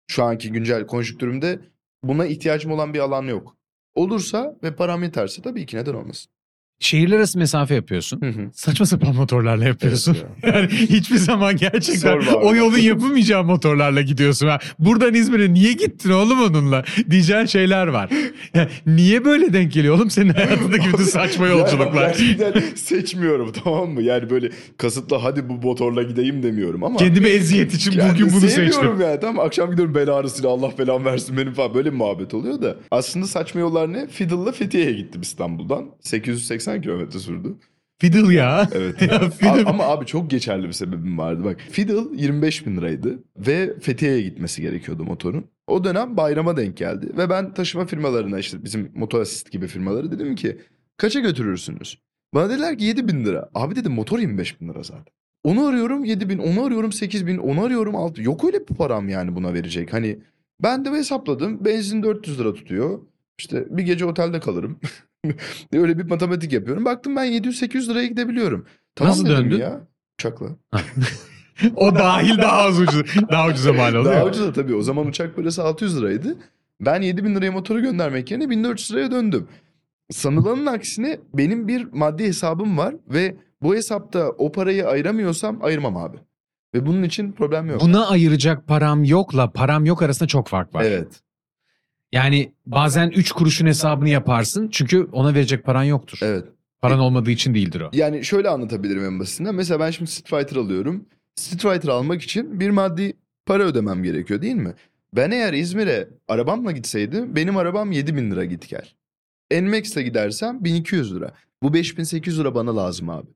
Şu 0.08 0.24
anki 0.24 0.52
güncel 0.52 0.88
konjüktürümde 0.88 1.60
buna 2.04 2.26
ihtiyacım 2.26 2.72
olan 2.72 2.94
bir 2.94 3.00
alan 3.00 3.24
yok. 3.24 3.58
Olursa 3.96 4.58
ve 4.64 4.76
param 4.76 5.04
yeterse 5.04 5.42
tabii 5.42 5.66
ki 5.66 5.78
neden 5.78 5.94
olmasın. 5.94 6.32
Şehirler 6.80 7.18
arası 7.18 7.40
mesafe 7.40 7.76
yapıyorsun. 7.76 8.22
Hı 8.22 8.26
hı. 8.30 8.50
Saçma 8.54 8.86
sapan 8.86 9.16
motorlarla 9.16 9.66
yapıyorsun. 9.66 10.18
Evet 10.44 10.56
yani 10.56 10.68
hiçbir 10.72 11.16
zaman 11.16 11.58
gerçekten 11.58 12.20
o 12.42 12.56
yolun 12.56 12.78
yapılmayacağı 12.78 13.44
motorlarla 13.44 14.02
gidiyorsun. 14.02 14.48
Ha. 14.48 14.60
Buradan 14.80 15.14
İzmir'e 15.14 15.54
niye 15.54 15.74
gittin 15.74 16.10
oğlum 16.10 16.42
onunla? 16.42 16.84
Diyeceğin 17.10 17.46
şeyler 17.46 17.88
var. 17.88 18.10
Ya, 18.54 18.70
niye 18.86 19.26
böyle 19.26 19.54
denk 19.54 19.72
geliyor 19.72 19.96
oğlum 19.96 20.10
senin 20.10 20.34
hayatındaki 20.34 20.88
bütün 20.94 21.04
saçma 21.04 21.48
Yani 21.48 21.60
yolculuklar? 21.60 22.08
gerçekten 22.08 22.54
seçmiyorum 22.76 23.52
tamam 23.64 23.90
mı? 23.90 24.02
Yani 24.02 24.30
böyle 24.30 24.50
kasıtlı 24.78 25.16
hadi 25.16 25.50
bu 25.50 25.54
motorla 25.54 26.04
gideyim 26.04 26.44
demiyorum 26.44 26.84
ama. 26.84 26.98
Kendime 26.98 27.30
eziyet 27.30 27.74
için 27.74 27.92
Yani 27.92 28.12
bugün 28.14 28.32
bunu 28.32 28.40
seçtim. 28.42 28.72
sevmiyorum 28.72 29.02
yani 29.02 29.20
tamam 29.20 29.46
akşam 29.46 29.72
gidiyorum 29.72 29.96
bel 29.96 30.10
ağrısıyla 30.10 30.50
Allah 30.50 30.72
belamı 30.78 31.06
versin 31.06 31.38
benim 31.38 31.54
falan 31.54 31.74
böyle 31.74 31.92
bir 31.92 31.98
muhabbet 31.98 32.34
oluyor 32.34 32.62
da. 32.62 32.76
Aslında 32.92 33.28
saçma 33.28 33.62
yollar 33.62 33.94
ne? 33.94 34.08
Fiddle'la 34.08 34.52
Fethiye'ye 34.52 34.92
gittim 34.94 35.22
İstanbul'dan. 35.22 35.86
880 36.02 36.63
kilometre 36.82 37.20
sürdü. 37.20 37.56
Fiddle 38.02 38.34
ya. 38.34 38.70
Evet. 38.76 39.02
Ya. 39.02 39.08
Fiddle- 39.30 39.66
Ama 39.66 39.84
abi 39.84 40.06
çok 40.06 40.30
geçerli 40.30 40.68
bir 40.68 40.72
sebebim 40.74 41.18
vardı. 41.18 41.44
Bak 41.44 41.58
Fiddle 41.72 42.22
25 42.22 42.66
bin 42.68 42.78
liraydı 42.78 43.20
ve 43.38 43.80
Fethiye'ye 43.80 44.22
gitmesi 44.22 44.62
gerekiyordu 44.62 45.04
motorun. 45.04 45.46
O 45.68 45.84
dönem 45.84 46.18
bayrama 46.18 46.58
denk 46.58 46.78
geldi 46.78 47.10
ve 47.18 47.30
ben 47.30 47.54
taşıma 47.54 47.86
firmalarına 47.86 48.40
işte 48.40 48.64
bizim 48.64 48.92
motor 48.96 49.22
asist 49.22 49.52
gibi 49.52 49.68
firmaları 49.68 50.12
dedim 50.12 50.36
ki 50.36 50.58
kaça 50.98 51.20
götürürsünüz? 51.20 51.98
Bana 52.34 52.50
dediler 52.50 52.78
ki 52.78 52.86
7 52.86 53.08
bin 53.08 53.26
lira. 53.26 53.50
Abi 53.56 53.76
dedim 53.76 53.92
motor 53.92 54.20
25 54.20 54.62
bin 54.62 54.70
lira 54.70 54.84
zaten. 54.84 55.14
Onu 55.44 55.66
arıyorum 55.66 56.06
7 56.06 56.30
bin, 56.30 56.38
onu 56.38 56.64
arıyorum 56.66 56.92
8 56.92 57.28
bin, 57.28 57.38
onu 57.38 57.64
arıyorum 57.64 57.96
6 57.96 58.22
Yok 58.22 58.46
öyle 58.46 58.60
bir 58.70 58.76
param 58.76 59.10
yani 59.10 59.36
buna 59.36 59.54
verecek. 59.54 59.94
Hani 59.94 60.20
ben 60.64 60.86
de 60.86 60.92
hesapladım. 60.92 61.66
Benzin 61.66 62.04
400 62.04 62.40
lira 62.40 62.54
tutuyor. 62.54 63.00
İşte 63.38 63.66
bir 63.78 63.84
gece 63.84 64.06
otelde 64.06 64.40
kalırım. 64.40 64.80
öyle 65.74 65.98
bir 65.98 66.04
matematik 66.04 66.54
yapıyorum. 66.54 66.86
Baktım 66.86 67.16
ben 67.16 67.26
700-800 67.26 67.90
liraya 67.90 68.08
gidebiliyorum. 68.08 68.66
Tamam 68.96 69.12
Nasıl 69.12 69.26
döndün? 69.26 69.58
ya. 69.58 69.88
Uçakla. 70.20 70.48
o 71.76 71.96
dahil 71.96 72.38
daha 72.38 72.58
az 72.58 72.80
ucuz. 72.80 73.04
Daha 73.32 73.48
ucuza 73.48 73.74
mal 73.74 73.94
oluyor. 73.94 74.16
Daha 74.16 74.26
ucuz 74.26 74.48
da 74.48 74.54
tabii. 74.54 74.76
O 74.76 74.82
zaman 74.82 75.08
uçak 75.08 75.36
parası 75.36 75.64
600 75.64 75.98
liraydı. 75.98 76.38
Ben 76.82 77.02
7000 77.02 77.36
liraya 77.36 77.52
motoru 77.52 77.82
göndermek 77.82 78.32
yerine 78.32 78.50
1400 78.50 78.92
liraya 78.92 79.12
döndüm. 79.12 79.48
Sanılanın 80.12 80.66
aksine 80.66 81.20
benim 81.34 81.68
bir 81.68 81.88
maddi 81.94 82.24
hesabım 82.24 82.78
var 82.78 82.96
ve 83.08 83.36
bu 83.62 83.76
hesapta 83.76 84.30
o 84.30 84.52
parayı 84.52 84.88
ayıramıyorsam 84.88 85.60
ayırmam 85.64 85.98
abi. 85.98 86.18
Ve 86.74 86.86
bunun 86.86 87.04
için 87.04 87.32
problem 87.32 87.70
yok. 87.70 87.82
Buna 87.82 88.08
ayıracak 88.08 88.68
param 88.68 89.04
yokla 89.04 89.52
param 89.52 89.86
yok 89.86 90.02
arasında 90.02 90.28
çok 90.28 90.48
fark 90.48 90.76
var. 90.76 90.84
Evet. 90.84 91.22
Yani 92.14 92.54
bazen 92.66 93.10
3 93.10 93.32
kuruşun 93.32 93.68
hesabını 93.68 94.10
yaparsın 94.10 94.70
çünkü 94.72 95.10
ona 95.12 95.34
verecek 95.34 95.64
paran 95.64 95.84
yoktur. 95.84 96.20
Evet. 96.22 96.46
Paran 96.82 97.00
olmadığı 97.00 97.32
için 97.32 97.56
değildir 97.56 97.82
o. 97.82 97.90
Yani 97.94 98.26
şöyle 98.26 98.50
anlatabilirim 98.50 99.06
en 99.06 99.20
basitinden. 99.20 99.56
Mesela 99.56 99.80
ben 99.80 99.92
şimdi 99.92 100.12
Street 100.12 100.30
Fighter 100.30 100.62
alıyorum. 100.62 101.06
Street 101.36 101.62
Fighter 101.62 101.90
almak 101.90 102.22
için 102.22 102.60
bir 102.60 102.70
maddi 102.70 103.14
para 103.46 103.64
ödemem 103.64 104.04
gerekiyor 104.04 104.42
değil 104.42 104.56
mi? 104.56 104.74
Ben 105.16 105.32
eğer 105.32 105.54
İzmir'e 105.54 106.10
arabamla 106.28 106.72
gitseydim 106.72 107.36
benim 107.36 107.58
arabam 107.58 107.92
7000 107.92 108.32
lira 108.32 108.46
git 108.46 108.70
gel. 108.70 108.90
Nmax'le 109.62 109.98
gidersem 109.98 110.64
1200 110.64 111.16
lira. 111.16 111.32
Bu 111.64 111.74
5800 111.74 112.40
lira 112.40 112.56
bana 112.56 112.76
lazım 112.76 113.10
abi. 113.10 113.28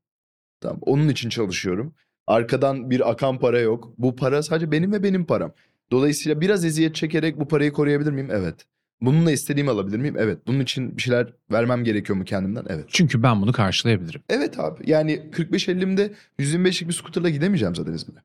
Tamam 0.62 0.80
onun 0.82 1.10
için 1.10 1.30
çalışıyorum. 1.30 1.94
Arkadan 2.28 2.90
bir 2.90 3.10
akan 3.12 3.40
para 3.40 3.60
yok. 3.60 3.94
Bu 3.98 4.16
para 4.16 4.44
sadece 4.44 4.72
benim 4.72 4.92
ve 4.92 5.04
benim 5.04 5.26
param. 5.26 5.54
Dolayısıyla 5.92 6.42
biraz 6.42 6.66
eziyet 6.66 6.96
çekerek 6.96 7.40
bu 7.40 7.48
parayı 7.48 7.72
koruyabilir 7.72 8.12
miyim? 8.12 8.30
Evet. 8.32 8.66
Bununla 9.02 9.32
istediğimi 9.32 9.72
alabilir 9.72 9.98
miyim? 9.98 10.16
Evet. 10.18 10.40
Bunun 10.48 10.60
için 10.60 10.98
bir 10.98 11.02
şeyler 11.02 11.34
vermem 11.52 11.84
gerekiyor 11.84 12.18
mu 12.18 12.26
kendimden? 12.26 12.66
Evet. 12.70 12.86
Çünkü 12.88 13.24
ben 13.24 13.42
bunu 13.42 13.52
karşılayabilirim. 13.52 14.22
Evet 14.30 14.60
abi. 14.60 14.90
Yani 14.90 15.12
45-50'imde 15.32 16.14
125'lik 16.40 16.88
bir 16.88 16.94
skuterla 16.94 17.30
gidemeyeceğim 17.30 17.76
zaten 17.76 17.94
İzmir'e. 17.94 18.20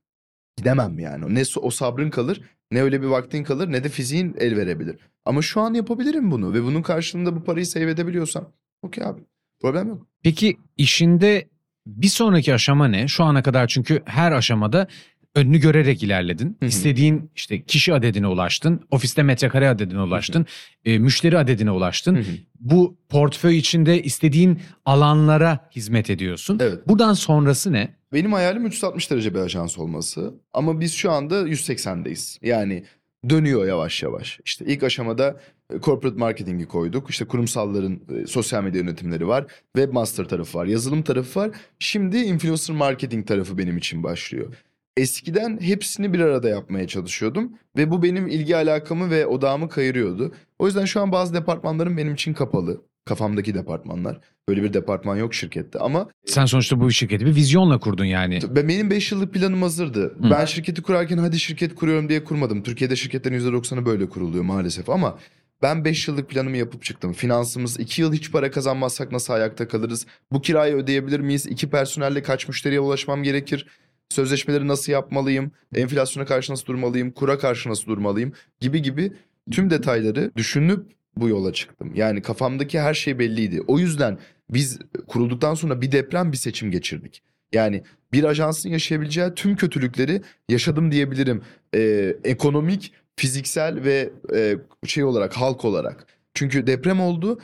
Gidemem 0.56 0.98
yani. 0.98 1.34
Ne 1.34 1.42
o 1.56 1.70
sabrın 1.70 2.10
kalır, 2.10 2.40
ne 2.70 2.82
öyle 2.82 3.02
bir 3.02 3.06
vaktin 3.06 3.44
kalır, 3.44 3.72
ne 3.72 3.84
de 3.84 3.88
fiziğin 3.88 4.36
el 4.38 4.56
verebilir. 4.56 4.96
Ama 5.24 5.42
şu 5.42 5.60
an 5.60 5.74
yapabilirim 5.74 6.30
bunu 6.30 6.54
ve 6.54 6.62
bunun 6.62 6.82
karşılığında 6.82 7.36
bu 7.36 7.44
parayı 7.44 7.66
save 7.66 7.90
edebiliyorsam 7.90 8.52
okey 8.82 9.04
abi. 9.04 9.20
Problem 9.60 9.88
yok. 9.88 10.06
Peki 10.22 10.56
işinde 10.76 11.48
bir 11.86 12.08
sonraki 12.08 12.54
aşama 12.54 12.88
ne? 12.88 13.08
Şu 13.08 13.24
ana 13.24 13.42
kadar 13.42 13.66
çünkü 13.66 14.02
her 14.04 14.32
aşamada 14.32 14.88
önünü 15.34 15.58
görerek 15.58 16.02
ilerledin. 16.02 16.56
Hı 16.60 16.64
hı. 16.64 16.68
İstediğin 16.68 17.30
işte 17.36 17.62
kişi 17.62 17.94
adedine 17.94 18.26
ulaştın. 18.26 18.80
Ofiste 18.90 19.22
metrekare 19.22 19.68
adedine 19.68 20.00
ulaştın. 20.00 20.46
e, 20.84 20.98
müşteri 20.98 21.38
adedine 21.38 21.70
ulaştın. 21.70 22.14
Hı 22.14 22.20
hı. 22.20 22.32
Bu 22.60 22.96
portföy 23.08 23.58
içinde 23.58 24.02
istediğin 24.02 24.60
alanlara 24.84 25.68
hizmet 25.76 26.10
ediyorsun. 26.10 26.58
Evet. 26.62 26.88
Buradan 26.88 27.12
sonrası 27.12 27.72
ne? 27.72 27.88
Benim 28.12 28.32
hayalim 28.32 28.66
360 28.66 29.10
derece 29.10 29.34
bir 29.34 29.38
ajans 29.38 29.78
olması. 29.78 30.34
Ama 30.52 30.80
biz 30.80 30.92
şu 30.94 31.10
anda 31.10 31.48
180'deyiz. 31.48 32.38
Yani 32.46 32.84
dönüyor 33.28 33.66
yavaş 33.66 34.02
yavaş. 34.02 34.40
İşte 34.44 34.64
ilk 34.64 34.82
aşamada 34.82 35.40
e, 35.74 35.80
corporate 35.80 36.18
marketing'i 36.18 36.66
koyduk. 36.66 37.10
İşte 37.10 37.24
kurumsalların 37.24 38.00
e, 38.22 38.26
sosyal 38.26 38.62
medya 38.64 38.80
yönetimleri 38.80 39.28
var. 39.28 39.46
Webmaster 39.76 40.24
tarafı 40.24 40.58
var. 40.58 40.66
Yazılım 40.66 41.02
tarafı 41.02 41.40
var. 41.40 41.50
Şimdi 41.78 42.16
influencer 42.16 42.76
marketing 42.76 43.26
tarafı 43.26 43.58
benim 43.58 43.76
için 43.76 44.02
başlıyor. 44.02 44.54
Eskiden 44.96 45.58
hepsini 45.60 46.12
bir 46.12 46.20
arada 46.20 46.48
yapmaya 46.48 46.86
çalışıyordum. 46.86 47.52
Ve 47.76 47.90
bu 47.90 48.02
benim 48.02 48.28
ilgi 48.28 48.56
alakamı 48.56 49.10
ve 49.10 49.26
odağımı 49.26 49.68
kayırıyordu. 49.68 50.32
O 50.58 50.66
yüzden 50.66 50.84
şu 50.84 51.00
an 51.00 51.12
bazı 51.12 51.34
departmanlarım 51.34 51.96
benim 51.96 52.14
için 52.14 52.34
kapalı. 52.34 52.80
Kafamdaki 53.04 53.54
departmanlar. 53.54 54.20
Böyle 54.48 54.62
bir 54.62 54.72
departman 54.72 55.16
yok 55.16 55.34
şirkette 55.34 55.78
ama 55.78 56.08
Sen 56.26 56.44
sonuçta 56.44 56.80
bu 56.80 56.90
şirketi 56.90 57.26
bir 57.26 57.34
vizyonla 57.34 57.78
kurdun 57.80 58.04
yani. 58.04 58.38
ben- 58.50 58.68
Benim 58.68 58.90
5 58.90 59.12
yıllık 59.12 59.34
planım 59.34 59.62
hazırdı. 59.62 60.02
Hı. 60.04 60.30
Ben 60.30 60.44
şirketi 60.44 60.82
kurarken 60.82 61.18
hadi 61.18 61.38
şirket 61.38 61.74
kuruyorum 61.74 62.08
diye 62.08 62.24
kurmadım. 62.24 62.62
Türkiye'de 62.62 62.96
şirketlerin 62.96 63.34
%90'ı 63.40 63.86
böyle 63.86 64.08
kuruluyor 64.08 64.44
maalesef 64.44 64.90
ama 64.90 65.18
ben 65.62 65.84
5 65.84 66.08
yıllık 66.08 66.30
planımı 66.30 66.56
yapıp 66.56 66.82
çıktım. 66.82 67.12
Finansımız 67.12 67.80
2 67.80 68.02
yıl 68.02 68.12
hiç 68.12 68.32
para 68.32 68.50
kazanmazsak 68.50 69.12
nasıl 69.12 69.32
ayakta 69.32 69.68
kalırız? 69.68 70.06
Bu 70.32 70.42
kirayı 70.42 70.74
ödeyebilir 70.74 71.20
miyiz? 71.20 71.46
2 71.46 71.70
personelle 71.70 72.22
kaç 72.22 72.48
müşteriye 72.48 72.80
ulaşmam 72.80 73.22
gerekir? 73.22 73.66
Sözleşmeleri 74.12 74.68
nasıl 74.68 74.92
yapmalıyım? 74.92 75.52
Enflasyona 75.74 76.26
karşı 76.26 76.52
nasıl 76.52 76.66
durmalıyım? 76.66 77.10
Kura 77.10 77.38
karşı 77.38 77.68
nasıl 77.68 77.86
durmalıyım? 77.86 78.32
Gibi 78.60 78.82
gibi 78.82 79.12
tüm 79.50 79.70
detayları 79.70 80.30
düşünüp 80.36 80.86
bu 81.16 81.28
yola 81.28 81.52
çıktım. 81.52 81.92
Yani 81.94 82.22
kafamdaki 82.22 82.80
her 82.80 82.94
şey 82.94 83.18
belliydi. 83.18 83.60
O 83.66 83.78
yüzden 83.78 84.18
biz 84.50 84.78
kurulduktan 85.08 85.54
sonra 85.54 85.80
bir 85.80 85.92
deprem 85.92 86.32
bir 86.32 86.36
seçim 86.36 86.70
geçirdik. 86.70 87.22
Yani 87.52 87.82
bir 88.12 88.24
ajansın 88.24 88.68
yaşayabileceği 88.70 89.34
tüm 89.36 89.56
kötülükleri 89.56 90.22
yaşadım 90.48 90.92
diyebilirim. 90.92 91.42
Ee, 91.74 92.16
ekonomik, 92.24 92.92
fiziksel 93.16 93.84
ve 93.84 94.10
e, 94.34 94.56
şey 94.86 95.04
olarak 95.04 95.36
halk 95.36 95.64
olarak. 95.64 96.06
Çünkü 96.34 96.66
deprem 96.66 97.00
oldu. 97.00 97.40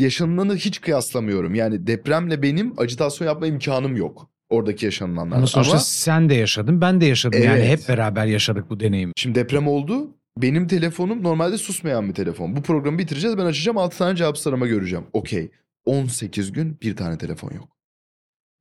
Yaşanılanı 0.00 0.56
hiç 0.56 0.80
kıyaslamıyorum. 0.80 1.54
Yani 1.54 1.86
depremle 1.86 2.42
benim 2.42 2.80
acitasyon 2.80 3.28
yapma 3.28 3.46
imkanım 3.46 3.96
yok. 3.96 4.29
Oradaki 4.50 4.84
yaşanılanlar. 4.84 5.36
Ama 5.36 5.46
sonuçta 5.46 5.72
Ama 5.72 5.80
sen 5.80 6.28
de 6.30 6.34
yaşadın, 6.34 6.80
ben 6.80 7.00
de 7.00 7.06
yaşadım. 7.06 7.42
Yani 7.42 7.58
Evet. 7.60 7.68
hep 7.68 7.88
beraber 7.88 8.26
yaşadık 8.26 8.70
bu 8.70 8.80
deneyimi. 8.80 9.12
şimdi 9.16 9.34
deprem 9.34 9.68
oldu. 9.68 10.10
Benim 10.38 10.66
telefonum 10.66 11.22
normalde 11.22 11.58
susmayan 11.58 12.08
bir 12.08 12.14
telefon. 12.14 12.56
Bu 12.56 12.62
programı 12.62 12.98
bitireceğiz. 12.98 13.38
Ben 13.38 13.44
açacağım 13.44 13.78
6 13.78 13.98
tane 13.98 14.16
cevapsız 14.16 14.46
arama 14.46 14.66
göreceğim. 14.66 15.04
Okey. 15.12 15.50
18 15.84 16.52
gün 16.52 16.78
bir 16.82 16.96
tane 16.96 17.18
telefon 17.18 17.50
yok. 17.50 17.68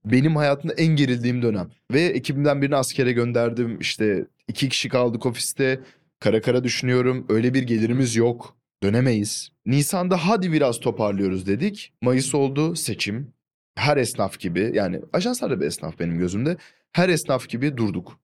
Benim 0.06 0.36
hayatımda 0.36 0.74
en 0.74 0.96
gerildiğim 0.96 1.42
dönem. 1.42 1.70
Ve 1.92 2.02
ekibimden 2.02 2.62
birini 2.62 2.76
askere 2.76 3.12
gönderdim. 3.12 3.80
İşte 3.80 4.26
iki 4.48 4.70
kişi 4.70 4.90
kaldık 4.90 5.26
ofiste. 5.26 5.80
Kara 6.20 6.42
kara 6.42 6.64
düşünüyorum. 6.64 7.26
Öyle 7.30 7.54
bir 7.54 7.64
gelirimiz 7.64 8.16
yok. 8.16 8.56
Dönemeyiz. 8.84 9.50
Nisan'da 9.66 10.18
hadi 10.28 10.52
biraz 10.52 10.80
toparlıyoruz 10.80 11.48
dedik. 11.48 11.94
Mayıs 12.02 12.36
oldu 12.36 12.76
seçim. 12.76 13.34
Her 13.80 13.98
esnaf 13.98 14.40
gibi 14.40 14.72
yani 14.74 15.02
ajanslar 15.14 15.52
da 15.52 15.62
bir 15.62 15.66
esnaf 15.66 16.00
benim 16.00 16.18
gözümde. 16.20 16.58
Her 16.92 17.10
esnaf 17.10 17.50
gibi 17.50 17.78
durduk. 17.78 18.20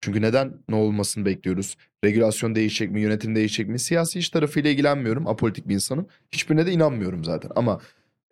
Çünkü 0.00 0.22
neden 0.22 0.52
ne 0.68 0.74
olmasını 0.74 1.24
bekliyoruz? 1.24 1.76
Regülasyon 2.04 2.54
değişecek 2.54 2.90
mi, 2.90 3.00
yönetim 3.00 3.36
değişecek 3.36 3.68
mi? 3.68 3.78
Siyasi 3.78 4.18
iş 4.18 4.30
tarafıyla 4.30 4.70
ilgilenmiyorum. 4.70 5.26
Apolitik 5.26 5.68
bir 5.68 5.74
insanım. 5.74 6.06
Hiçbirine 6.32 6.66
de 6.66 6.72
inanmıyorum 6.72 7.24
zaten. 7.24 7.50
Ama 7.56 7.80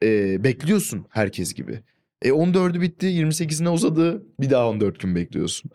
e, 0.03 0.45
bekliyorsun 0.45 1.07
herkes 1.11 1.55
gibi. 1.55 1.81
E 2.23 2.29
14'ü 2.29 2.81
bitti, 2.81 3.07
28'ine 3.07 3.69
uzadı. 3.69 4.23
Bir 4.41 4.51
daha 4.51 4.69
14 4.69 5.01
gün 5.01 5.15
bekliyorsun. 5.15 5.71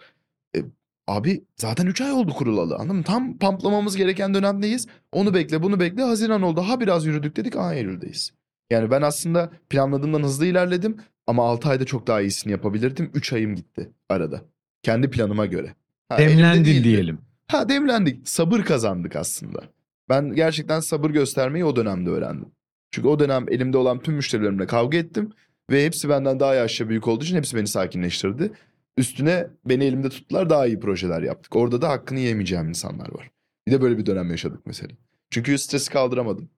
E, 0.56 0.60
abi 1.08 1.44
zaten 1.58 1.86
3 1.88 2.02
ay 2.02 2.12
oldu 2.12 2.34
kurulalı 2.34 2.76
anladın 2.76 2.96
mı? 2.96 3.04
Tam 3.04 3.38
pamplamamız 3.38 3.96
gereken 3.98 4.34
dönemdeyiz. 4.34 4.88
Onu 5.12 5.34
bekle, 5.34 5.64
bunu 5.64 5.80
bekle. 5.80 6.02
Haziran 6.04 6.42
oldu. 6.42 6.62
Ha 6.62 6.80
biraz 6.80 7.06
yürüdük 7.06 7.36
dedik. 7.36 7.56
Aa 7.56 7.74
Eylül'deyiz. 7.74 8.32
Yani 8.72 8.92
ben 8.92 9.02
aslında 9.02 9.52
planladığımdan 9.70 10.24
hızlı 10.24 10.46
ilerledim. 10.46 10.98
Ama 11.28 11.44
6 11.50 11.70
ayda 11.70 11.86
çok 11.86 12.08
daha 12.08 12.22
iyisini 12.22 12.52
yapabilirdim. 12.52 13.12
3 13.14 13.34
ayım 13.34 13.56
gitti 13.56 13.90
arada. 14.10 14.42
Kendi 14.84 15.10
planıma 15.10 15.46
göre. 15.46 15.76
Ha, 16.10 16.18
Demlendin 16.18 16.84
diyelim. 16.84 17.20
Ha 17.48 17.70
demlendik. 17.70 18.30
Sabır 18.30 18.62
kazandık 18.62 19.16
aslında. 19.16 19.64
Ben 20.10 20.34
gerçekten 20.34 20.80
sabır 20.80 21.10
göstermeyi 21.10 21.66
o 21.66 21.76
dönemde 21.76 22.10
öğrendim. 22.10 22.52
Çünkü 22.92 23.08
o 23.08 23.20
dönem 23.20 23.46
elimde 23.50 23.78
olan 23.78 24.00
tüm 24.00 24.14
müşterilerimle 24.14 24.68
kavga 24.68 24.98
ettim. 24.98 25.32
Ve 25.72 25.86
hepsi 25.86 26.10
benden 26.10 26.40
daha 26.40 26.56
yaşça 26.56 26.90
büyük 26.90 27.08
olduğu 27.08 27.24
için 27.24 27.36
hepsi 27.36 27.58
beni 27.58 27.68
sakinleştirdi. 27.68 28.52
Üstüne 28.98 29.48
beni 29.66 29.84
elimde 29.84 30.10
tuttular 30.10 30.50
daha 30.50 30.68
iyi 30.68 30.80
projeler 30.80 31.22
yaptık. 31.22 31.56
Orada 31.56 31.82
da 31.82 31.90
hakkını 31.90 32.20
yemeyeceğim 32.20 32.70
insanlar 32.70 33.14
var. 33.14 33.32
Bir 33.68 33.72
de 33.72 33.82
böyle 33.82 33.98
bir 33.98 34.06
dönem 34.06 34.32
yaşadık 34.32 34.62
mesela. 34.66 34.92
Çünkü 35.30 35.58
stresi 35.58 35.92
kaldıramadım. 35.92 36.50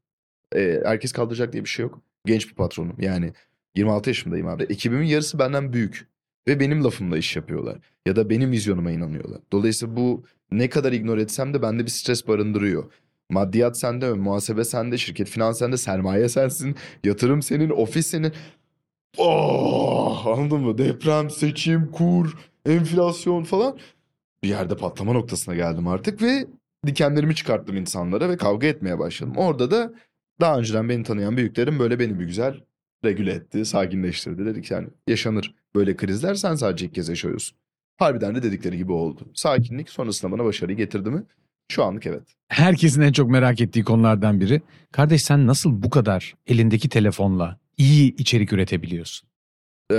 Ee, 0.56 0.82
herkes 0.86 1.12
kaldıracak 1.12 1.54
diye 1.54 1.64
bir 1.64 1.70
şey 1.70 1.84
yok. 1.84 2.02
Genç 2.26 2.50
bir 2.50 2.56
patronum 2.56 2.96
yani 3.00 3.34
26 3.76 4.10
yaşındayım 4.10 4.48
abi. 4.48 4.64
Ekibimin 4.64 5.06
yarısı 5.06 5.40
benden 5.40 5.74
büyük. 5.74 6.08
Ve 6.48 6.60
benim 6.60 6.84
lafımla 6.84 7.18
iş 7.18 7.36
yapıyorlar. 7.36 7.78
Ya 8.06 8.16
da 8.16 8.30
benim 8.30 8.52
vizyonuma 8.52 8.92
inanıyorlar. 8.92 9.42
Dolayısıyla 9.52 9.96
bu 9.96 10.24
ne 10.52 10.70
kadar 10.70 10.92
ignore 10.92 11.22
etsem 11.22 11.54
de 11.54 11.62
bende 11.62 11.84
bir 11.84 11.90
stres 11.90 12.28
barındırıyor. 12.28 12.92
Maddiyat 13.30 13.78
sende, 13.78 14.14
muhasebe 14.14 14.64
sende, 14.64 14.98
şirket 14.98 15.30
finans 15.30 15.60
sende, 15.60 15.78
sermaye 15.78 16.30
sensin, 16.30 16.76
yatırım 17.04 17.42
senin, 17.42 17.70
ofis 17.70 18.08
senin. 18.08 18.34
Oh, 19.18 20.28
anladın 20.28 20.60
mı? 20.60 20.78
Deprem, 20.78 21.30
seçim, 21.30 21.92
kur, 21.92 22.38
enflasyon 22.66 23.44
falan. 23.44 23.78
Bir 24.44 24.50
yerde 24.50 24.78
patlama 24.78 25.14
noktasına 25.14 25.56
geldim 25.56 25.88
artık 25.88 26.22
ve 26.22 26.48
dikenlerimi 26.86 27.36
çıkarttım 27.36 27.78
insanlara 27.78 28.30
ve 28.30 28.38
kavga 28.38 28.68
etmeye 28.68 29.00
başladım. 29.00 29.34
Orada 29.38 29.72
da 29.72 29.94
daha 30.44 30.60
önceden 30.60 30.90
beni 30.90 31.04
tanıyan 31.04 31.38
büyüklerim 31.38 31.80
böyle 31.80 32.00
beni 32.00 32.20
bir 32.20 32.26
güzel 32.26 32.56
regüle 33.06 33.32
etti, 33.32 33.66
sakinleştirdi. 33.66 34.46
Dedik 34.46 34.72
yani 34.72 34.88
yaşanır 35.08 35.56
böyle 35.76 35.96
krizler 35.96 36.36
sen 36.36 36.56
sadece 36.56 36.86
ilk 36.86 36.96
kez 36.96 37.10
yaşıyorsun. 37.10 37.58
Harbiden 37.98 38.36
de 38.36 38.44
dedikleri 38.44 38.78
gibi 38.78 38.92
oldu. 38.92 39.22
Sakinlik 39.34 39.90
sonrasında 39.90 40.32
bana 40.32 40.46
başarıyı 40.46 40.78
getirdi 40.78 41.10
mi? 41.10 41.24
Şu 41.72 41.84
anlık 41.84 42.08
evet. 42.08 42.24
Herkesin 42.48 43.02
en 43.02 43.12
çok 43.12 43.30
merak 43.30 43.62
ettiği 43.62 43.84
konulardan 43.84 44.40
biri. 44.42 44.62
Kardeş 44.92 45.24
sen 45.24 45.48
nasıl 45.48 45.84
bu 45.84 45.90
kadar 45.90 46.34
elindeki 46.48 46.90
telefonla 46.90 47.60
iyi 47.78 48.16
içerik 48.16 48.54
üretebiliyorsun? 48.54 49.30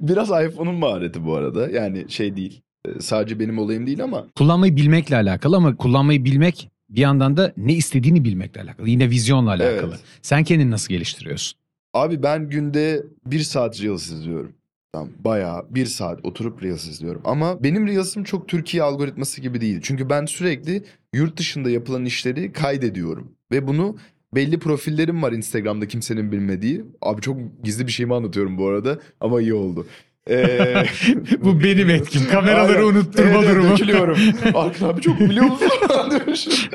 Biraz 0.00 0.28
iPhone'un 0.28 0.74
mahareti 0.74 1.24
bu 1.24 1.34
arada. 1.34 1.70
Yani 1.70 2.10
şey 2.10 2.36
değil. 2.36 2.62
Sadece 3.00 3.40
benim 3.40 3.58
olayım 3.58 3.86
değil 3.86 4.04
ama 4.04 4.26
Kullanmayı 4.36 4.76
bilmekle 4.76 5.16
alakalı 5.16 5.56
ama 5.56 5.76
kullanmayı 5.76 6.24
bilmek 6.24 6.70
bir 6.90 7.00
yandan 7.00 7.36
da 7.36 7.52
ne 7.56 7.72
istediğini 7.72 8.24
bilmekle 8.24 8.62
alakalı. 8.62 8.88
Yine 8.88 9.10
vizyonla 9.10 9.50
alakalı. 9.50 9.90
Evet. 9.90 10.00
Sen 10.22 10.44
kendini 10.44 10.70
nasıl 10.70 10.88
geliştiriyorsun? 10.88 11.58
Abi 11.94 12.22
ben 12.22 12.50
günde 12.50 13.02
bir 13.26 13.40
saat 13.40 13.82
Reels 13.82 14.10
izliyorum. 14.10 14.52
Tamam, 14.92 15.08
bayağı 15.24 15.66
bir 15.70 15.86
saat 15.86 16.20
oturup 16.24 16.62
Reels 16.62 16.88
izliyorum. 16.88 17.22
Ama 17.24 17.62
benim 17.62 17.86
Reels'im 17.86 18.24
çok 18.24 18.48
Türkiye 18.48 18.82
algoritması 18.82 19.40
gibi 19.40 19.60
değil. 19.60 19.80
Çünkü 19.82 20.10
ben 20.10 20.26
sürekli 20.26 20.84
yurt 21.14 21.36
dışında 21.36 21.70
yapılan 21.70 22.04
işleri 22.04 22.52
kaydediyorum. 22.52 23.32
Ve 23.52 23.66
bunu 23.66 23.96
belli 24.34 24.58
profillerim 24.58 25.22
var 25.22 25.32
Instagram'da 25.32 25.88
kimsenin 25.88 26.32
bilmediği. 26.32 26.84
Abi 27.02 27.20
çok 27.20 27.36
gizli 27.64 27.86
bir 27.86 27.92
şeyimi 27.92 28.14
anlatıyorum 28.14 28.58
bu 28.58 28.68
arada 28.68 28.98
ama 29.20 29.40
iyi 29.40 29.54
oldu. 29.54 29.86
Ee, 30.28 30.82
Bu 31.44 31.62
benim 31.64 31.90
etkim. 31.90 32.22
Kameraları 32.30 32.78
Aynen. 32.78 32.88
unutturma 32.88 33.30
Evet, 33.44 33.50
durumu. 33.50 33.70
dökülüyorum. 33.70 34.18
Arkın 34.54 34.88
abi 34.88 35.00
çok 35.00 35.20
biliyor 35.20 35.44
musun? 35.46 35.68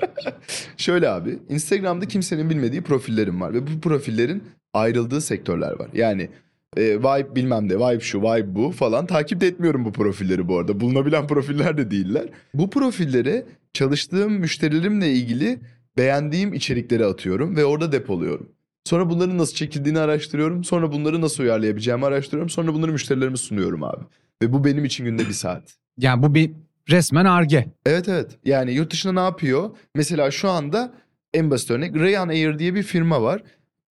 Şöyle 0.78 1.10
abi 1.10 1.40
Instagram'da 1.50 2.06
kimsenin 2.08 2.50
bilmediği 2.50 2.82
profillerim 2.82 3.42
var. 3.42 3.54
Ve 3.54 3.68
bu 3.68 3.82
profillerin 3.82 4.44
ayrıldığı 4.74 5.22
sektörler 5.22 5.72
var. 5.80 5.88
Yani 5.94 6.30
E, 6.78 6.82
vibe 7.00 7.36
bilmem 7.36 7.70
ne, 7.70 7.76
vibe 7.76 8.00
şu, 8.00 8.22
vibe 8.22 8.56
bu 8.56 8.72
falan. 8.72 9.06
Takip 9.06 9.42
de 9.42 9.48
etmiyorum 9.48 9.86
bu 9.86 9.92
profilleri 9.92 10.48
bu 10.48 10.58
arada. 10.60 10.80
Bulunabilen 10.80 11.28
profiller 11.28 11.78
de 11.78 11.92
değiller. 11.92 12.26
Bu 12.54 12.70
profillere 12.70 13.46
çalıştığım 13.74 14.34
müşterilerimle 14.34 15.12
ilgili 15.12 15.60
beğendiğim 15.98 16.54
içerikleri 16.54 17.06
atıyorum 17.06 17.56
ve 17.56 17.66
orada 17.66 17.92
depoluyorum. 17.92 18.50
Sonra 18.86 19.10
bunların 19.10 19.38
nasıl 19.38 19.56
çekildiğini 19.56 20.00
araştırıyorum. 20.00 20.64
Sonra 20.64 20.92
bunları 20.92 21.22
nasıl 21.22 21.44
uyarlayabileceğimi 21.44 22.06
araştırıyorum. 22.06 22.50
Sonra 22.50 22.74
bunları 22.74 22.92
müşterilerime 22.92 23.38
sunuyorum 23.38 23.84
abi. 23.84 24.04
Ve 24.42 24.54
bu 24.54 24.64
benim 24.64 24.86
için 24.86 25.06
günde 25.06 25.28
bir 25.28 25.34
saat. 25.34 25.64
Yani 25.98 26.24
bu 26.24 26.36
bir 26.36 26.52
resmen 26.90 27.26
arge. 27.26 27.66
Evet 27.86 28.10
evet. 28.10 28.32
Yani 28.46 28.74
yurt 28.74 28.92
dışında 28.92 29.14
ne 29.14 29.20
yapıyor? 29.20 29.70
Mesela 29.96 30.32
şu 30.32 30.50
anda 30.50 30.94
en 31.34 31.52
basit 31.52 31.72
örnek 31.72 31.96
Ryanair 31.96 32.60
diye 32.60 32.76
bir 32.76 32.84
firma 32.84 33.22
var. 33.22 33.44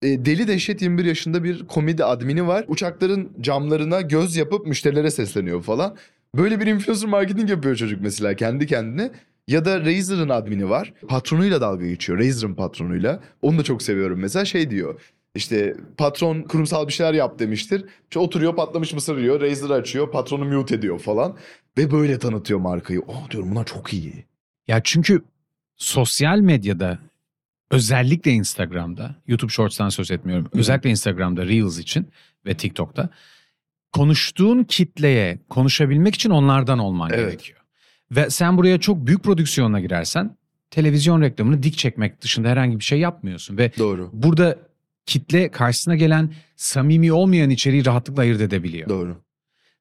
E, 0.01 0.25
deli 0.25 0.47
dehşet 0.47 0.81
21 0.81 1.05
yaşında 1.05 1.43
bir 1.43 1.67
komedi 1.67 2.05
admini 2.05 2.47
var. 2.47 2.65
Uçakların 2.67 3.31
camlarına 3.41 4.01
göz 4.01 4.35
yapıp 4.35 4.67
müşterilere 4.67 5.11
sesleniyor 5.11 5.61
falan. 5.61 5.97
Böyle 6.35 6.59
bir 6.59 6.67
influencer 6.67 7.09
marketing 7.09 7.49
yapıyor 7.49 7.75
çocuk 7.75 8.01
mesela 8.01 8.35
kendi 8.35 8.67
kendine. 8.67 9.11
Ya 9.47 9.65
da 9.65 9.79
Razer'ın 9.85 10.29
admini 10.29 10.69
var. 10.69 10.93
Patronuyla 11.07 11.61
dalga 11.61 11.85
geçiyor. 11.87 12.19
Razer'ın 12.19 12.53
patronuyla. 12.55 13.19
Onu 13.41 13.59
da 13.59 13.63
çok 13.63 13.81
seviyorum 13.81 14.19
mesela 14.19 14.45
şey 14.45 14.69
diyor. 14.69 15.01
İşte 15.35 15.75
patron 15.97 16.41
kurumsal 16.41 16.87
bir 16.87 16.93
şeyler 16.93 17.13
yap 17.13 17.39
demiştir. 17.39 17.85
İşte 18.03 18.19
oturuyor 18.19 18.55
patlamış 18.55 18.93
mısır 18.93 19.17
yiyor. 19.17 19.41
Razer 19.41 19.69
açıyor. 19.69 20.11
Patronu 20.11 20.45
mute 20.45 20.75
ediyor 20.75 20.99
falan. 20.99 21.37
Ve 21.77 21.91
böyle 21.91 22.19
tanıtıyor 22.19 22.59
markayı. 22.59 23.01
Oh 23.07 23.29
diyorum 23.29 23.51
bunlar 23.51 23.65
çok 23.65 23.93
iyi. 23.93 24.25
Ya 24.67 24.81
çünkü 24.83 25.21
sosyal 25.77 26.39
medyada 26.39 26.99
özellikle 27.71 28.31
Instagram'da, 28.31 29.15
YouTube 29.27 29.51
Shorts'tan 29.51 29.89
söz 29.89 30.11
etmiyorum. 30.11 30.49
Özellikle 30.53 30.89
Instagram'da 30.89 31.45
Reels 31.45 31.79
için 31.79 32.07
ve 32.45 32.57
TikTok'ta 32.57 33.09
konuştuğun 33.91 34.63
kitleye 34.63 35.39
konuşabilmek 35.49 36.15
için 36.15 36.29
onlardan 36.29 36.79
olman 36.79 37.09
Evet. 37.13 37.25
gerekiyor. 37.25 37.59
Ve 38.11 38.29
sen 38.29 38.57
buraya 38.57 38.79
çok 38.79 39.07
büyük 39.07 39.23
prodüksiyonla 39.23 39.79
girersen 39.79 40.37
televizyon 40.69 41.21
reklamını 41.21 41.63
dik 41.63 41.77
çekmek 41.77 42.21
dışında 42.21 42.49
herhangi 42.49 42.79
bir 42.79 42.83
şey 42.83 42.99
yapmıyorsun 42.99 43.57
ve 43.57 43.71
Doğru. 43.77 44.09
burada 44.13 44.57
kitle 45.05 45.51
karşısına 45.51 45.95
gelen 45.95 46.33
samimi 46.55 47.11
olmayan 47.13 47.49
içeriği 47.49 47.85
rahatlıkla 47.85 48.21
ayırt 48.21 48.41
edebiliyor. 48.41 48.89
Doğru. 48.89 49.17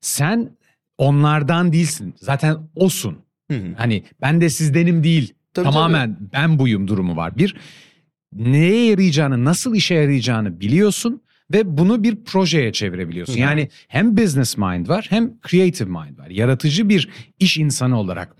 Sen 0.00 0.50
onlardan 0.98 1.72
değilsin. 1.72 2.14
Zaten 2.16 2.56
osun. 2.74 3.18
Hani 3.76 4.04
ben 4.20 4.40
de 4.40 4.48
sizdenim 4.50 5.04
değil. 5.04 5.34
Tabii, 5.54 5.64
Tamamen 5.64 6.16
ben 6.32 6.58
buyum 6.58 6.88
durumu 6.88 7.16
var. 7.16 7.38
Bir 7.38 7.56
neye 8.32 8.86
yarayacağını, 8.86 9.44
nasıl 9.44 9.74
işe 9.74 9.94
yarayacağını 9.94 10.60
biliyorsun 10.60 11.22
ve 11.52 11.76
bunu 11.78 12.02
bir 12.02 12.24
projeye 12.24 12.72
çevirebiliyorsun. 12.72 13.34
Hı. 13.34 13.38
Yani 13.38 13.68
hem 13.88 14.16
business 14.16 14.58
mind 14.58 14.88
var 14.88 15.06
hem 15.10 15.32
creative 15.48 15.88
mind 15.88 16.18
var. 16.18 16.30
Yaratıcı 16.30 16.88
bir 16.88 17.08
iş 17.38 17.58
insanı 17.58 17.98
olarak. 17.98 18.36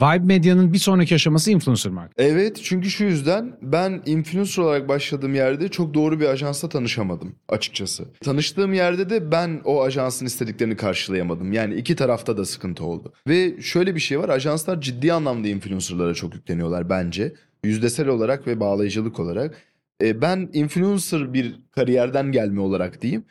Vibe 0.00 0.24
Medya'nın 0.24 0.72
bir 0.72 0.78
sonraki 0.78 1.14
aşaması 1.14 1.50
influencer 1.50 1.92
marketing. 1.92 2.30
Evet 2.30 2.60
çünkü 2.62 2.90
şu 2.90 3.04
yüzden 3.04 3.56
ben 3.62 4.02
influencer 4.06 4.62
olarak 4.62 4.88
başladığım 4.88 5.34
yerde 5.34 5.68
çok 5.68 5.94
doğru 5.94 6.20
bir 6.20 6.26
ajansla 6.26 6.68
tanışamadım 6.68 7.34
açıkçası. 7.48 8.04
Tanıştığım 8.20 8.72
yerde 8.72 9.10
de 9.10 9.32
ben 9.32 9.60
o 9.64 9.82
ajansın 9.82 10.26
istediklerini 10.26 10.76
karşılayamadım. 10.76 11.52
Yani 11.52 11.74
iki 11.74 11.96
tarafta 11.96 12.36
da 12.36 12.44
sıkıntı 12.44 12.84
oldu. 12.84 13.12
Ve 13.28 13.60
şöyle 13.60 13.94
bir 13.94 14.00
şey 14.00 14.18
var 14.18 14.28
ajanslar 14.28 14.80
ciddi 14.80 15.12
anlamda 15.12 15.48
influencerlara 15.48 16.14
çok 16.14 16.34
yükleniyorlar 16.34 16.90
bence. 16.90 17.34
Yüzdesel 17.64 18.08
olarak 18.08 18.46
ve 18.46 18.60
bağlayıcılık 18.60 19.20
olarak. 19.20 19.69
E, 20.02 20.20
ben 20.22 20.50
influencer 20.52 21.32
bir 21.32 21.54
kariyerden 21.72 22.32
gelme 22.32 22.60
olarak 22.60 23.02
diyeyim. 23.02 23.24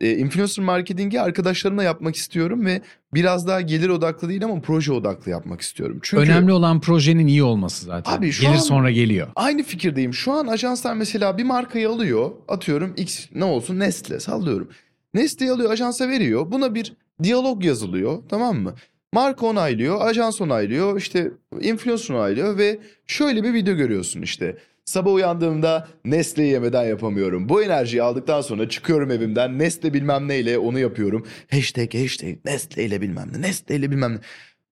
E, 0.00 0.10
influencer 0.16 0.64
marketingi 0.64 1.20
arkadaşlarımla 1.20 1.82
yapmak 1.82 2.16
istiyorum 2.16 2.66
ve 2.66 2.82
biraz 3.14 3.46
daha 3.46 3.60
gelir 3.60 3.88
odaklı 3.88 4.28
değil 4.28 4.44
ama 4.44 4.60
proje 4.60 4.92
odaklı 4.92 5.30
yapmak 5.30 5.60
istiyorum. 5.60 5.98
Çünkü 6.02 6.22
Önemli 6.22 6.52
olan 6.52 6.80
projenin 6.80 7.26
iyi 7.26 7.42
olması 7.42 7.84
zaten. 7.86 8.12
Abi 8.12 8.32
şu 8.32 8.42
Gelir 8.42 8.54
an- 8.54 8.58
sonra 8.58 8.90
geliyor. 8.90 9.28
Aynı 9.36 9.62
fikirdeyim. 9.62 10.14
Şu 10.14 10.32
an 10.32 10.46
ajanslar 10.46 10.94
mesela 10.94 11.38
bir 11.38 11.44
markayı 11.44 11.88
alıyor. 11.88 12.30
Atıyorum 12.48 12.94
X 12.96 13.26
ne 13.34 13.44
olsun 13.44 13.78
Nestle 13.78 14.20
sallıyorum. 14.20 14.68
Nestle'yi 15.14 15.52
alıyor 15.52 15.70
ajansa 15.70 16.08
veriyor. 16.08 16.50
Buna 16.52 16.74
bir 16.74 16.92
diyalog 17.22 17.64
yazılıyor 17.64 18.22
tamam 18.28 18.56
mı? 18.58 18.74
Marka 19.12 19.46
onaylıyor, 19.46 20.00
ajans 20.00 20.40
onaylıyor, 20.40 20.98
işte 20.98 21.30
influencer 21.60 22.14
onaylıyor 22.14 22.58
ve 22.58 22.78
şöyle 23.06 23.42
bir 23.44 23.52
video 23.54 23.74
görüyorsun 23.76 24.22
işte. 24.22 24.56
Sabah 24.86 25.12
uyandığımda 25.12 25.88
Nestle'yi 26.04 26.52
yemeden 26.52 26.84
yapamıyorum. 26.84 27.48
Bu 27.48 27.62
enerjiyi 27.62 28.02
aldıktan 28.02 28.40
sonra 28.40 28.68
çıkıyorum 28.68 29.10
evimden 29.10 29.58
Nestle 29.58 29.94
bilmem 29.94 30.28
neyle 30.28 30.58
onu 30.58 30.78
yapıyorum. 30.78 31.26
Hashtag 31.50 31.94
hashtag 31.94 32.36
Nestle 32.44 32.84
ile 32.84 33.00
bilmem 33.00 33.32
ne, 33.32 33.42
Nestle 33.42 33.76
ile 33.76 33.90
bilmem 33.90 34.14
ne. 34.14 34.18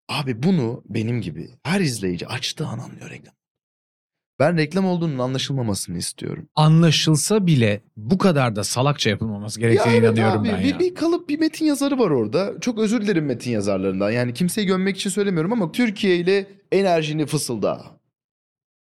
Abi 0.08 0.42
bunu 0.42 0.82
benim 0.88 1.20
gibi 1.20 1.50
her 1.62 1.80
izleyici 1.80 2.26
açtığı 2.26 2.66
an 2.66 2.78
anlıyor 2.78 3.10
reklam. 3.10 3.34
Ben 4.38 4.56
reklam 4.56 4.86
olduğunun 4.86 5.18
anlaşılmamasını 5.18 5.98
istiyorum. 5.98 6.48
Anlaşılsa 6.54 7.46
bile 7.46 7.80
bu 7.96 8.18
kadar 8.18 8.56
da 8.56 8.64
salakça 8.64 9.10
yapılmaması 9.10 9.60
gerektiğine 9.60 9.96
evet 9.96 10.08
inanıyorum 10.08 10.40
abi, 10.40 10.48
ben 10.48 10.60
bir, 10.60 10.72
ya. 10.72 10.78
bir 10.78 10.94
kalıp 10.94 11.28
bir 11.28 11.38
metin 11.38 11.66
yazarı 11.66 11.98
var 11.98 12.10
orada. 12.10 12.60
Çok 12.60 12.78
özür 12.78 13.02
dilerim 13.02 13.24
metin 13.24 13.50
yazarlarından. 13.50 14.10
Yani 14.10 14.34
kimseyi 14.34 14.66
gömmek 14.66 14.96
için 14.96 15.10
söylemiyorum 15.10 15.52
ama 15.52 15.72
Türkiye 15.72 16.16
ile 16.16 16.46
enerjini 16.72 17.26
fısılda. 17.26 17.94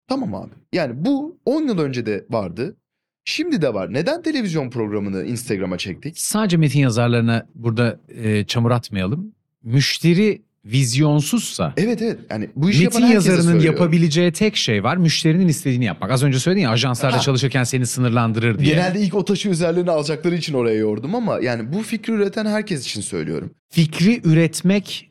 Tamam 0.08 0.34
abi. 0.34 0.50
Yani 0.72 1.04
bu 1.04 1.38
10 1.44 1.62
yıl 1.62 1.78
önce 1.78 2.06
de 2.06 2.24
vardı. 2.30 2.76
Şimdi 3.24 3.62
de 3.62 3.74
var. 3.74 3.92
Neden 3.92 4.22
televizyon 4.22 4.70
programını 4.70 5.24
Instagram'a 5.24 5.78
çektik? 5.78 6.20
Sadece 6.20 6.56
metin 6.56 6.80
yazarlarına 6.80 7.46
burada 7.54 8.00
e, 8.08 8.44
çamur 8.44 8.70
atmayalım. 8.70 9.32
Müşteri 9.62 10.42
vizyonsuzsa 10.64 11.74
Evet 11.76 12.02
evet. 12.02 12.18
Yani 12.30 12.48
bu 12.56 12.70
işi 12.70 12.84
metin 12.84 12.96
yapan 13.00 13.08
herkese 13.08 13.30
yazarının 13.30 13.52
söylüyorum. 13.52 13.80
yapabileceği 13.80 14.32
tek 14.32 14.56
şey 14.56 14.84
var. 14.84 14.96
Müşterinin 14.96 15.48
istediğini 15.48 15.84
yapmak. 15.84 16.10
Az 16.10 16.22
önce 16.22 16.38
söyledin 16.38 16.62
ya 16.62 16.70
ajanslarda 16.70 17.16
Ha. 17.16 17.20
çalışırken 17.20 17.64
seni 17.64 17.86
sınırlandırır 17.86 18.58
diye. 18.58 18.74
Genelde 18.74 19.00
ilk 19.00 19.14
o 19.14 19.24
taşı 19.24 19.48
üzerlerine 19.48 19.90
alacakları 19.90 20.34
için 20.34 20.54
oraya 20.54 20.76
yordum 20.78 21.14
ama 21.14 21.40
yani 21.40 21.72
bu 21.72 21.82
fikri 21.82 22.12
üreten 22.12 22.46
herkes 22.46 22.84
için 22.86 23.00
söylüyorum. 23.00 23.50
Fikri 23.70 24.20
üretmek 24.24 25.07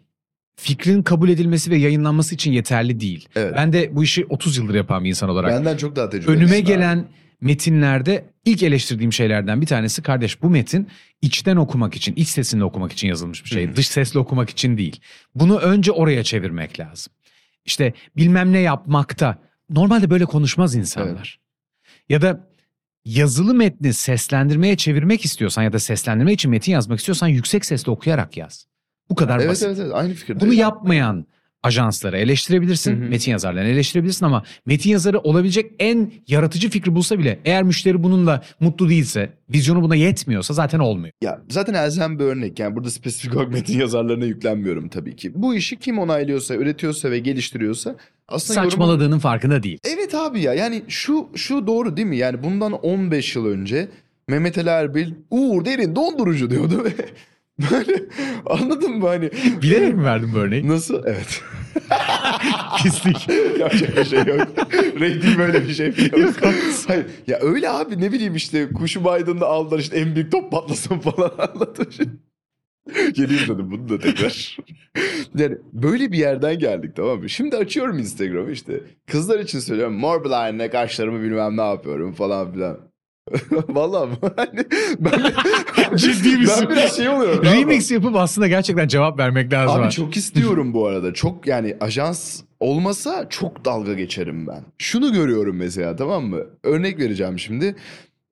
fikrin 0.58 1.04
kabul 1.04 1.30
edilmesi 1.30 1.72
ve 1.72 1.78
yayınlanması 1.78 2.36
için 2.36 2.52
yeterli 2.52 3.00
değil. 3.00 3.30
Evet. 3.36 3.54
Ben 3.56 3.74
de 3.74 3.96
bu 3.96 4.04
işi 4.04 4.26
30 4.26 4.58
yıldır 4.58 4.76
yapan 4.76 5.04
bir 5.04 5.10
insan 5.10 5.30
olarak 5.30 5.52
Benden 5.52 5.78
çok 5.78 5.96
daha 5.96 6.10
tecrübelisin 6.10 6.42
önüme 6.42 6.58
abi. 6.58 6.64
gelen 6.64 7.06
metinlerde 7.42 8.26
ilk 8.46 8.64
eleştirdiğim 8.64 9.14
şeylerden 9.14 9.62
bir 9.62 9.66
tanesi 9.66 10.02
kardeş 10.02 10.42
bu 10.42 10.50
metin 10.50 10.88
içten 11.22 11.56
okumak 11.56 11.96
için, 11.96 12.16
iç 12.16 12.28
sesini 12.28 12.64
okumak 12.64 12.92
için 12.92 13.08
yazılmış 13.08 13.46
bir 13.46 13.50
şey. 13.50 13.68
Hı. 13.68 13.76
Dış 13.76 13.88
sesle 13.88 14.20
okumak 14.20 14.50
için 14.50 14.78
değil. 14.78 15.02
Bunu 15.36 15.58
önce 15.58 15.92
oraya 15.92 16.24
çevirmek 16.24 16.80
lazım. 16.80 17.14
İşte 17.66 17.94
bilmem 18.18 18.54
ne 18.54 18.60
yapmakta. 18.60 19.38
Normalde 19.70 20.10
böyle 20.10 20.26
konuşmaz 20.26 20.76
insanlar. 20.76 21.40
Ya 22.10 22.22
da 22.22 22.48
yazılı 23.06 23.54
metni 23.54 23.94
seslendirmeye 23.94 24.78
çevirmek 24.78 25.26
istiyorsan 25.26 25.64
ya 25.64 25.74
da 25.74 25.80
seslendirme 25.80 26.34
için 26.34 26.52
metin 26.52 26.72
yazmak 26.72 27.00
istiyorsan 27.00 27.28
yüksek 27.28 27.66
sesle 27.66 27.92
okuyarak 27.92 28.38
yaz. 28.38 28.68
Bu 29.10 29.16
kadar 29.16 29.40
Evet 29.40 29.50
basit. 29.50 29.68
evet 29.68 29.80
evet 29.82 29.92
aynı 29.94 30.14
fikirde. 30.14 30.40
Bunu 30.40 30.54
yapmayan 30.54 31.26
ajansları 31.64 32.18
eleştirebilirsin, 32.18 33.02
Hı 33.02 33.06
hı. 33.06 33.10
metin 33.10 33.32
yazarlarını 33.32 33.70
eleştirebilirsin 33.70 34.26
ama 34.26 34.44
metin 34.66 34.90
yazarı 34.90 35.20
olabilecek 35.20 35.72
en 35.80 36.12
yaratıcı 36.28 36.70
fikri 36.70 36.96
bulsa 36.96 37.20
bile 37.20 37.40
eğer 37.46 37.64
müşteri 37.64 38.04
bununla 38.04 38.42
mutlu 38.60 38.90
değilse, 38.90 39.30
vizyonu 39.50 39.82
buna 39.82 39.96
yetmiyorsa 39.96 40.54
zaten 40.54 40.80
olmuyor. 40.80 41.14
Ya 41.22 41.42
zaten 41.50 41.74
elzem 41.74 42.20
bir 42.20 42.24
örnek. 42.24 42.60
Yani 42.60 42.76
burada 42.76 42.90
spesifik 42.90 43.36
olarak 43.36 43.52
metin 43.52 43.80
yazarlarına 43.80 44.26
yüklenmiyorum 44.26 44.90
tabii 44.90 45.16
ki. 45.16 45.32
Bu 45.36 45.56
işi 45.56 45.80
kim 45.80 46.00
onaylıyorsa, 46.00 46.56
üretiyorsa 46.56 47.12
ve 47.12 47.20
geliştiriyorsa 47.20 47.96
aslında 48.28 48.60
yorumu- 48.60 48.64
Saçmaladığının 48.72 49.20
farkında 49.20 49.64
değil. 49.64 49.80
Evet 49.96 50.16
abi 50.16 50.42
ya 50.42 50.54
yani 50.54 50.84
şu 50.88 51.28
şu 51.36 51.68
doğru 51.68 51.98
değil 51.98 52.08
mi? 52.08 52.18
Yani 52.18 52.44
bundan 52.44 52.72
15 52.74 53.36
yıl 53.36 53.46
önce 53.46 53.88
Mehmet 54.28 54.58
Ali 54.58 54.70
Erbil 54.70 55.12
Uğur 55.32 55.66
Derin 55.66 55.96
dondurucu 55.96 56.50
diyordu 56.50 56.84
ve 56.86 56.92
böyle 57.72 58.04
anladın 58.46 58.92
mı 58.92 59.08
hani? 59.08 59.30
Bilerek 59.62 59.94
mi 59.96 60.04
verdin 60.04 60.30
bu 60.34 60.38
örneği? 60.38 60.68
Nasıl? 60.68 61.04
Evet. 61.06 61.42
Pislik. 62.84 63.30
Yapacak 63.60 63.98
bir 63.98 64.06
şey 64.06 64.20
yok. 64.20 64.48
Rating 65.00 65.38
böyle 65.38 65.68
bir 65.68 65.74
şey 65.74 65.88
yok. 65.88 66.36
Hayır. 66.88 67.06
Ya 67.28 67.40
öyle 67.42 67.70
abi 67.70 68.02
ne 68.02 68.12
bileyim 68.12 68.36
işte 68.36 68.70
kuşu 68.70 69.04
baydığında 69.04 69.48
aldılar 69.48 69.80
işte 69.80 69.98
en 69.98 70.16
büyük 70.16 70.32
top 70.32 70.52
patlasın 70.52 71.00
falan 71.00 71.32
anlatmış. 71.38 72.00
Yeni 72.96 73.34
izledim 73.34 73.72
bunu 73.72 73.90
da 73.90 74.00
tekrar. 74.00 74.58
yani 75.36 75.58
böyle 75.74 76.12
bir 76.12 76.18
yerden 76.18 76.60
geldik 76.60 76.96
tamam 76.96 77.20
mı? 77.20 77.30
Şimdi 77.30 77.56
açıyorum 77.58 78.00
Instagram'ı 78.00 78.52
işte. 78.52 78.82
Kızlar 79.08 79.40
için 79.40 79.60
söylüyorum. 79.60 79.94
Morbline 79.94 80.70
kaşlarımı 80.70 81.22
bilmem 81.24 81.58
ne 81.58 81.62
yapıyorum 81.62 82.14
falan 82.14 82.54
filan. 82.54 82.78
Vallahi 83.70 84.10
hani 84.36 84.66
ben, 85.00 85.34
Ciddi 85.98 86.38
misin? 86.38 86.68
Ben 86.70 86.78
biraz 86.78 86.98
şey 86.98 87.10
oluyorum. 87.10 87.46
Remix 87.46 87.92
yapıp 87.92 88.16
aslında 88.16 88.48
gerçekten 88.48 88.88
cevap 88.88 89.20
vermek 89.20 89.54
lazım. 89.54 89.82
Abi 89.84 89.92
çok 89.92 90.18
istiyorum 90.18 90.74
bu 90.74 90.88
arada. 90.88 91.14
Çok 91.14 91.48
yani 91.48 91.78
ajans 91.80 92.42
olmasa 92.60 93.30
çok 93.30 93.66
dalga 93.66 93.94
geçerim 93.94 94.48
ben. 94.48 94.64
Şunu 94.78 95.14
görüyorum 95.14 95.56
mesela 95.56 95.96
tamam 95.96 96.26
mı? 96.26 96.40
Örnek 96.64 97.00
vereceğim 97.00 97.40
şimdi. 97.40 97.76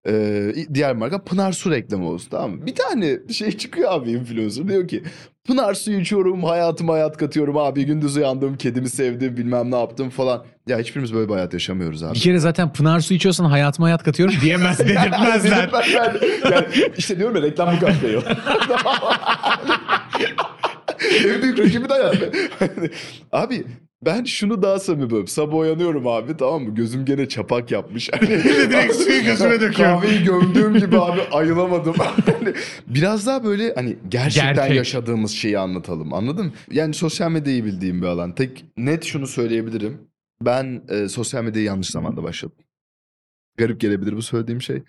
Ee, 0.08 0.54
diğer 0.74 0.96
marka 0.96 1.24
Pınar 1.24 1.52
Su 1.52 1.72
reklamı 1.72 2.10
olsun 2.10 2.28
tamam 2.32 2.52
mı? 2.52 2.66
Bir 2.66 2.76
tane 2.76 3.18
şey 3.34 3.52
çıkıyor 3.52 3.92
abi 3.92 4.12
influencer 4.12 4.68
diyor 4.68 4.88
ki 4.88 5.04
Pınar 5.48 5.74
suyu 5.74 6.00
içiyorum 6.00 6.44
hayatıma 6.44 6.94
hayat 6.94 7.18
katıyorum 7.18 7.58
abi 7.58 7.86
gündüz 7.86 8.18
uyandım 8.18 8.58
kedimi 8.58 8.90
sevdim 8.90 9.38
bilmem 9.38 9.72
ne 9.72 9.76
yaptım 9.80 10.10
falan. 10.10 10.46
Ya 10.68 10.80
hiçbirimiz 10.80 11.14
böyle 11.14 11.30
bir 11.30 11.34
hayat 11.34 11.54
yaşamıyoruz 11.54 12.04
abi. 12.04 12.16
Bir 12.16 12.20
kere 12.20 12.40
zaten 12.40 12.74
Pınar 12.74 13.00
su 13.00 13.14
içiyorsan 13.14 13.46
hayatıma 13.46 13.88
hayat 13.88 14.04
katıyorum 14.04 14.36
diyemez 14.42 14.80
dedirtmezler. 14.88 15.70
yani 16.52 16.68
işte 16.98 17.18
diyorum 17.20 17.36
ya 17.36 17.42
reklam 17.42 17.76
bu 17.76 17.80
kapsayıyor. 17.80 18.24
en 21.26 21.42
büyük 21.42 21.60
rakibi 21.60 21.90
de 21.90 21.94
hayat. 21.94 22.16
abi 23.32 23.66
ben 24.02 24.24
şunu 24.24 24.62
daha 24.62 24.80
samimi. 24.80 25.28
Sabah 25.28 25.58
uyanıyorum 25.58 26.08
abi 26.08 26.38
tamam 26.38 26.64
mı? 26.64 26.76
Gözüm 26.76 27.06
gene 27.06 27.28
çapak 27.30 27.72
yapmış. 27.72 28.10
Hani, 28.14 28.28
Direkt 28.30 28.96
suyu 28.96 29.24
gözüme 29.26 29.62
döküyorum. 29.62 30.00
Kahveyi 30.00 30.24
gömdüğüm 30.24 30.78
gibi 30.78 30.98
abi 31.00 31.22
ayılamadım. 31.22 31.96
Hani 32.26 32.54
Biraz 32.88 33.28
daha 33.28 33.44
böyle 33.44 33.74
hani 33.76 33.96
gerçekten 34.10 34.56
Gerçek. 34.56 34.76
yaşadığımız 34.76 35.32
şeyi 35.32 35.60
anlatalım 35.60 36.14
anladın 36.14 36.46
mı? 36.46 36.52
Yani 36.72 36.94
sosyal 36.94 37.32
medyayı 37.32 37.66
bildiğim 37.66 38.02
bir 38.02 38.08
alan. 38.08 38.36
Tek 38.36 38.66
net 38.78 39.04
şunu 39.04 39.28
söyleyebilirim. 39.28 39.98
Ben 40.42 40.82
e, 40.90 41.08
sosyal 41.10 41.44
medyayı 41.44 41.66
yanlış 41.68 41.88
zamanda 41.90 42.24
başladım. 42.24 42.58
Garip 43.58 43.80
gelebilir 43.82 44.16
bu 44.16 44.22
söylediğim 44.22 44.62
şey. 44.62 44.84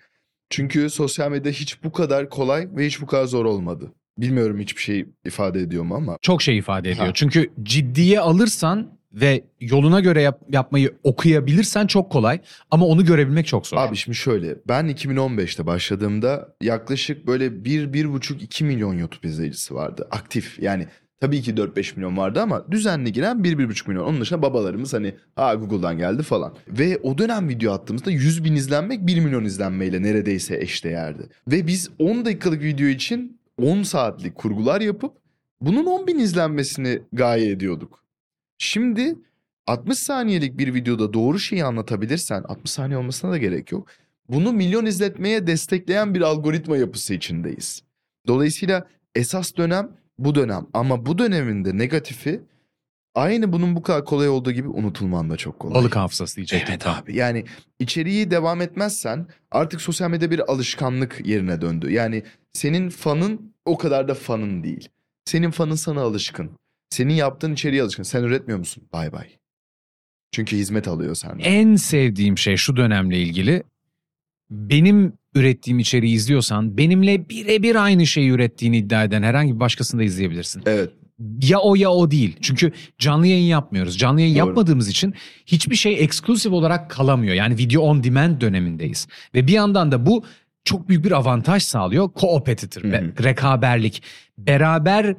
Çünkü 0.49 0.89
sosyal 0.89 1.31
medya 1.31 1.51
hiç 1.51 1.83
bu 1.83 1.91
kadar 1.91 2.29
kolay 2.29 2.67
ve 2.75 2.85
hiç 2.85 3.01
bu 3.01 3.05
kadar 3.05 3.25
zor 3.25 3.45
olmadı. 3.45 3.93
Bilmiyorum 4.17 4.59
hiçbir 4.59 4.81
şey 4.81 5.05
ifade 5.25 5.59
ediyor 5.61 5.83
mu 5.83 5.95
ama. 5.95 6.17
Çok 6.21 6.41
şey 6.41 6.57
ifade 6.57 6.91
ediyor. 6.91 7.05
Ha. 7.05 7.11
Çünkü 7.13 7.49
ciddiye 7.63 8.19
alırsan 8.19 8.96
ve 9.21 9.43
yoluna 9.61 9.99
göre 9.99 10.21
yap- 10.21 10.41
yapmayı 10.49 10.93
okuyabilirsen 11.03 11.87
çok 11.87 12.11
kolay 12.11 12.39
ama 12.71 12.85
onu 12.85 13.05
görebilmek 13.05 13.47
çok 13.47 13.67
zor. 13.67 13.77
Abi 13.77 13.95
şimdi 13.95 14.17
şöyle 14.17 14.55
ben 14.67 14.89
2015'te 14.89 15.67
başladığımda 15.67 16.55
yaklaşık 16.61 17.27
böyle 17.27 17.47
1-1,5-2 17.47 18.63
milyon 18.63 18.93
YouTube 18.97 19.27
izleyicisi 19.27 19.75
vardı 19.75 20.07
aktif. 20.11 20.59
Yani 20.59 20.87
tabii 21.21 21.41
ki 21.41 21.53
4-5 21.53 21.95
milyon 21.95 22.17
vardı 22.17 22.41
ama 22.41 22.71
düzenli 22.71 23.11
giren 23.11 23.37
1-1,5 23.37 23.87
milyon. 23.89 24.03
Onun 24.05 24.21
dışında 24.21 24.41
babalarımız 24.41 24.93
hani 24.93 25.15
ha 25.35 25.53
Google'dan 25.55 25.97
geldi 25.97 26.23
falan. 26.23 26.53
Ve 26.67 26.97
o 27.03 27.17
dönem 27.17 27.49
video 27.49 27.73
attığımızda 27.73 28.11
100 28.11 28.43
bin 28.43 28.55
izlenmek 28.55 29.07
1 29.07 29.19
milyon 29.19 29.45
izlenmeyle 29.45 30.01
neredeyse 30.01 30.57
eşdeğerdi. 30.57 31.29
Ve 31.47 31.67
biz 31.67 31.89
10 31.99 32.25
dakikalık 32.25 32.63
video 32.63 32.87
için 32.87 33.39
10 33.61 33.83
saatlik 33.83 34.35
kurgular 34.35 34.81
yapıp 34.81 35.13
bunun 35.61 35.85
10 35.85 36.07
bin 36.07 36.19
izlenmesini 36.19 36.99
gaye 37.13 37.51
ediyorduk. 37.51 38.06
Şimdi 38.57 39.15
60 39.67 39.97
saniyelik 39.97 40.57
bir 40.57 40.73
videoda 40.73 41.13
doğru 41.13 41.39
şeyi 41.39 41.63
anlatabilirsen 41.65 42.43
60 42.43 42.71
saniye 42.71 42.97
olmasına 42.97 43.31
da 43.31 43.37
gerek 43.37 43.71
yok. 43.71 43.87
Bunu 44.29 44.53
milyon 44.53 44.85
izletmeye 44.85 45.47
destekleyen 45.47 46.13
bir 46.13 46.21
algoritma 46.21 46.77
yapısı 46.77 47.13
içindeyiz. 47.13 47.83
Dolayısıyla 48.27 48.87
esas 49.15 49.55
dönem 49.57 49.91
bu 50.19 50.35
dönem 50.35 50.67
ama 50.73 51.05
bu 51.05 51.17
döneminde 51.17 51.77
negatifi 51.77 52.41
aynı 53.15 53.53
bunun 53.53 53.75
bu 53.75 53.81
kadar 53.81 54.05
kolay 54.05 54.29
olduğu 54.29 54.51
gibi 54.51 54.67
unutulman 54.67 55.29
da 55.29 55.37
çok 55.37 55.59
kolay. 55.59 55.75
Balık 55.75 55.95
hafızası 55.95 56.35
diyecektim. 56.35 56.69
Evet 56.69 56.81
tam. 56.81 56.95
abi 56.95 57.15
yani 57.15 57.45
içeriği 57.79 58.31
devam 58.31 58.61
etmezsen 58.61 59.27
artık 59.51 59.81
sosyal 59.81 60.09
medya 60.09 60.31
bir 60.31 60.51
alışkanlık 60.51 61.27
yerine 61.27 61.61
döndü. 61.61 61.91
Yani 61.91 62.23
senin 62.53 62.89
fanın 62.89 63.53
o 63.65 63.77
kadar 63.77 64.07
da 64.07 64.13
fanın 64.13 64.63
değil. 64.63 64.89
Senin 65.25 65.51
fanın 65.51 65.75
sana 65.75 66.01
alışkın. 66.01 66.51
Senin 66.89 67.13
yaptığın 67.13 67.53
içeriğe 67.53 67.83
alışkın. 67.83 68.03
Sen 68.03 68.23
üretmiyor 68.23 68.59
musun? 68.59 68.83
Bay 68.93 69.11
bay. 69.11 69.27
Çünkü 70.31 70.57
hizmet 70.57 70.87
alıyor 70.87 71.15
senden. 71.15 71.39
En 71.43 71.75
sevdiğim 71.75 72.37
şey 72.37 72.57
şu 72.57 72.75
dönemle 72.75 73.21
ilgili. 73.21 73.63
Benim 74.49 75.13
ürettiğim 75.35 75.79
içeriği 75.79 76.15
izliyorsan 76.15 76.77
benimle 76.77 77.29
birebir 77.29 77.75
aynı 77.75 78.07
şeyi 78.07 78.29
ürettiğini 78.29 78.77
iddia 78.77 79.03
eden 79.03 79.23
herhangi 79.23 79.55
bir 79.55 79.59
başkasını 79.59 79.99
da 79.99 80.03
izleyebilirsin. 80.03 80.63
Evet. 80.65 80.91
Ya 81.41 81.59
o 81.59 81.75
ya 81.75 81.91
o 81.91 82.11
değil. 82.11 82.37
Çünkü 82.41 82.71
canlı 82.97 83.27
yayın 83.27 83.45
yapmıyoruz. 83.45 83.97
Canlı 83.97 84.21
yayın 84.21 84.35
Doğru. 84.35 84.47
yapmadığımız 84.47 84.89
için 84.89 85.13
hiçbir 85.45 85.75
şey 85.75 86.03
eksklusif 86.03 86.51
olarak 86.51 86.89
kalamıyor. 86.91 87.35
Yani 87.35 87.57
video 87.57 87.81
on 87.81 88.03
demand 88.03 88.41
dönemindeyiz. 88.41 89.07
Ve 89.35 89.47
bir 89.47 89.53
yandan 89.53 89.91
da 89.91 90.05
bu 90.05 90.23
çok 90.63 90.89
büyük 90.89 91.05
bir 91.05 91.11
avantaj 91.11 91.63
sağlıyor. 91.63 92.09
Be- 92.13 93.23
rekaberlik. 93.23 94.03
Beraber 94.37 95.15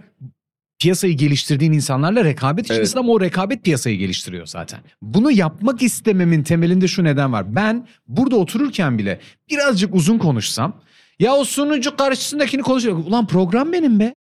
piyasayı 0.79 1.17
geliştirdiğin 1.17 1.73
insanlarla 1.73 2.25
rekabet 2.25 2.65
içindesin 2.65 2.97
Evet. 2.97 3.05
ama 3.05 3.13
o 3.13 3.21
rekabet 3.21 3.65
piyasayı 3.65 3.99
geliştiriyor 3.99 4.47
zaten. 4.47 4.81
Bunu 5.03 5.31
yapmak 5.31 5.83
istememin 5.83 6.43
temelinde 6.43 6.89
şu 6.89 7.05
neden 7.05 7.33
var. 7.33 7.55
Ben 7.57 7.89
burada 8.09 8.37
otururken 8.37 8.99
bile 8.99 9.21
birazcık 9.51 9.95
uzun 9.95 10.19
konuşsam 10.19 10.81
ya 11.19 11.35
o 11.35 11.45
sunucu 11.45 11.97
karşısındakini 11.97 12.63
konuşuyor. 12.63 12.97
Ulan 12.97 13.27
program 13.27 13.73
benim 13.73 14.01
be. 14.01 14.15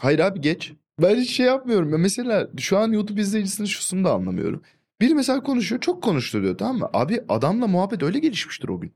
Hayır 0.00 0.18
abi 0.18 0.40
geç. 0.40 0.72
Ben 1.02 1.16
hiç 1.16 1.30
şey 1.30 1.46
yapmıyorum. 1.46 1.92
Ya 1.92 1.98
mesela 1.98 2.48
şu 2.58 2.78
an 2.78 2.92
YouTube 2.92 3.20
izleyicisinin 3.20 3.66
şusunu 3.68 4.04
da 4.04 4.12
anlamıyorum. 4.12 4.62
Biri 5.00 5.14
mesela 5.14 5.42
konuşuyor 5.42 5.80
çok 5.80 6.02
konuştu 6.02 6.42
diyor 6.42 6.58
tamam 6.58 6.78
mı? 6.78 6.90
Abi 6.92 7.20
adamla 7.28 7.66
muhabbet 7.66 8.02
öyle 8.02 8.18
gelişmiştir 8.18 8.68
o 8.68 8.80
gün. 8.80 8.92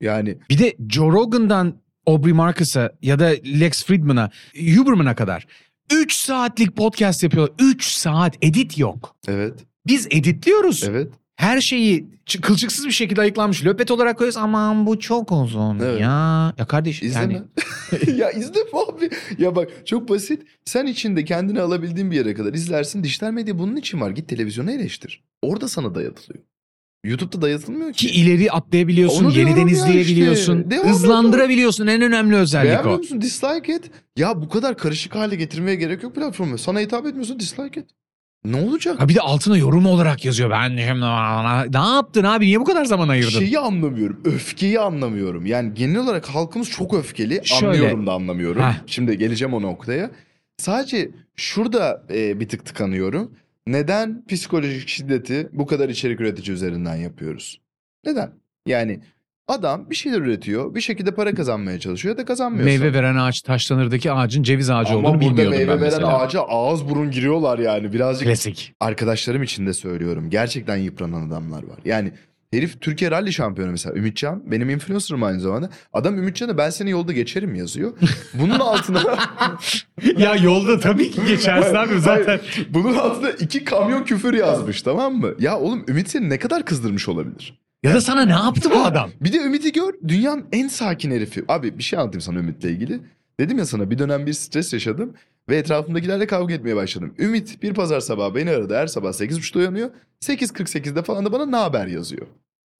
Yani 0.00 0.38
Bir 0.50 0.58
de 0.58 0.76
Joe 0.88 1.12
Rogan'dan 1.12 1.74
Aubrey 2.06 2.32
Marcus'a 2.32 2.92
ya 3.02 3.18
da 3.18 3.24
Lex 3.60 3.84
Friedman'a, 3.84 4.30
Huberman'a 4.76 5.14
kadar 5.14 5.46
3 5.92 6.12
saatlik 6.16 6.76
podcast 6.76 7.22
yapıyorlar. 7.22 7.54
3 7.58 7.84
saat 7.84 8.36
edit 8.42 8.78
yok. 8.78 9.16
evet 9.28 9.54
Biz 9.86 10.06
editliyoruz. 10.10 10.84
evet. 10.88 11.12
Her 11.36 11.60
şeyi 11.60 12.06
kılçıksız 12.42 12.86
bir 12.86 12.90
şekilde 12.92 13.20
ayıklanmış. 13.20 13.64
Löpet 13.64 13.90
olarak 13.90 14.18
koyuyoruz. 14.18 14.36
Aman 14.36 14.86
bu 14.86 14.98
çok 15.00 15.32
uzun 15.32 15.78
Evet. 15.78 16.00
ya. 16.00 16.52
Ya 16.58 16.66
kardeş 16.66 17.02
İzleme. 17.02 17.34
yani 17.34 17.46
ya 18.20 18.30
izleme 18.30 18.70
abi. 18.88 19.10
Ya 19.38 19.56
bak 19.56 19.68
çok 19.86 20.08
basit. 20.08 20.42
Sen 20.64 20.86
içinde 20.86 21.24
kendini 21.24 21.60
alabildiğin 21.60 22.10
bir 22.10 22.16
yere 22.16 22.34
kadar 22.34 22.54
izlersin. 22.54 23.04
Dijital 23.04 23.30
medya 23.30 23.58
bunun 23.58 23.76
için 23.76 24.00
var. 24.00 24.10
Git 24.10 24.28
televizyonu 24.28 24.70
eleştir. 24.72 25.24
Orada 25.42 25.68
sana 25.68 25.94
dayatılıyor. 25.94 26.44
YouTube'da 27.04 27.42
dayatılmıyor 27.42 27.92
ki 27.92 28.06
ki. 28.06 28.20
ileri 28.20 28.52
atlayabiliyorsun, 28.52 29.24
Onu 29.24 29.38
yeniden 29.38 29.66
ya 29.66 29.72
izleyebiliyorsun, 29.72 30.58
işte. 30.58 30.70
Devam 30.70 30.88
hızlandırabiliyorsun. 30.88 31.86
En 31.86 32.02
önemli 32.02 32.36
özellik 32.36 32.70
Beğenmiyor 32.70 32.94
o. 32.94 32.98
musun? 32.98 33.20
Dislike 33.20 33.72
et. 33.72 33.90
Ya 34.16 34.42
bu 34.42 34.48
kadar 34.48 34.76
karışık 34.76 35.14
hale 35.14 35.36
getirmeye 35.36 35.76
gerek 35.76 36.02
yok 36.02 36.14
platformu. 36.14 36.58
Sana 36.58 36.80
hitap 36.80 37.06
etmiyorsa 37.06 37.40
dislike 37.40 37.80
et. 37.80 37.86
Ne 38.44 38.56
olacak? 38.56 39.00
Ha 39.00 39.08
bir 39.08 39.14
de 39.14 39.20
altına 39.20 39.56
yorum 39.56 39.86
olarak 39.86 40.24
yazıyor. 40.24 40.50
Ben 40.50 40.68
şimdi 40.68 41.00
ne 41.72 41.94
yaptın 41.94 42.24
abi? 42.24 42.46
Niye 42.46 42.60
bu 42.60 42.64
kadar 42.64 42.84
zaman 42.84 43.08
ayırdın? 43.08 43.30
Şeyi 43.38 43.58
anlamıyorum. 43.58 44.20
Öfkeyi 44.24 44.80
anlamıyorum. 44.80 45.46
Yani 45.46 45.74
genel 45.74 45.96
olarak 45.98 46.26
halkımız 46.26 46.70
çok 46.70 46.94
öfkeli. 46.94 47.40
Şöyle. 47.44 47.66
Anlıyorum 47.66 48.06
da 48.06 48.12
anlamıyorum. 48.12 48.62
Heh. 48.62 48.74
Şimdi 48.86 49.18
geleceğim 49.18 49.54
o 49.54 49.62
noktaya. 49.62 50.10
Sadece 50.56 51.10
şurada 51.36 52.06
e, 52.14 52.40
bir 52.40 52.48
tık 52.48 52.66
tıkanıyorum. 52.66 53.30
Neden 53.66 54.24
psikolojik 54.28 54.88
şiddeti 54.88 55.48
bu 55.52 55.66
kadar 55.66 55.88
içerik 55.88 56.20
üretici 56.20 56.54
üzerinden 56.54 56.96
yapıyoruz? 56.96 57.60
Neden? 58.04 58.32
Yani 58.66 59.00
adam 59.48 59.90
bir 59.90 59.94
şeyler 59.94 60.18
üretiyor. 60.18 60.74
Bir 60.74 60.80
şekilde 60.80 61.10
para 61.14 61.34
kazanmaya 61.34 61.80
çalışıyor 61.80 62.14
ya 62.14 62.18
da 62.18 62.24
kazanmıyor. 62.24 62.64
Meyve 62.64 62.92
veren 62.94 63.16
ağaç 63.16 63.42
taşlanırdaki 63.42 64.12
ağacın 64.12 64.42
ceviz 64.42 64.70
ağacı 64.70 64.92
Ama 64.94 64.98
olduğunu 65.08 65.20
burada 65.20 65.30
bilmiyordum 65.30 65.50
meyve 65.58 65.70
ben 65.70 65.80
veren 65.80 65.90
mesela. 65.92 66.18
ağaca 66.18 66.40
ağız 66.40 66.88
burun 66.88 67.10
giriyorlar 67.10 67.58
yani. 67.58 67.92
Birazcık 67.92 68.28
Klasik. 68.28 68.74
arkadaşlarım 68.80 69.42
için 69.42 69.66
de 69.66 69.72
söylüyorum. 69.72 70.30
Gerçekten 70.30 70.76
yıpranan 70.76 71.28
adamlar 71.28 71.62
var. 71.62 71.78
Yani 71.84 72.12
herif 72.50 72.80
Türkiye 72.80 73.10
Rally 73.10 73.32
şampiyonu 73.32 73.70
mesela 73.70 73.96
Ümitcan. 73.96 74.50
Benim 74.50 74.70
influencer'ım 74.70 75.22
aynı 75.22 75.40
zamanda. 75.40 75.70
Adam 75.92 76.18
Ümitcan'a 76.18 76.58
ben 76.58 76.70
seni 76.70 76.90
yolda 76.90 77.12
geçerim 77.12 77.54
yazıyor. 77.54 77.92
Bunun 78.34 78.58
altına 78.58 79.02
ya 80.18 80.34
yolda 80.34 80.80
tabii 80.80 81.10
ki 81.10 81.20
geçersin 81.28 81.74
abi 81.74 82.00
zaten. 82.00 82.40
Hayır, 82.54 82.68
bunun 82.70 82.94
altına 82.94 83.30
iki 83.30 83.64
kamyon 83.64 84.04
küfür 84.04 84.34
yazmış 84.34 84.82
tamam 84.82 85.14
mı? 85.14 85.34
Ya 85.38 85.58
oğlum 85.58 85.84
Ümit 85.88 86.10
seni 86.10 86.28
ne 86.28 86.38
kadar 86.38 86.64
kızdırmış 86.64 87.08
olabilir? 87.08 87.60
Ya 87.82 87.94
da 87.94 88.00
sana 88.00 88.24
ne 88.24 88.32
yaptı 88.32 88.70
bu 88.74 88.78
adam? 88.78 89.10
Bir 89.20 89.32
de 89.32 89.36
Ümit'i 89.38 89.72
gör 89.72 89.94
dünyanın 90.08 90.46
en 90.52 90.68
sakin 90.68 91.10
herifi. 91.10 91.44
Abi 91.48 91.78
bir 91.78 91.82
şey 91.82 91.98
anlatayım 91.98 92.20
sana 92.20 92.38
Ümit'le 92.38 92.64
ilgili. 92.64 93.00
Dedim 93.40 93.58
ya 93.58 93.66
sana 93.66 93.90
bir 93.90 93.98
dönem 93.98 94.26
bir 94.26 94.32
stres 94.32 94.72
yaşadım 94.72 95.14
ve 95.50 95.56
etrafımdakilerle 95.56 96.26
kavga 96.26 96.54
etmeye 96.54 96.76
başladım. 96.76 97.14
Ümit 97.18 97.62
bir 97.62 97.74
pazar 97.74 98.00
sabahı 98.00 98.34
beni 98.34 98.50
aradı 98.50 98.74
her 98.76 98.86
sabah 98.86 99.08
8.30'da 99.12 99.58
uyanıyor. 99.58 99.90
8.48'de 100.20 101.02
falan 101.02 101.24
da 101.24 101.32
bana 101.32 101.46
ne 101.46 101.56
haber 101.56 101.86
yazıyor. 101.86 102.26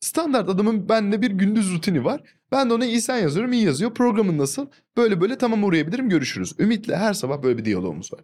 Standart 0.01 0.49
adamın 0.49 0.89
bende 0.89 1.23
bir 1.23 1.31
gündüz 1.31 1.75
rutini 1.75 2.05
var. 2.05 2.21
Ben 2.53 2.71
de 2.71 2.75
ona 2.75 2.85
iyi 2.85 3.01
sen 3.01 3.19
yazıyorum 3.19 3.53
iyi 3.53 3.65
yazıyor. 3.65 3.95
Programın 3.95 4.39
nasıl? 4.39 4.67
Böyle 4.97 5.21
böyle 5.21 5.39
tamam 5.39 5.65
uğrayabilirim 5.65 6.09
görüşürüz. 6.09 6.55
Ümit'le 6.59 6.89
her 6.89 7.13
sabah 7.13 7.43
böyle 7.43 7.59
bir 7.59 7.65
diyalogumuz 7.65 8.13
var. 8.13 8.21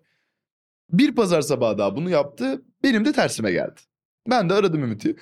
Bir 0.92 1.14
pazar 1.14 1.40
sabahı 1.40 1.78
daha 1.78 1.96
bunu 1.96 2.10
yaptı. 2.10 2.62
Benim 2.82 3.04
de 3.04 3.12
tersime 3.12 3.52
geldi. 3.52 3.80
Ben 4.30 4.50
de 4.50 4.54
aradım 4.54 4.84
Ümit'i. 4.84 5.16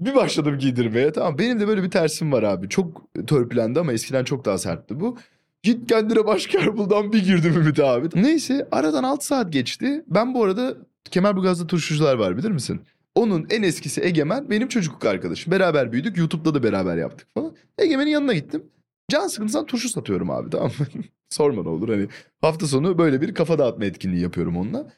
Bir 0.00 0.14
başladım 0.14 0.58
giydirmeye. 0.58 1.12
Tamam 1.12 1.38
benim 1.38 1.60
de 1.60 1.68
böyle 1.68 1.82
bir 1.82 1.90
tersim 1.90 2.32
var 2.32 2.42
abi. 2.42 2.68
Çok 2.68 3.14
törpülendi 3.26 3.80
ama 3.80 3.92
eskiden 3.92 4.24
çok 4.24 4.44
daha 4.44 4.58
sertti 4.58 5.00
bu. 5.00 5.18
Git 5.62 5.88
kendine 5.88 6.26
başka 6.26 6.58
yer 6.58 6.76
buldan 6.76 7.12
bir 7.12 7.24
girdim 7.24 7.54
Ümit 7.56 7.80
abi. 7.80 8.08
Neyse 8.14 8.68
aradan 8.72 9.02
6 9.04 9.26
saat 9.26 9.52
geçti. 9.52 10.04
Ben 10.06 10.34
bu 10.34 10.44
arada 10.44 10.76
Kemerburgaz'da 11.10 11.66
turşucular 11.66 12.14
var 12.14 12.36
bilir 12.36 12.50
misin? 12.50 12.80
Onun 13.14 13.46
en 13.50 13.62
eskisi 13.62 14.00
Egemen 14.00 14.50
benim 14.50 14.68
çocukluk 14.68 15.04
arkadaşım. 15.04 15.50
Beraber 15.52 15.92
büyüdük. 15.92 16.16
YouTube'da 16.16 16.54
da 16.54 16.62
beraber 16.62 16.96
yaptık 16.96 17.28
falan. 17.34 17.52
Egemen'in 17.78 18.10
yanına 18.10 18.32
gittim. 18.32 18.62
Can 19.10 19.26
sıkıntısından 19.26 19.66
turşu 19.66 19.88
satıyorum 19.88 20.30
abi 20.30 20.50
tamam 20.50 20.70
mı? 20.78 20.86
Sorma 21.30 21.62
ne 21.62 21.68
olur 21.68 21.88
hani 21.88 22.08
hafta 22.40 22.66
sonu 22.66 22.98
böyle 22.98 23.20
bir 23.20 23.34
kafa 23.34 23.58
dağıtma 23.58 23.84
etkinliği 23.84 24.22
yapıyorum 24.22 24.56
onunla. 24.56 24.92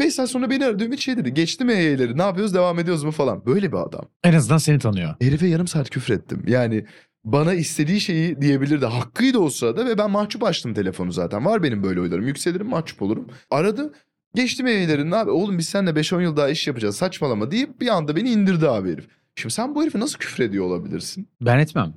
5 0.00 0.14
saat 0.14 0.30
sonra 0.30 0.50
beni 0.50 0.64
aradı 0.64 0.84
Ümit 0.84 1.00
şey 1.00 1.16
dedi. 1.16 1.34
Geçti 1.34 1.64
mi 1.64 1.72
EY'leri 1.72 2.18
ne 2.18 2.22
yapıyoruz 2.22 2.54
devam 2.54 2.78
ediyoruz 2.78 3.04
mu 3.04 3.10
falan. 3.10 3.46
Böyle 3.46 3.72
bir 3.72 3.76
adam. 3.76 4.04
En 4.24 4.32
azından 4.34 4.58
seni 4.58 4.78
tanıyor. 4.78 5.14
Herife 5.20 5.46
yarım 5.46 5.66
saat 5.66 5.90
küfür 5.90 6.14
ettim. 6.14 6.42
Yani 6.46 6.84
bana 7.24 7.54
istediği 7.54 8.00
şeyi 8.00 8.40
diyebilirdi. 8.40 8.86
Hakkıydı 8.86 9.38
o 9.38 9.50
sırada 9.50 9.86
ve 9.86 9.98
ben 9.98 10.10
mahcup 10.10 10.44
açtım 10.44 10.74
telefonu 10.74 11.12
zaten. 11.12 11.44
Var 11.44 11.62
benim 11.62 11.82
böyle 11.82 12.00
oylarım. 12.00 12.26
Yükselirim 12.26 12.68
mahcup 12.68 13.02
olurum. 13.02 13.28
Aradı. 13.50 13.92
Geçtim 14.34 14.66
evlerin 14.66 15.10
abi 15.10 15.30
oğlum 15.30 15.58
biz 15.58 15.68
seninle 15.68 15.90
5-10 15.90 16.22
yıl 16.22 16.36
daha 16.36 16.48
iş 16.48 16.66
yapacağız 16.66 16.96
saçmalama 16.96 17.50
deyip 17.50 17.80
bir 17.80 17.88
anda 17.88 18.16
beni 18.16 18.30
indirdi 18.30 18.68
abi 18.68 18.92
herif. 18.92 19.08
Şimdi 19.36 19.54
sen 19.54 19.74
bu 19.74 19.82
herife 19.82 20.00
nasıl 20.00 20.18
küfür 20.18 20.44
ediyor 20.44 20.64
olabilirsin? 20.64 21.28
Ben 21.40 21.58
etmem. 21.58 21.94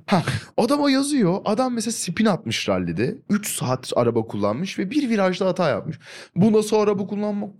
Adama 0.56 0.90
yazıyor. 0.90 1.40
Adam 1.44 1.74
mesela 1.74 1.92
spin 1.92 2.26
atmış 2.26 2.68
rallide. 2.68 3.16
3 3.30 3.56
saat 3.56 3.92
araba 3.96 4.22
kullanmış 4.26 4.78
ve 4.78 4.90
bir 4.90 5.08
virajda 5.10 5.46
hata 5.46 5.68
yapmış. 5.68 5.98
Bu 6.36 6.52
nasıl 6.52 6.76
araba 6.76 7.06
kullanmak? 7.06 7.50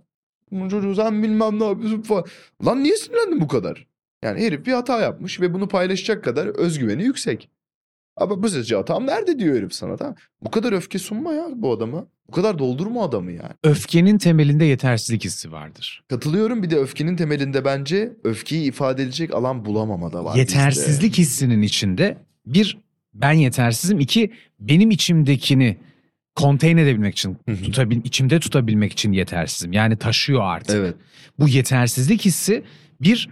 Çocuğu 0.69 0.95
sen 0.95 1.23
bilmem 1.23 1.59
ne 1.59 1.65
yapıyorsun 1.65 2.01
falan. 2.01 2.25
Lan 2.65 2.83
niye 2.83 2.97
sinirlendin 2.97 3.41
bu 3.41 3.47
kadar? 3.47 3.87
Yani 4.23 4.41
herif 4.41 4.65
bir 4.65 4.73
hata 4.73 4.99
yapmış 4.99 5.41
ve 5.41 5.53
bunu 5.53 5.67
paylaşacak 5.67 6.23
kadar 6.23 6.47
özgüveni 6.47 7.03
yüksek. 7.03 7.49
Ama 8.19 8.43
bu 8.43 8.49
sizce 8.49 8.75
hatam 8.75 9.07
nerede 9.07 9.39
diyor 9.39 9.57
herif 9.57 9.73
sana 9.73 9.97
tamam. 9.97 10.15
Bu 10.41 10.51
kadar 10.51 10.73
öfke 10.73 10.99
sunma 10.99 11.33
ya 11.33 11.47
bu 11.55 11.71
adama. 11.71 12.05
Bu 12.27 12.31
kadar 12.31 12.59
doldurma 12.59 13.03
adamı 13.03 13.31
yani. 13.31 13.53
Öfkenin 13.63 14.17
temelinde 14.17 14.65
yetersizlik 14.65 15.25
hissi 15.25 15.51
vardır. 15.51 16.03
Katılıyorum 16.09 16.63
bir 16.63 16.69
de 16.69 16.77
öfkenin 16.77 17.15
temelinde 17.15 17.65
bence 17.65 18.13
öfkeyi 18.23 18.67
ifade 18.67 19.03
edecek 19.03 19.33
alan 19.33 19.65
bulamama 19.65 20.13
da 20.13 20.25
var. 20.25 20.35
bizde. 20.35 20.39
Yetersizlik 20.39 21.17
hissinin 21.17 21.61
içinde 21.61 22.17
bir 22.45 22.77
ben 23.13 23.33
yetersizim, 23.33 23.99
iki 23.99 24.31
benim 24.59 24.91
içimdekini 24.91 25.77
konteyn 26.35 26.77
edebilmek 26.77 27.13
için, 27.13 27.37
tutabil, 27.63 28.01
içimde 28.03 28.39
tutabilmek 28.39 28.91
için 28.91 29.11
yetersizim. 29.11 29.73
Yani 29.73 29.97
taşıyor 29.97 30.41
artık. 30.43 30.75
Evet. 30.75 30.95
Bu 31.39 31.47
yetersizlik 31.47 32.25
hissi 32.25 32.63
bir 33.01 33.29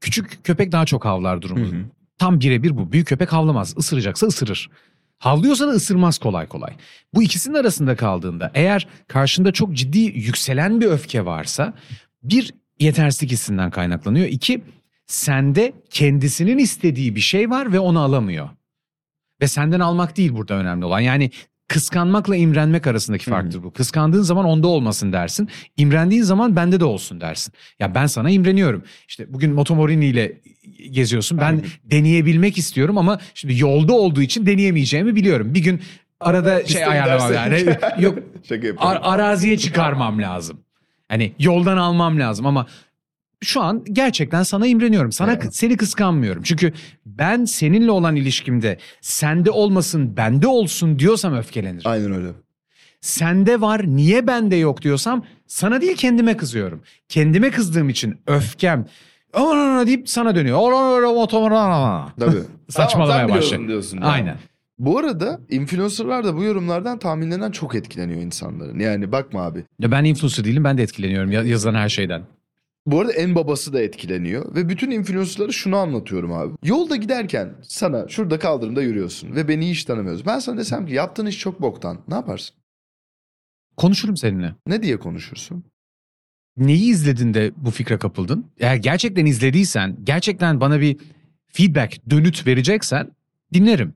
küçük 0.00 0.44
köpek 0.44 0.72
daha 0.72 0.86
çok 0.86 1.04
havlar 1.04 1.42
durumu. 1.42 1.66
Hı 1.66 1.76
hı. 1.76 1.84
Tam 2.22 2.40
birebir 2.40 2.76
bu. 2.76 2.92
Büyük 2.92 3.08
köpek 3.08 3.32
havlamaz. 3.32 3.74
Isıracaksa 3.78 4.26
ısırır. 4.26 4.70
Havlıyorsa 5.18 5.68
da 5.68 5.70
ısırmaz 5.70 6.18
kolay 6.18 6.46
kolay. 6.46 6.72
Bu 7.14 7.22
ikisinin 7.22 7.54
arasında 7.54 7.96
kaldığında 7.96 8.50
eğer 8.54 8.88
karşında 9.08 9.52
çok 9.52 9.72
ciddi 9.72 9.98
yükselen 9.98 10.80
bir 10.80 10.86
öfke 10.86 11.24
varsa 11.24 11.74
bir 12.22 12.54
yetersizlik 12.80 13.30
hissinden 13.30 13.70
kaynaklanıyor. 13.70 14.26
İki 14.26 14.64
sende 15.06 15.72
kendisinin 15.90 16.58
istediği 16.58 17.16
bir 17.16 17.20
şey 17.20 17.50
var 17.50 17.72
ve 17.72 17.78
onu 17.78 18.00
alamıyor. 18.00 18.48
Ve 19.40 19.48
senden 19.48 19.80
almak 19.80 20.16
değil 20.16 20.32
burada 20.32 20.54
önemli 20.54 20.84
olan. 20.84 21.00
Yani 21.00 21.30
kıskanmakla 21.72 22.36
imrenmek 22.36 22.86
arasındaki 22.86 23.24
farktır 23.30 23.62
bu. 23.62 23.72
Kıskandığın 23.72 24.22
zaman 24.22 24.44
onda 24.44 24.68
olmasın 24.68 25.12
dersin. 25.12 25.48
İmrendiğin 25.76 26.22
zaman 26.22 26.56
bende 26.56 26.80
de 26.80 26.84
olsun 26.84 27.20
dersin. 27.20 27.54
Ya 27.78 27.94
ben 27.94 28.06
sana 28.06 28.30
imreniyorum. 28.30 28.82
İşte 29.08 29.32
bugün 29.32 29.52
Motomorini 29.52 30.06
ile 30.06 30.40
geziyorsun. 30.90 31.38
Ben 31.38 31.44
Aynen. 31.44 31.62
deneyebilmek 31.84 32.58
istiyorum 32.58 32.98
ama 32.98 33.18
şimdi 33.34 33.60
yolda 33.60 33.92
olduğu 33.92 34.22
için 34.22 34.46
deneyemeyeceğimi 34.46 35.16
biliyorum. 35.16 35.54
Bir 35.54 35.60
gün 35.60 35.80
arada 36.20 36.54
şey 36.56 36.64
Piste 36.64 36.86
ayarlamam 36.86 37.34
yani. 37.34 37.76
Yok 37.98 38.18
ar- 38.78 39.00
araziye 39.02 39.58
çıkarmam 39.58 40.22
lazım. 40.22 40.60
Hani 41.08 41.32
yoldan 41.38 41.76
almam 41.76 42.20
lazım 42.20 42.46
ama 42.46 42.66
şu 43.42 43.60
an 43.62 43.84
gerçekten 43.92 44.42
sana 44.42 44.66
imreniyorum. 44.66 45.12
Sana 45.12 45.32
Evet. 45.32 45.56
seni 45.56 45.76
kıskanmıyorum. 45.76 46.42
Çünkü 46.42 46.72
ben 47.06 47.44
seninle 47.44 47.90
olan 47.90 48.16
ilişkimde 48.16 48.78
sende 49.00 49.50
olmasın 49.50 50.16
bende 50.16 50.46
olsun 50.46 50.98
diyorsam 50.98 51.34
öfkelenirim. 51.34 51.82
Aynen 51.90 52.12
öyle. 52.12 52.28
Sende 53.00 53.60
var 53.60 53.82
niye 53.86 54.26
bende 54.26 54.56
yok 54.56 54.82
diyorsam 54.82 55.24
sana 55.46 55.80
değil 55.80 55.96
kendime 55.96 56.36
kızıyorum. 56.36 56.80
Kendime 57.08 57.50
kızdığım 57.50 57.88
için 57.88 58.16
öfkem 58.26 58.86
"Aa!" 59.34 59.82
deyip 59.86 60.08
sana 60.08 60.34
dönüyor. 60.36 60.58
Tabii. 62.20 62.36
Saçmalamaya 62.68 63.20
Tamam, 63.26 63.36
başlıyor. 63.38 63.68
diyorsun. 63.68 63.96
yani. 63.96 64.06
Aynen. 64.06 64.36
Bu 64.78 64.98
arada 64.98 65.40
influencerlar 65.50 66.24
da 66.24 66.36
bu 66.36 66.42
yorumlardan 66.42 66.98
tahminlerinden 66.98 67.50
çok 67.50 67.74
etkileniyor 67.74 68.20
insanların. 68.20 68.78
Yani 68.78 69.12
bakma 69.12 69.42
abi. 69.42 69.64
Ya 69.78 69.90
ben 69.90 70.04
influencer 70.04 70.44
değilim 70.44 70.64
ben 70.64 70.78
de 70.78 70.82
etkileniyorum 70.82 71.32
ya- 71.32 71.42
yazılan 71.42 71.74
her 71.74 71.88
şeyden. 71.88 72.22
Bu 72.86 73.00
arada 73.00 73.12
en 73.12 73.34
babası 73.34 73.72
da 73.72 73.80
etkileniyor. 73.82 74.54
Ve 74.54 74.68
bütün 74.68 74.90
influencerlara 74.90 75.52
şunu 75.52 75.76
anlatıyorum 75.76 76.32
abi. 76.32 76.54
Yolda 76.62 76.96
giderken 76.96 77.54
sana 77.62 78.08
şurada 78.08 78.38
kaldırımda 78.38 78.82
yürüyorsun 78.82 79.34
ve 79.36 79.48
beni 79.48 79.70
hiç 79.70 79.84
tanımıyorsun. 79.84 80.26
Ben 80.26 80.38
sana 80.38 80.58
desem 80.58 80.86
ki 80.86 80.94
yaptığın 80.94 81.26
iş 81.26 81.38
çok 81.38 81.60
boktan. 81.60 82.00
Ne 82.08 82.14
yaparsın? 82.14 82.56
Konuşurum 83.76 84.16
seninle. 84.16 84.54
Ne 84.66 84.82
diye 84.82 84.98
konuşursun? 84.98 85.64
Neyi 86.56 86.90
izledin 86.90 87.34
de 87.34 87.52
bu 87.56 87.70
fikre 87.70 87.98
kapıldın? 87.98 88.46
Eğer 88.60 88.76
gerçekten 88.76 89.26
izlediysen, 89.26 89.96
gerçekten 90.04 90.60
bana 90.60 90.80
bir 90.80 90.96
feedback, 91.48 92.10
dönüt 92.10 92.46
vereceksen 92.46 93.10
dinlerim. 93.54 93.94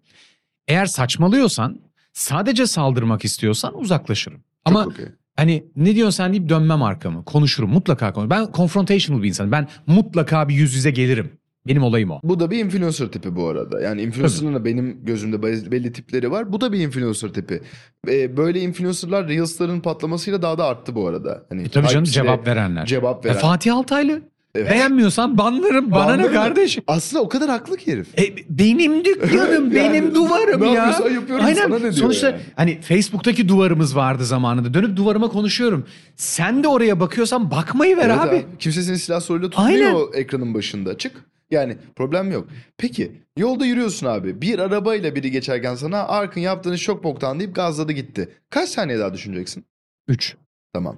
Eğer 0.68 0.86
saçmalıyorsan, 0.86 1.80
sadece 2.12 2.66
saldırmak 2.66 3.24
istiyorsan 3.24 3.78
uzaklaşırım. 3.80 4.40
Ama 4.64 4.84
Çok 4.84 4.92
okey. 4.92 5.06
Hani 5.36 5.64
ne 5.76 5.94
diyorsun 5.94 6.16
sen 6.16 6.32
deyip 6.32 6.48
dönmem 6.48 6.82
arkamı. 6.82 7.24
Konuşurum, 7.24 7.70
mutlaka 7.70 8.12
konuşurum. 8.12 8.30
Ben 8.30 8.52
confrontational 8.52 9.22
bir 9.22 9.28
insanım. 9.28 9.52
Ben 9.52 9.68
mutlaka 9.86 10.48
bir 10.48 10.54
yüz 10.54 10.74
yüze 10.74 10.90
gelirim. 10.90 11.30
Benim 11.66 11.82
olayım 11.82 12.10
o. 12.10 12.20
Bu 12.22 12.40
da 12.40 12.50
bir 12.50 12.64
influencer 12.64 13.06
tipi 13.06 13.36
bu 13.36 13.46
arada. 13.48 13.80
Yani 13.80 14.02
influencer'ın 14.02 14.54
da 14.54 14.64
benim 14.64 15.04
gözümde 15.04 15.42
belli 15.42 15.92
tipleri 15.92 16.30
var. 16.30 16.52
Bu 16.52 16.60
da 16.60 16.72
bir 16.72 16.78
influencer 16.80 17.28
tipi. 17.28 17.60
Ee, 18.08 18.36
böyle 18.36 18.60
influencerlar 18.60 19.28
Reels'ların 19.28 19.80
patlamasıyla 19.80 20.42
daha 20.42 20.58
da 20.58 20.64
arttı 20.64 20.94
bu 20.94 21.08
arada. 21.08 21.46
Hani 21.48 21.62
E 21.62 21.68
tabii 21.68 21.88
canım 21.88 22.04
cevap 22.04 22.46
verenler. 22.46 22.86
Cevap 22.86 23.26
E, 23.26 23.28
veren. 23.28 23.38
Fatih 23.40 23.74
Altaylı. 23.74 24.22
Evet. 24.56 24.70
Beğenmiyorsan 24.70 25.38
banlarım. 25.38 25.90
Bana 25.90 26.04
ne 26.04 26.10
Banlarım. 26.12 26.32
kardeşim? 26.32 26.84
Aslında 26.86 27.22
o 27.22 27.28
kadar 27.28 27.48
haklı 27.50 27.76
ki 27.76 27.92
herif. 27.92 28.18
E, 28.18 28.34
benim 28.50 29.04
dükkanım, 29.04 29.52
Yani 29.52 29.74
benim 29.74 30.14
duvarım 30.14 30.60
ne 30.60 30.66
ya. 30.66 30.74
yapıyorsan 30.74 31.10
yapıyorum, 31.14 31.46
sana 31.56 31.74
ne 31.76 31.80
diyor 31.82 31.92
Sonuçta 31.92 32.26
yani? 32.30 32.40
hani 32.56 32.80
Facebook'taki 32.80 33.48
duvarımız 33.48 33.96
vardı 33.96 34.24
zamanında. 34.24 34.74
Dönüp 34.74 34.96
duvarıma 34.96 35.28
konuşuyorum. 35.28 35.86
Sen 36.16 36.62
de 36.62 36.68
oraya 36.68 37.00
bakıyorsan 37.00 37.50
bakmayı 37.50 37.96
ver 37.96 38.06
Evet 38.10 38.18
abi. 38.18 38.46
Kimse 38.58 38.82
seni 38.82 38.98
silah 38.98 39.20
soruyla 39.20 39.50
tutmuyor 39.50 39.70
Aynen. 39.86 39.94
o 39.94 40.10
ekranın 40.14 40.54
başında. 40.54 40.98
Çık. 40.98 41.12
Yani 41.50 41.76
problem 41.96 42.32
yok. 42.32 42.48
Peki 42.78 43.12
yolda 43.38 43.66
yürüyorsun 43.66 44.06
abi. 44.06 44.40
Bir 44.42 44.58
arabayla 44.58 45.14
biri 45.14 45.30
geçerken 45.30 45.74
sana 45.74 46.02
Arkın 46.08 46.40
yaptığın 46.40 46.72
iş 46.72 46.82
çok 46.82 47.04
boktan 47.04 47.38
deyip 47.40 47.54
gazladı 47.54 47.92
gitti. 47.92 48.28
Kaç 48.50 48.68
saniye 48.68 48.98
daha 48.98 49.14
düşüneceksin? 49.14 49.64
3. 50.08 50.36
Tamam. 50.72 50.96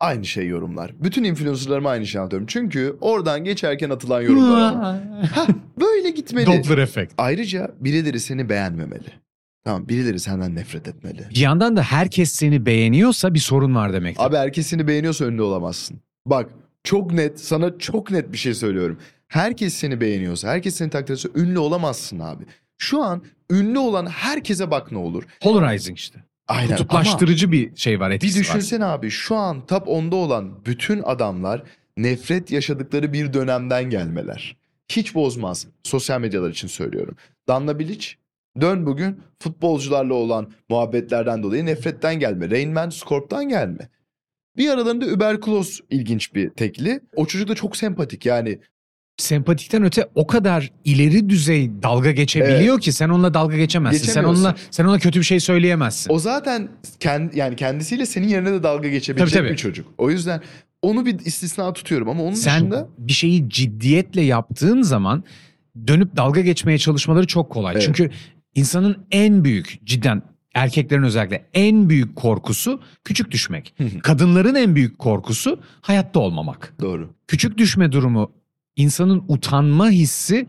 Aynı 0.00 0.24
şey 0.24 0.46
yorumlar. 0.48 0.92
Bütün 1.00 1.24
influencerlarıma 1.24 1.90
aynı 1.90 2.06
şey 2.06 2.20
anlatıyorum. 2.20 2.46
Çünkü 2.46 2.96
oradan 3.00 3.44
geçerken 3.44 3.90
atılan 3.90 4.22
yorumlar. 4.22 4.74
Hah, 5.34 5.48
böyle 5.80 6.10
gitmeli. 6.10 6.46
Doppler 6.46 6.78
efekt. 6.78 7.14
Ayrıca 7.18 7.70
birileri 7.80 8.20
seni 8.20 8.48
beğenmemeli. 8.48 9.08
Tamam 9.64 9.88
birileri 9.88 10.20
senden 10.20 10.54
nefret 10.54 10.88
etmeli. 10.88 11.26
Bir 11.30 11.40
yandan 11.40 11.76
da 11.76 11.82
herkes 11.82 12.32
seni 12.32 12.66
beğeniyorsa 12.66 13.34
bir 13.34 13.38
sorun 13.38 13.74
var 13.74 13.92
demektir. 13.92 14.24
Abi 14.24 14.36
herkes 14.36 14.66
seni 14.66 14.88
beğeniyorsa 14.88 15.24
ünlü 15.24 15.42
olamazsın. 15.42 16.00
Bak 16.26 16.50
çok 16.84 17.12
net 17.12 17.40
sana 17.40 17.78
çok 17.78 18.10
net 18.10 18.32
bir 18.32 18.38
şey 18.38 18.54
söylüyorum. 18.54 18.98
Herkes 19.28 19.74
seni 19.74 20.00
beğeniyorsa, 20.00 20.48
herkes 20.48 20.74
seni 20.74 20.90
takdir 20.90 21.14
ediyorsa 21.14 21.40
ünlü 21.40 21.58
olamazsın 21.58 22.18
abi. 22.18 22.44
Şu 22.78 23.02
an 23.02 23.22
ünlü 23.50 23.78
olan 23.78 24.06
herkese 24.06 24.70
bak 24.70 24.92
ne 24.92 24.98
olur. 24.98 25.22
Polarizing 25.40 25.98
işte. 25.98 26.24
Aynen 26.48 26.70
Kutuplaştırıcı 26.76 27.52
bir 27.52 27.76
şey 27.76 28.00
var 28.00 28.10
bir 28.10 28.14
etkisi 28.14 28.38
var. 28.38 28.44
düşünsene 28.44 28.84
abi 28.84 29.10
şu 29.10 29.36
an 29.36 29.66
top 29.66 29.88
10'da 29.88 30.16
olan 30.16 30.64
bütün 30.66 31.02
adamlar 31.02 31.62
nefret 31.96 32.50
yaşadıkları 32.50 33.12
bir 33.12 33.32
dönemden 33.32 33.84
gelmeler. 33.90 34.56
Hiç 34.88 35.14
bozmaz. 35.14 35.66
Sosyal 35.82 36.20
medyalar 36.20 36.50
için 36.50 36.68
söylüyorum. 36.68 37.16
Danla 37.48 37.78
Bilic 37.78 38.08
dön 38.60 38.86
bugün 38.86 39.22
futbolcularla 39.38 40.14
olan 40.14 40.52
muhabbetlerden 40.68 41.42
dolayı 41.42 41.66
nefretten 41.66 42.18
gelme. 42.18 42.50
Rain 42.50 42.72
Man 42.72 42.90
Scorp'tan 42.90 43.48
gelme. 43.48 43.88
Bir 44.56 44.68
aralarında 44.70 45.06
Überklos 45.06 45.80
ilginç 45.90 46.34
bir 46.34 46.50
tekli. 46.50 47.00
O 47.16 47.26
çocuk 47.26 47.48
da 47.48 47.54
çok 47.54 47.76
sempatik 47.76 48.26
yani. 48.26 48.60
Sempatikten 49.18 49.82
öte 49.82 50.08
o 50.14 50.26
kadar 50.26 50.72
ileri 50.84 51.28
düzey 51.30 51.70
dalga 51.82 52.10
geçebiliyor 52.10 52.80
ki 52.80 52.92
sen 52.92 53.08
onunla 53.08 53.34
dalga 53.34 53.56
geçemezsin. 53.56 54.12
Sen 54.12 54.24
onunla 54.24 54.54
sen 54.70 54.84
ona 54.84 54.98
kötü 54.98 55.18
bir 55.18 55.24
şey 55.24 55.40
söyleyemezsin. 55.40 56.12
O 56.12 56.18
zaten 56.18 56.68
kendi, 57.00 57.38
yani 57.38 57.56
kendisiyle 57.56 58.06
senin 58.06 58.28
yerine 58.28 58.52
de 58.52 58.62
dalga 58.62 58.88
geçebilecek 58.88 59.32
Tabii, 59.32 59.42
tabii. 59.42 59.52
bir 59.52 59.56
çocuk. 59.56 59.86
O 59.98 60.10
yüzden 60.10 60.40
onu 60.82 61.06
bir 61.06 61.18
istisna 61.18 61.72
tutuyorum 61.72 62.08
ama 62.08 62.22
onun 62.22 62.34
sen 62.34 62.60
dışında 62.60 62.88
bir 62.98 63.12
şeyi 63.12 63.50
ciddiyetle 63.50 64.22
yaptığın 64.22 64.82
zaman 64.82 65.24
dönüp 65.86 66.16
dalga 66.16 66.40
geçmeye 66.40 66.78
çalışmaları 66.78 67.26
çok 67.26 67.50
kolay. 67.50 67.72
Evet. 67.72 67.82
Çünkü 67.86 68.10
insanın 68.54 69.06
en 69.10 69.44
büyük 69.44 69.78
cidden 69.86 70.22
erkeklerin 70.54 71.02
özellikle 71.02 71.44
en 71.54 71.88
büyük 71.88 72.16
korkusu 72.16 72.80
küçük 73.04 73.30
düşmek. 73.30 73.74
Kadınların 74.02 74.54
en 74.54 74.74
büyük 74.74 74.98
korkusu 74.98 75.60
hayatta 75.80 76.20
olmamak. 76.20 76.74
doğru. 76.80 77.10
Küçük 77.28 77.58
düşme 77.58 77.92
durumu 77.92 78.32
insanın 78.76 79.24
utanma 79.28 79.90
hissi 79.90 80.46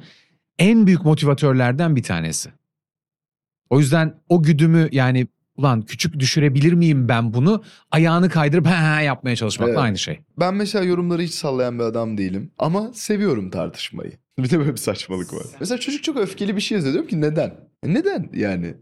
en 0.59 0.87
büyük 0.87 1.05
motivatörlerden 1.05 1.95
bir 1.95 2.03
tanesi. 2.03 2.49
O 3.69 3.79
yüzden 3.79 4.19
o 4.29 4.43
güdümü 4.43 4.89
yani 4.91 5.27
ulan 5.55 5.81
küçük 5.81 6.19
düşürebilir 6.19 6.73
miyim 6.73 7.07
ben 7.09 7.33
bunu 7.33 7.63
ayağını 7.91 8.29
kaydırıp 8.29 8.67
ha 8.67 9.01
yapmaya 9.01 9.35
çalışmakla 9.35 9.71
Evet. 9.71 9.81
aynı 9.81 9.97
şey. 9.97 10.19
Ben 10.39 10.55
mesela 10.55 10.85
yorumları 10.85 11.21
hiç 11.21 11.33
sallayan 11.33 11.79
bir 11.79 11.83
adam 11.83 12.17
değilim. 12.17 12.51
Ama 12.57 12.93
seviyorum 12.93 13.49
tartışmayı. 13.49 14.11
Bir 14.39 14.49
de 14.49 14.59
böyle 14.59 14.71
bir 14.71 14.77
saçmalık 14.77 15.33
var. 15.33 15.43
Mesela 15.59 15.79
çocuk 15.79 16.03
çok 16.03 16.17
öfkeli 16.17 16.55
bir 16.55 16.61
şey 16.61 16.75
yazıyor. 16.75 16.93
Diyorum 16.93 17.09
ki 17.09 17.21
neden? 17.21 17.55
E 17.83 17.93
Neden 17.93 18.29
yani? 18.33 18.75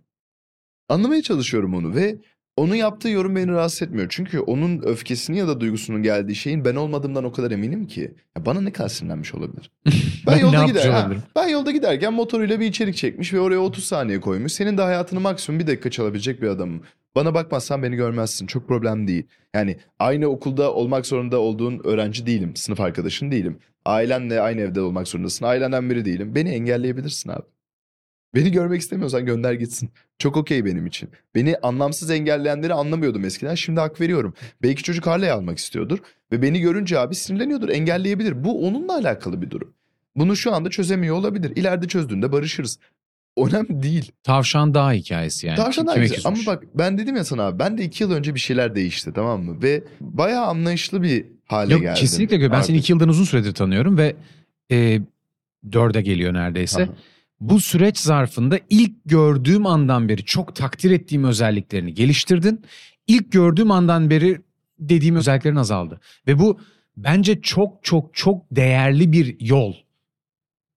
Anlamaya 0.89 1.21
çalışıyorum 1.21 1.73
onu 1.73 1.95
ve 1.95 2.17
onun 2.57 2.75
yaptığı 2.75 3.09
yorum 3.09 3.35
beni 3.35 3.47
rahatsız 3.51 3.81
etmiyor. 3.81 4.07
Çünkü 4.09 4.39
onun 4.39 4.81
öfkesinin 4.81 5.37
ya 5.37 5.47
da 5.47 5.59
duygusunun 5.59 6.03
geldiği 6.03 6.35
şeyin 6.35 6.65
ben 6.65 6.75
olmadığımdan 6.75 7.23
o 7.23 7.31
kadar 7.31 7.51
eminim 7.51 7.87
ki. 7.87 8.15
Ya 8.37 8.45
bana 8.45 8.61
ne 8.61 8.71
kadar 8.71 8.89
sinirlenmiş 8.89 9.35
olabilir? 9.35 9.71
Ben, 10.27 10.37
ne 10.37 10.41
yolda 10.41 10.65
gider, 10.65 10.89
ha, 10.89 11.11
ben 11.35 11.47
yolda 11.47 11.71
giderken 11.71 12.13
motoruyla 12.13 12.59
bir 12.59 12.65
içerik 12.65 12.95
çekmiş 12.95 13.33
ve 13.33 13.39
oraya 13.39 13.59
30 13.59 13.83
saniye 13.83 14.21
koymuş. 14.21 14.51
Senin 14.51 14.77
de 14.77 14.81
hayatını 14.81 15.19
maksimum 15.19 15.59
bir 15.59 15.67
dakika 15.67 15.91
çalabilecek 15.91 16.41
bir 16.41 16.47
adamım. 16.47 16.81
Bana 17.15 17.33
bakmazsan 17.33 17.83
beni 17.83 17.95
görmezsin. 17.95 18.47
Çok 18.47 18.67
problem 18.67 19.07
değil. 19.07 19.27
Yani 19.53 19.77
aynı 19.99 20.27
okulda 20.27 20.73
olmak 20.73 21.05
zorunda 21.05 21.39
olduğun 21.39 21.81
öğrenci 21.83 22.25
değilim. 22.25 22.55
Sınıf 22.55 22.81
arkadaşın 22.81 23.31
değilim. 23.31 23.59
Ailenle 23.85 24.41
aynı 24.41 24.61
evde 24.61 24.81
olmak 24.81 25.07
zorundasın. 25.07 25.45
Ailenden 25.45 25.89
biri 25.89 26.05
değilim. 26.05 26.35
Beni 26.35 26.49
engelleyebilirsin 26.49 27.29
abi. 27.29 27.54
Beni 28.35 28.51
görmek 28.51 28.81
istemiyorsan 28.81 29.25
gönder 29.25 29.53
gitsin. 29.53 29.89
Çok 30.19 30.37
okey 30.37 30.65
benim 30.65 30.85
için. 30.87 31.09
Beni 31.35 31.55
anlamsız 31.57 32.11
engelleyenleri 32.11 32.73
anlamıyordum 32.73 33.25
eskiden. 33.25 33.55
Şimdi 33.55 33.79
hak 33.79 34.01
veriyorum. 34.01 34.33
Belki 34.63 34.83
çocuk 34.83 35.07
Harley 35.07 35.31
almak 35.31 35.57
istiyordur. 35.57 35.99
Ve 36.31 36.41
beni 36.41 36.59
görünce 36.59 36.99
abi 36.99 37.15
sinirleniyordur. 37.15 37.69
Engelleyebilir. 37.69 38.43
Bu 38.43 38.67
onunla 38.67 38.95
alakalı 38.95 39.41
bir 39.41 39.49
durum. 39.49 39.73
Bunu 40.15 40.35
şu 40.35 40.53
anda 40.53 40.69
çözemiyor 40.69 41.15
olabilir. 41.15 41.55
İleride 41.55 41.87
çözdüğünde 41.87 42.31
barışırız. 42.31 42.79
Önemli 43.37 43.83
değil. 43.83 44.11
Tavşan 44.23 44.73
daha 44.73 44.93
hikayesi 44.93 45.47
yani. 45.47 45.57
Tavşan 45.57 45.85
Kime 45.85 46.07
hangisi? 46.07 46.27
Ama 46.27 46.37
bak 46.47 46.63
ben 46.73 46.97
dedim 46.97 47.15
ya 47.15 47.23
sana 47.23 47.43
abi. 47.43 47.59
Ben 47.59 47.77
de 47.77 47.83
iki 47.83 48.03
yıl 48.03 48.11
önce 48.11 48.35
bir 48.35 48.39
şeyler 48.39 48.75
değişti 48.75 49.11
tamam 49.15 49.43
mı? 49.43 49.61
Ve 49.63 49.83
bayağı 50.01 50.45
anlayışlı 50.45 51.01
bir 51.03 51.25
hale 51.45 51.73
Yok 51.73 51.81
geldim. 51.81 52.01
kesinlikle. 52.01 52.41
Ben 52.41 52.47
seni 52.47 52.57
artık. 52.57 52.75
iki 52.75 52.91
yıldan 52.91 53.09
uzun 53.09 53.23
süredir 53.23 53.53
tanıyorum 53.53 53.97
ve 53.97 54.15
e, 54.71 55.01
dörde 55.71 56.01
geliyor 56.01 56.33
neredeyse. 56.33 56.83
Aha. 56.83 56.91
Bu 57.39 57.59
süreç 57.61 57.97
zarfında 57.97 58.59
ilk 58.69 58.91
gördüğüm 59.05 59.65
andan 59.65 60.09
beri 60.09 60.25
çok 60.25 60.55
takdir 60.55 60.91
ettiğim 60.91 61.23
özelliklerini 61.23 61.93
geliştirdin. 61.93 62.65
İlk 63.07 63.31
gördüğüm 63.31 63.71
andan 63.71 64.09
beri 64.09 64.41
dediğim 64.79 65.15
özelliklerin 65.15 65.55
azaldı. 65.55 65.99
Ve 66.27 66.39
bu 66.39 66.59
bence 66.97 67.41
çok 67.41 67.83
çok 67.83 68.13
çok 68.13 68.45
değerli 68.51 69.11
bir 69.11 69.39
yol. 69.39 69.73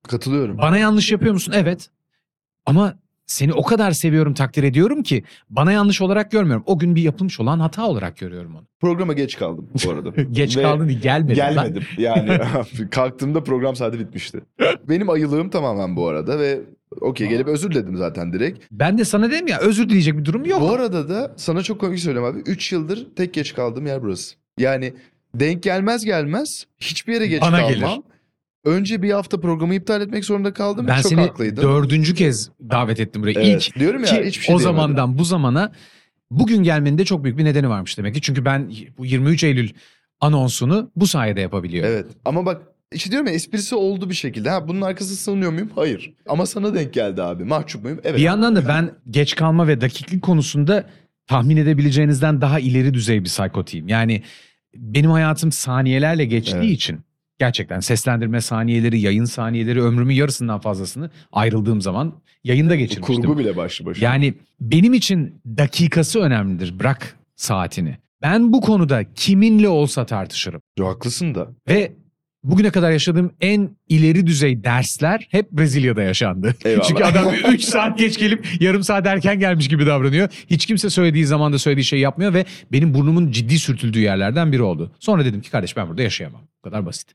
Katılıyorum. 0.08 0.58
Bana 0.58 0.78
yanlış 0.78 1.12
yapıyor 1.12 1.34
musun? 1.34 1.52
Evet. 1.56 1.90
Ama 2.66 2.98
seni 3.28 3.52
o 3.52 3.62
kadar 3.62 3.92
seviyorum, 3.92 4.34
takdir 4.34 4.62
ediyorum 4.62 5.02
ki 5.02 5.24
bana 5.50 5.72
yanlış 5.72 6.00
olarak 6.00 6.30
görmüyorum. 6.30 6.62
O 6.66 6.78
gün 6.78 6.94
bir 6.96 7.02
yapılmış 7.02 7.40
olan 7.40 7.60
hata 7.60 7.86
olarak 7.86 8.16
görüyorum 8.16 8.54
onu. 8.56 8.64
Programa 8.80 9.12
geç 9.12 9.36
kaldım 9.38 9.68
bu 9.86 9.90
arada. 9.92 10.22
Geç 10.22 10.56
Ve 10.56 10.62
kaldın 10.62 10.88
değil, 10.88 11.00
gelmedin. 11.00 11.38
lan. 11.40 11.54
Gelmedim. 11.54 11.82
Yani 11.98 12.38
kalktığımda 12.90 13.44
program 13.44 13.76
saati 13.76 13.98
bitmişti. 13.98 14.40
Benim 14.88 15.10
ayılığım 15.10 15.50
tamamen 15.50 15.96
bu 15.96 16.08
arada 16.08 16.38
ve 16.38 16.60
okey 17.00 17.28
gelip 17.28 17.48
özür 17.48 17.70
diledim 17.70 17.96
zaten 17.96 18.32
direkt. 18.32 18.64
Ben 18.72 18.98
de 18.98 19.04
sana 19.04 19.30
dedim 19.30 19.46
ya 19.46 19.58
özür 19.58 19.88
dileyecek 19.88 20.18
bir 20.18 20.24
durum 20.24 20.44
yok. 20.44 20.60
Bu 20.60 20.70
arada 20.70 21.08
da 21.08 21.32
sana 21.36 21.62
çok 21.62 21.80
komik 21.80 21.98
söyleyeyim 21.98 22.28
abi. 22.28 22.38
3 22.38 22.72
yıldır 22.72 23.06
tek 23.16 23.34
geç 23.34 23.54
kaldığım 23.54 23.86
yer 23.86 24.02
burası. 24.02 24.34
Yani 24.58 24.94
denk 25.34 25.62
gelmez 25.62 26.04
gelmez 26.04 26.66
hiçbir 26.80 27.12
yere 27.14 27.26
geç 27.26 27.42
Bana 27.42 27.56
kalmam. 27.56 27.72
gelir. 27.72 27.88
Önce 28.68 29.02
bir 29.02 29.10
hafta 29.10 29.40
programı 29.40 29.74
iptal 29.74 30.00
etmek 30.00 30.24
zorunda 30.24 30.52
kaldım. 30.52 30.86
Ben 30.88 30.96
çok 31.02 31.06
seni 31.10 31.20
haklıydım. 31.20 31.64
dördüncü 31.64 32.14
kez 32.14 32.50
davet 32.70 33.00
ettim 33.00 33.22
buraya. 33.22 33.40
Evet. 33.40 33.68
İlk 33.68 33.78
Diyorum 33.78 34.00
ya 34.00 34.06
ki 34.06 34.22
hiçbir 34.26 34.44
şey 34.44 34.54
o 34.54 34.58
diyemedim. 34.58 34.76
zamandan 34.76 35.18
bu 35.18 35.24
zamana 35.24 35.72
bugün 36.30 36.62
gelmenin 36.62 36.98
de 36.98 37.04
çok 37.04 37.24
büyük 37.24 37.38
bir 37.38 37.44
nedeni 37.44 37.68
varmış 37.68 37.98
demek 37.98 38.14
ki. 38.14 38.20
Çünkü 38.20 38.44
ben 38.44 38.72
bu 38.98 39.06
23 39.06 39.44
Eylül 39.44 39.70
anonsunu 40.20 40.90
bu 40.96 41.06
sayede 41.06 41.40
yapabiliyorum. 41.40 41.90
Evet 41.92 42.06
ama 42.24 42.46
bak 42.46 42.62
işte 42.92 43.10
diyorum 43.10 43.26
ya 43.28 43.32
esprisi 43.34 43.74
oldu 43.74 44.10
bir 44.10 44.14
şekilde. 44.14 44.50
Ha 44.50 44.68
bunun 44.68 44.80
arkasına 44.80 45.16
sığınıyor 45.16 45.52
muyum? 45.52 45.70
Hayır. 45.74 46.12
Ama 46.28 46.46
sana 46.46 46.74
denk 46.74 46.92
geldi 46.94 47.22
abi. 47.22 47.44
Mahcup 47.44 47.82
muyum? 47.82 48.00
Evet. 48.04 48.16
Bir 48.16 48.22
yandan 48.22 48.56
da 48.56 48.68
ben 48.68 48.90
geç 49.10 49.34
kalma 49.34 49.68
ve 49.68 49.80
dakiklik 49.80 50.22
konusunda 50.22 50.86
tahmin 51.26 51.56
edebileceğinizden 51.56 52.40
daha 52.40 52.60
ileri 52.60 52.94
düzey 52.94 53.18
bir 53.20 53.24
psikotiyim. 53.24 53.88
Yani 53.88 54.22
benim 54.76 55.10
hayatım 55.10 55.52
saniyelerle 55.52 56.24
geçtiği 56.24 56.56
Evet. 56.56 56.70
için 56.70 57.00
gerçekten 57.38 57.80
seslendirme 57.80 58.40
saniyeleri, 58.40 59.00
yayın 59.00 59.24
saniyeleri 59.24 59.82
ömrümün 59.82 60.14
yarısından 60.14 60.60
fazlasını 60.60 61.10
ayrıldığım 61.32 61.80
zaman 61.80 62.14
yayında 62.44 62.76
geçirmiştim. 62.76 63.22
Kurgu 63.22 63.38
bile 63.38 63.56
başlı 63.56 63.86
başına. 63.86 64.04
Yani 64.04 64.34
benim 64.60 64.94
için 64.94 65.42
dakikası 65.46 66.20
önemlidir. 66.20 66.78
Bırak 66.78 67.16
saatini. 67.36 67.98
Ben 68.22 68.52
bu 68.52 68.60
konuda 68.60 69.14
kiminle 69.14 69.68
olsa 69.68 70.06
tartışırım. 70.06 70.62
Yo, 70.78 70.86
haklısın 70.86 71.34
da. 71.34 71.48
Ve 71.68 71.92
bugüne 72.44 72.70
kadar 72.70 72.90
yaşadığım 72.90 73.32
en 73.40 73.76
ileri 73.88 74.26
düzey 74.26 74.64
dersler 74.64 75.28
hep 75.30 75.52
Brezilya'da 75.52 76.02
yaşandı. 76.02 76.54
Eyvallah. 76.64 76.88
Çünkü 76.88 77.04
adam 77.04 77.34
3 77.52 77.62
saat 77.62 77.98
geç 77.98 78.18
gelip 78.18 78.62
yarım 78.62 78.82
saat 78.82 79.06
erken 79.06 79.38
gelmiş 79.38 79.68
gibi 79.68 79.86
davranıyor. 79.86 80.28
Hiç 80.50 80.66
kimse 80.66 80.90
söylediği 80.90 81.26
zamanda 81.26 81.58
söylediği 81.58 81.84
şeyi 81.84 82.02
yapmıyor 82.02 82.34
ve 82.34 82.44
benim 82.72 82.94
burnumun 82.94 83.30
ciddi 83.30 83.58
sürtüldüğü 83.58 84.00
yerlerden 84.00 84.52
biri 84.52 84.62
oldu. 84.62 84.92
Sonra 85.00 85.24
dedim 85.24 85.40
ki 85.40 85.50
kardeş 85.50 85.76
ben 85.76 85.88
burada 85.88 86.02
yaşayamam. 86.02 86.42
Bu 86.58 86.62
kadar 86.62 86.86
basit. 86.86 87.08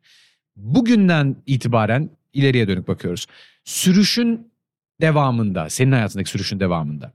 Bugünden 0.55 1.35
itibaren 1.45 2.09
ileriye 2.33 2.67
dönük 2.67 2.87
bakıyoruz. 2.87 3.25
Sürüşün 3.63 4.51
devamında, 5.01 5.69
senin 5.69 5.91
hayatındaki 5.91 6.29
sürüşün 6.29 6.59
devamında 6.59 7.13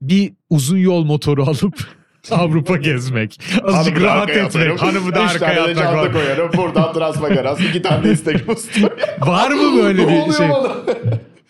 bir 0.00 0.32
uzun 0.50 0.78
yol 0.78 1.04
motoru 1.04 1.44
alıp 1.48 2.03
Avrupa 2.30 2.76
gezmek. 2.76 3.40
Azıcık 3.64 4.02
rahat 4.02 4.30
etmek. 4.30 4.82
Hanımı 4.82 5.14
da 5.14 5.24
Üç 5.24 5.30
arkaya 5.30 5.54
tane 5.54 5.68
de 5.68 5.74
çanta 5.74 5.88
atmak. 5.88 6.04
var. 6.04 6.12
koyarım. 6.12 6.50
Buradan 6.56 6.92
transma 6.92 7.28
garaz. 7.28 7.60
iki 7.60 7.82
tane 7.82 8.04
de 8.04 8.10
Instagram 8.10 8.56
story. 8.56 8.92
Var 9.20 9.50
mı 9.50 9.82
böyle 9.82 10.08
bir 10.08 10.32
şey? 10.38 10.48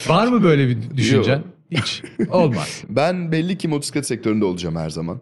Var 0.09 0.27
mı 0.27 0.43
böyle 0.43 0.69
bir 0.69 0.97
düşüncen? 0.97 1.43
Hiç. 1.71 2.03
Olmaz. 2.31 2.85
Ben 2.89 3.33
belli 3.33 3.59
ki 3.59 3.69
motosiklet 3.69 4.07
sektöründe 4.07 4.45
olacağım 4.45 4.77
her 4.77 4.91
zaman. 4.91 5.21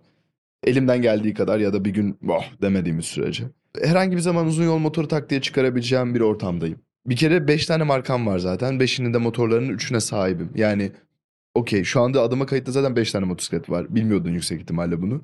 Elimden 0.66 1.03
geldiği 1.03 1.34
kadar 1.34 1.59
ya 1.59 1.72
da 1.72 1.84
bir 1.84 1.90
gün 1.90 2.18
oh 2.28 2.44
demediğimiz 2.62 3.05
sürece. 3.05 3.44
Herhangi 3.84 4.16
bir 4.16 4.20
zaman 4.20 4.46
uzun 4.46 4.64
yol 4.64 4.78
motoru 4.78 5.09
tak 5.09 5.30
diye 5.30 5.40
çıkarabileceğim 5.40 6.14
bir 6.14 6.20
ortamdayım. 6.20 6.78
Bir 7.07 7.16
kere 7.16 7.48
5 7.48 7.66
tane 7.66 7.84
markam 7.84 8.26
var 8.26 8.38
zaten. 8.38 8.80
Beşinin 8.80 9.14
de 9.14 9.18
motorlarının 9.18 9.68
üçüne 9.68 10.00
sahibim. 10.00 10.50
Yani 10.55 10.92
okey 11.55 11.84
şu 11.84 12.00
anda 12.00 12.22
adıma 12.22 12.46
kayıtlı 12.46 12.72
zaten 12.72 12.96
5 12.96 13.12
tane 13.12 13.24
motosiklet 13.26 13.70
var. 13.70 13.86
Bilmiyordun 13.94 14.30
yüksek 14.30 14.61
ihtimalle 14.61 15.03
bunu. 15.03 15.22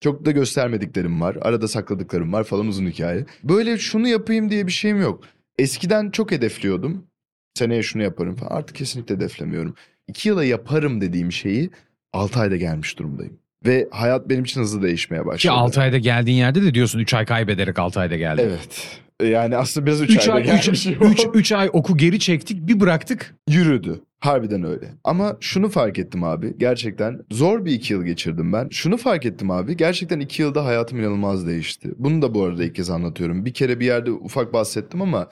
Çok 0.00 0.24
da 0.24 0.30
göstermediklerim 0.30 1.20
var. 1.20 1.36
Arada 1.42 1.68
sakladıklarım 1.68 2.32
var 2.32 2.44
falan 2.44 2.66
uzun 2.66 2.86
hikaye. 2.86 3.26
Böyle 3.44 3.78
şunu 3.78 4.08
yapayım 4.08 4.50
diye 4.50 4.66
bir 4.66 4.72
şeyim 4.72 5.00
yok. 5.00 5.24
Eskiden 5.58 6.10
çok 6.10 6.30
hedefliyordum. 6.30 7.06
Seneye 7.54 7.82
şunu 7.82 8.02
yaparım 8.02 8.36
falan. 8.36 8.50
Artık 8.50 8.76
kesinlikle 8.76 9.14
hedeflemiyorum. 9.14 9.74
İki 10.08 10.28
yıla 10.28 10.44
yaparım 10.44 11.00
dediğim 11.00 11.32
şeyi 11.32 11.70
6 12.12 12.40
ayda 12.40 12.56
gelmiş 12.56 12.98
durumdayım. 12.98 13.38
Ve 13.66 13.88
hayat 13.90 14.28
benim 14.28 14.44
için 14.44 14.60
hızlı 14.60 14.82
değişmeye 14.82 15.26
başladı. 15.26 15.42
Ki 15.42 15.50
6 15.50 15.80
ayda 15.80 15.98
geldiğin 15.98 16.36
yerde 16.36 16.62
de 16.62 16.74
diyorsun 16.74 16.98
3 16.98 17.14
ay 17.14 17.24
kaybederek 17.24 17.78
6 17.78 18.00
ayda 18.00 18.16
geldim. 18.16 18.44
Evet. 18.48 19.00
Yani 19.26 19.56
aslında 19.56 19.86
biraz 19.86 20.00
3 20.00 20.10
3 20.10 20.28
ayda 20.28 20.32
ay, 20.32 20.44
gelmiş. 20.44 20.86
3, 20.86 21.26
3, 21.34 21.52
ay 21.52 21.70
oku 21.72 21.96
geri 21.96 22.18
çektik 22.18 22.68
bir 22.68 22.80
bıraktık. 22.80 23.34
Yürüdü. 23.48 24.00
Harbiden 24.20 24.64
öyle. 24.64 24.94
Ama 25.04 25.36
şunu 25.40 25.68
fark 25.68 25.98
ettim 25.98 26.24
abi. 26.24 26.58
Gerçekten 26.58 27.20
zor 27.30 27.64
bir 27.64 27.72
iki 27.72 27.92
yıl 27.92 28.04
geçirdim 28.04 28.52
ben. 28.52 28.68
Şunu 28.68 28.96
fark 28.96 29.26
ettim 29.26 29.50
abi. 29.50 29.76
Gerçekten 29.76 30.20
iki 30.20 30.42
yılda 30.42 30.64
hayatım 30.64 30.98
inanılmaz 30.98 31.46
değişti. 31.46 31.90
Bunu 31.96 32.22
da 32.22 32.34
bu 32.34 32.44
arada 32.44 32.64
ilk 32.64 32.74
kez 32.74 32.90
anlatıyorum. 32.90 33.44
Bir 33.44 33.54
kere 33.54 33.80
bir 33.80 33.86
yerde 33.86 34.12
ufak 34.12 34.52
bahsettim 34.52 35.02
ama 35.02 35.28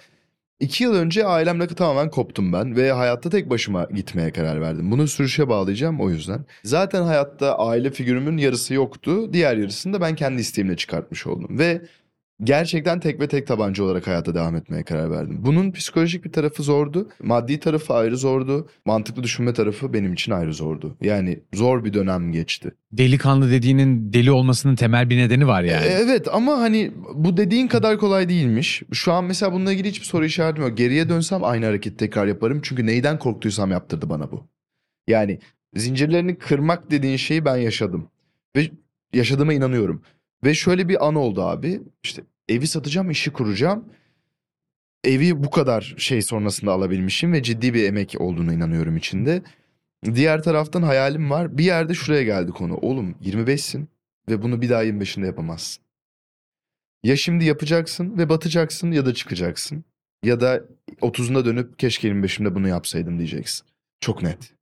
iki 0.61 0.85
yıl 0.85 0.95
önce 0.95 1.27
ailemle 1.27 1.67
tamamen 1.67 2.11
koptum 2.11 2.53
ben. 2.53 2.77
Ve 2.77 2.93
hayatta 2.93 3.31
tek 3.31 3.51
başıma 3.51 3.85
gitmeye 3.95 4.33
karar 4.33 4.61
verdim. 4.61 4.91
Bunu 4.91 5.09
sürüşe 5.09 5.49
bağlayacağım 5.49 6.01
o 6.01 6.11
yüzden. 6.11 6.45
Zaten 6.65 7.03
hayatta 7.03 7.59
aile 7.59 7.91
figürümün 7.91 8.37
yarısı 8.37 8.75
yoktu. 8.75 9.33
Diğer 9.33 9.57
yarısını 9.57 9.93
da 9.93 10.01
ben 10.01 10.15
kendi 10.15 10.41
isteğimle 10.41 10.77
çıkartmış 10.77 11.27
oldum. 11.27 11.59
Ve 11.59 11.83
Gerçekten 12.45 13.01
tek 13.01 13.21
ve 13.21 13.29
tek 13.29 13.47
tabanca 13.47 13.85
olarak 13.85 14.07
hayata 14.07 14.35
devam 14.35 14.57
etmeye 14.57 14.83
karar 14.83 15.11
verdim. 15.11 15.37
Bunun 15.41 15.73
psikolojik 15.73 16.25
bir 16.25 16.33
tarafı 16.33 16.63
zordu. 16.63 17.09
Maddi 17.23 17.61
tarafı 17.61 17.95
ayrı 17.95 18.17
zordu. 18.17 18.69
Mantıklı 18.85 19.23
düşünme 19.23 19.53
tarafı 19.53 19.93
benim 19.93 20.13
için 20.13 20.33
ayrı 20.33 20.55
zordu. 20.55 20.97
Yani 21.01 21.41
zor 21.55 21.85
bir 21.85 21.93
dönem 21.93 22.33
geçti. 22.33 22.75
Delikanlı 22.93 23.51
dediğinin 23.51 24.13
deli 24.13 24.31
olmasının 24.31 24.75
temel 24.77 25.11
bir 25.11 25.17
nedeni 25.17 25.47
var 25.47 25.63
yani. 25.63 25.87
E, 25.87 25.89
Evet 25.89 26.29
ama 26.33 26.59
hani 26.59 26.93
bu 27.15 27.37
dediğin 27.37 27.67
kadar 27.69 27.99
kolay 27.99 28.29
değilmiş. 28.29 28.83
Şu 28.93 29.13
an 29.13 29.25
mesela 29.25 29.53
bununla 29.53 29.73
ilgili 29.73 29.89
hiçbir 29.89 30.07
soru 30.07 30.25
işaretim 30.25 30.65
yok. 30.65 30.77
Geriye 30.77 31.09
dönsem 31.09 31.45
aynı 31.45 31.65
hareketi 31.65 31.97
tekrar 31.97 32.27
yaparım. 32.27 32.61
Çünkü 32.63 32.87
neyden 32.87 33.19
korktuysam 33.19 33.71
yaptırdı 33.71 34.11
bana 34.11 34.31
bu. 34.33 34.47
Yani 35.09 35.39
zincirlerini 35.77 36.39
kırmak 36.39 36.91
dediğin 36.91 37.17
şeyi 37.17 37.45
ben 37.45 37.57
yaşadım. 37.57 38.09
Ve 38.57 38.71
yaşadığıma 39.15 39.53
inanıyorum. 39.53 40.03
Ve 40.45 40.55
şöyle 40.55 40.89
bir 40.89 41.07
an 41.07 41.15
oldu 41.15 41.43
abi. 41.43 41.83
İşte 42.03 42.23
evi 42.49 42.67
satacağım, 42.67 43.11
işi 43.11 43.33
kuracağım. 43.33 43.85
Evi 45.05 45.45
bu 45.45 45.51
kadar 45.51 45.95
şey 45.99 46.23
sonrasında 46.23 46.73
alabilmişim 46.73 47.33
ve 47.33 47.43
ciddi 47.43 47.75
bir 47.75 47.85
emek 47.85 48.15
olduğuna 48.19 48.53
inanıyorum 48.53 48.97
içinde. 48.97 49.43
Diğer 50.15 50.43
taraftan 50.43 50.83
hayalim 50.83 51.31
var. 51.31 51.59
Bir 51.59 51.65
yerde 51.65 51.95
şuraya 51.95 52.23
geldi 52.23 52.53
konu. 52.53 52.75
Oğlum 52.77 53.15
25'sin 53.25 53.89
ve 54.29 54.43
bunu 54.43 54.63
bir 54.63 54.71
daha 54.71 54.85
25'inde 54.85 55.27
yapamazsın. 55.27 55.85
Ya 57.03 57.17
şimdi 57.17 57.45
yapacaksın 57.45 58.19
ve 58.19 58.29
batacaksın 58.29 58.91
ya 58.91 59.07
da 59.07 59.15
çıkacaksın. 59.15 59.85
Ya 60.25 60.41
da 60.41 60.65
30'unda 61.01 61.45
dönüp 61.45 61.79
keşke 61.79 62.09
25'imde 62.09 62.55
bunu 62.55 62.69
yapsaydım 62.69 63.19
diyeceksin. 63.19 63.67
Çok 64.01 64.23
net. 64.23 64.55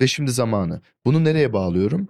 Ve 0.00 0.06
şimdi 0.06 0.30
zamanı. 0.30 0.80
Bunu 1.04 1.24
nereye 1.24 1.52
bağlıyorum? 1.52 2.08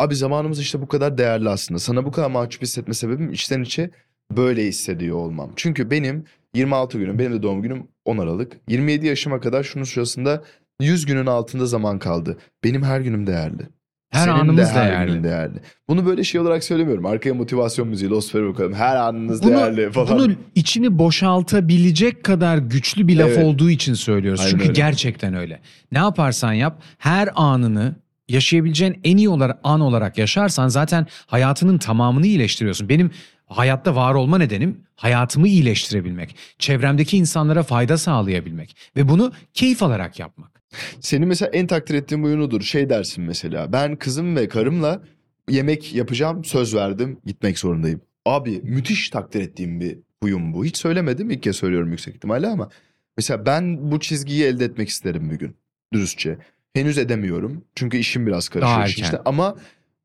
Abi 0.00 0.14
zamanımız 0.16 0.60
işte 0.60 0.82
bu 0.82 0.88
kadar 0.88 1.18
değerli 1.18 1.48
aslında. 1.48 1.78
Sana 1.78 2.04
bu 2.04 2.10
kadar 2.12 2.30
mahcup 2.30 2.62
hissetme 2.62 2.94
sebebim 2.94 3.32
içten 3.32 3.62
içe 3.62 3.90
böyle 4.36 4.64
hissediyor 4.66 5.16
olmam. 5.16 5.50
Çünkü 5.56 5.90
benim 5.90 6.24
26 6.54 6.98
günüm, 6.98 7.18
benim 7.18 7.32
de 7.32 7.42
doğum 7.42 7.62
günüm 7.62 7.86
10 8.04 8.18
Aralık. 8.18 8.52
27 8.68 9.06
yaşıma 9.06 9.40
kadar 9.40 9.62
şunun 9.62 9.84
sırasında 9.84 10.42
100 10.80 11.06
günün 11.06 11.26
altında 11.26 11.66
zaman 11.66 11.98
kaldı. 11.98 12.38
Benim 12.64 12.82
her 12.82 13.00
günüm 13.00 13.26
değerli. 13.26 13.62
Her 14.10 14.24
Senin 14.24 14.36
de 14.36 14.40
anımız 14.40 14.68
her 14.70 14.90
değerli. 14.90 15.24
değerli. 15.24 15.58
Bunu 15.88 16.06
böyle 16.06 16.24
şey 16.24 16.40
olarak 16.40 16.64
söylemiyorum. 16.64 17.06
Arkaya 17.06 17.34
motivasyon 17.34 17.88
müziği, 17.88 18.10
Lost 18.10 18.32
Forever 18.32 18.54
koyalım. 18.54 18.74
Her 18.76 18.96
anınız 18.96 19.42
Bunu, 19.42 19.50
değerli 19.50 19.90
falan. 19.90 20.18
bunu 20.18 20.32
içini 20.54 20.98
boşaltabilecek 20.98 22.24
kadar 22.24 22.58
güçlü 22.58 23.08
bir 23.08 23.16
laf 23.16 23.28
Evet. 23.28 23.44
olduğu 23.44 23.70
için 23.70 23.94
söylüyoruz. 23.94 24.40
Aynen 24.40 24.50
Çünkü 24.50 24.64
öyle. 24.64 24.72
gerçekten 24.72 25.34
öyle. 25.34 25.60
Ne 25.92 25.98
yaparsan 25.98 26.52
yap 26.52 26.82
her 26.98 27.28
anını 27.34 27.94
yaşayabileceğin 28.30 29.00
en 29.04 29.16
iyi 29.16 29.28
olarak, 29.28 29.60
an 29.64 29.80
olarak 29.80 30.18
yaşarsan 30.18 30.68
zaten 30.68 31.06
hayatının 31.26 31.78
tamamını 31.78 32.26
iyileştiriyorsun. 32.26 32.88
Benim 32.88 33.10
hayatta 33.46 33.96
var 33.96 34.14
olma 34.14 34.38
nedenim 34.38 34.80
hayatımı 34.96 35.48
iyileştirebilmek. 35.48 36.36
Çevremdeki 36.58 37.16
insanlara 37.16 37.62
fayda 37.62 37.98
sağlayabilmek. 37.98 38.76
Ve 38.96 39.08
bunu 39.08 39.32
keyif 39.54 39.82
alarak 39.82 40.18
yapmak. 40.18 40.62
Senin 41.00 41.28
mesela 41.28 41.50
en 41.50 41.66
takdir 41.66 41.94
ettiğin 41.94 42.22
huyunudur. 42.22 42.60
Şey 42.60 42.90
dersin 42.90 43.24
mesela. 43.24 43.72
Ben 43.72 43.96
kızım 43.96 44.36
ve 44.36 44.48
karımla 44.48 45.02
yemek 45.48 45.94
yapacağım. 45.94 46.44
Söz 46.44 46.74
verdim. 46.74 47.18
Gitmek 47.26 47.58
zorundayım. 47.58 48.00
Abi 48.26 48.60
müthiş 48.62 49.10
takdir 49.10 49.40
ettiğim 49.40 49.80
bir 49.80 49.98
huyum 50.22 50.54
bu. 50.54 50.64
Hiç 50.64 50.76
söylemedim. 50.76 51.30
ilk 51.30 51.42
kez 51.42 51.56
söylüyorum 51.56 51.90
yüksek 51.90 52.14
ihtimalle 52.14 52.46
ama. 52.46 52.68
Mesela 53.16 53.46
ben 53.46 53.90
bu 53.90 54.00
çizgiyi 54.00 54.44
elde 54.44 54.64
etmek 54.64 54.88
isterim 54.88 55.30
bir 55.30 55.38
gün. 55.38 55.56
Dürüstçe. 55.92 56.38
Henüz 56.74 56.98
edemiyorum. 56.98 57.64
Çünkü 57.74 57.96
işim 57.96 58.26
biraz 58.26 58.48
karışıyor 58.48 58.86
işte. 58.86 59.20
Ama 59.24 59.56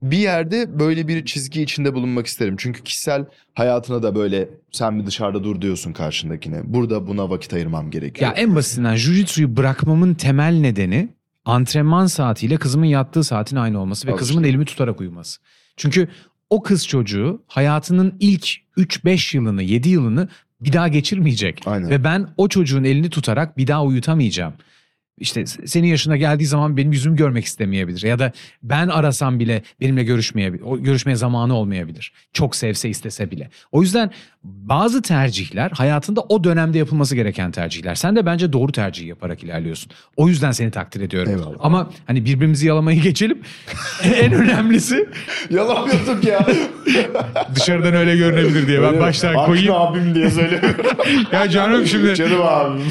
bir 0.01 0.18
yerde 0.18 0.80
böyle 0.80 1.07
bir 1.07 1.26
çizgi 1.26 1.61
içinde 1.61 1.93
bulunmak 1.93 2.28
isterim. 2.28 2.55
Çünkü 2.57 2.84
kişisel 2.84 3.26
hayatına 3.53 4.03
da 4.03 4.16
böyle 4.16 4.49
sen 4.72 4.99
bir 4.99 5.05
dışarıda 5.05 5.43
dur 5.43 5.61
diyorsun 5.61 5.93
karşındakine. 5.93 6.61
Burada 6.63 7.07
buna 7.07 7.30
vakit 7.30 7.53
ayırmam 7.53 7.91
gerekiyor. 7.91 8.32
Ya 8.32 8.38
en 8.38 8.55
basitinden 8.55 8.95
jujitsu'yu 8.95 9.57
bırakmamın 9.57 10.13
temel 10.13 10.53
nedeni 10.59 11.09
antrenman 11.45 12.05
saatiyle 12.05 12.57
kızımın 12.57 12.86
yattığı 12.86 13.24
saatin 13.24 13.55
aynı 13.55 13.82
olması 13.82 14.07
ve 14.07 14.11
Al 14.11 14.18
kızımın 14.18 14.43
elimi 14.43 14.66
tutarak 14.66 15.01
uyuması. 15.01 15.41
Çünkü 15.78 16.07
o 16.49 16.63
kız 16.63 16.88
çocuğu 16.88 17.43
hayatının 17.47 18.16
ilk 18.20 18.47
3-5 18.78 19.38
yılını, 19.38 19.63
7 19.63 19.89
yılını 19.89 20.30
bir 20.61 20.74
daha 20.74 20.88
geçirmeyecek. 20.88 21.61
Aynen. 21.66 21.89
Ve 21.89 22.03
ben 22.03 22.28
o 22.38 22.47
çocuğun 22.47 22.84
elini 22.84 23.09
tutarak 23.09 23.57
bir 23.57 23.68
daha 23.68 23.84
uyutamayacağım. 23.84 24.53
İşte 25.18 25.45
senin 25.45 25.88
yaşına 25.88 26.18
geldiği 26.18 26.45
zaman 26.45 26.78
benim 26.78 26.91
yüzümü 26.91 27.16
görmek 27.16 27.45
istemeyebilir. 27.45 28.03
Ya 28.03 28.20
da 28.20 28.32
ben 28.63 28.88
arasam 28.88 29.39
bile 29.39 29.61
benimle 29.82 30.03
görüşmeyebilir. 30.03 30.63
O 30.63 30.78
görüşmeye 30.84 31.16
zamanı 31.16 31.53
olmayabilir. 31.55 32.13
Çok 32.34 32.55
sevse 32.55 32.89
istese 32.89 33.32
bile. 33.32 33.49
O 33.72 33.82
yüzden 33.82 34.11
bazı 34.43 35.01
tercihler 35.01 35.72
hayatında 35.72 36.22
o 36.22 36.43
dönemde 36.43 36.78
yapılması 36.78 37.16
gereken 37.16 37.51
tercihler. 37.51 37.95
Sen 37.95 38.16
de 38.16 38.26
bence 38.26 38.53
doğru 38.53 38.72
tercihi 38.72 39.07
yaparak 39.07 39.43
ilerliyorsun. 39.43 39.91
O 40.18 40.28
yüzden 40.28 40.51
seni 40.51 40.72
takdir 40.72 41.01
ediyorum. 41.01 41.32
Eyvallah. 41.32 41.57
Ama 41.59 41.89
hani 42.07 42.26
birbirimizi 42.26 42.68
yalamayı 42.68 43.01
geçelim. 43.01 43.41
en 44.03 44.34
önemlisi 44.34 45.09
Yalamıyorduk 45.49 46.24
ya. 46.24 46.47
dışarıdan 47.55 47.93
öyle 47.93 48.18
görünebilir 48.18 48.68
diye. 48.68 48.82
Ben 48.82 48.99
baştan 48.99 49.45
koyayım. 49.45 49.74
abim 49.74 50.16
diye 50.16 50.30
söylemiyorum. 50.32 50.86
Ya 51.32 51.49
canım 51.49 51.86
şimdi 51.86 52.16
Canım 52.16 52.41
abim. 52.41 52.82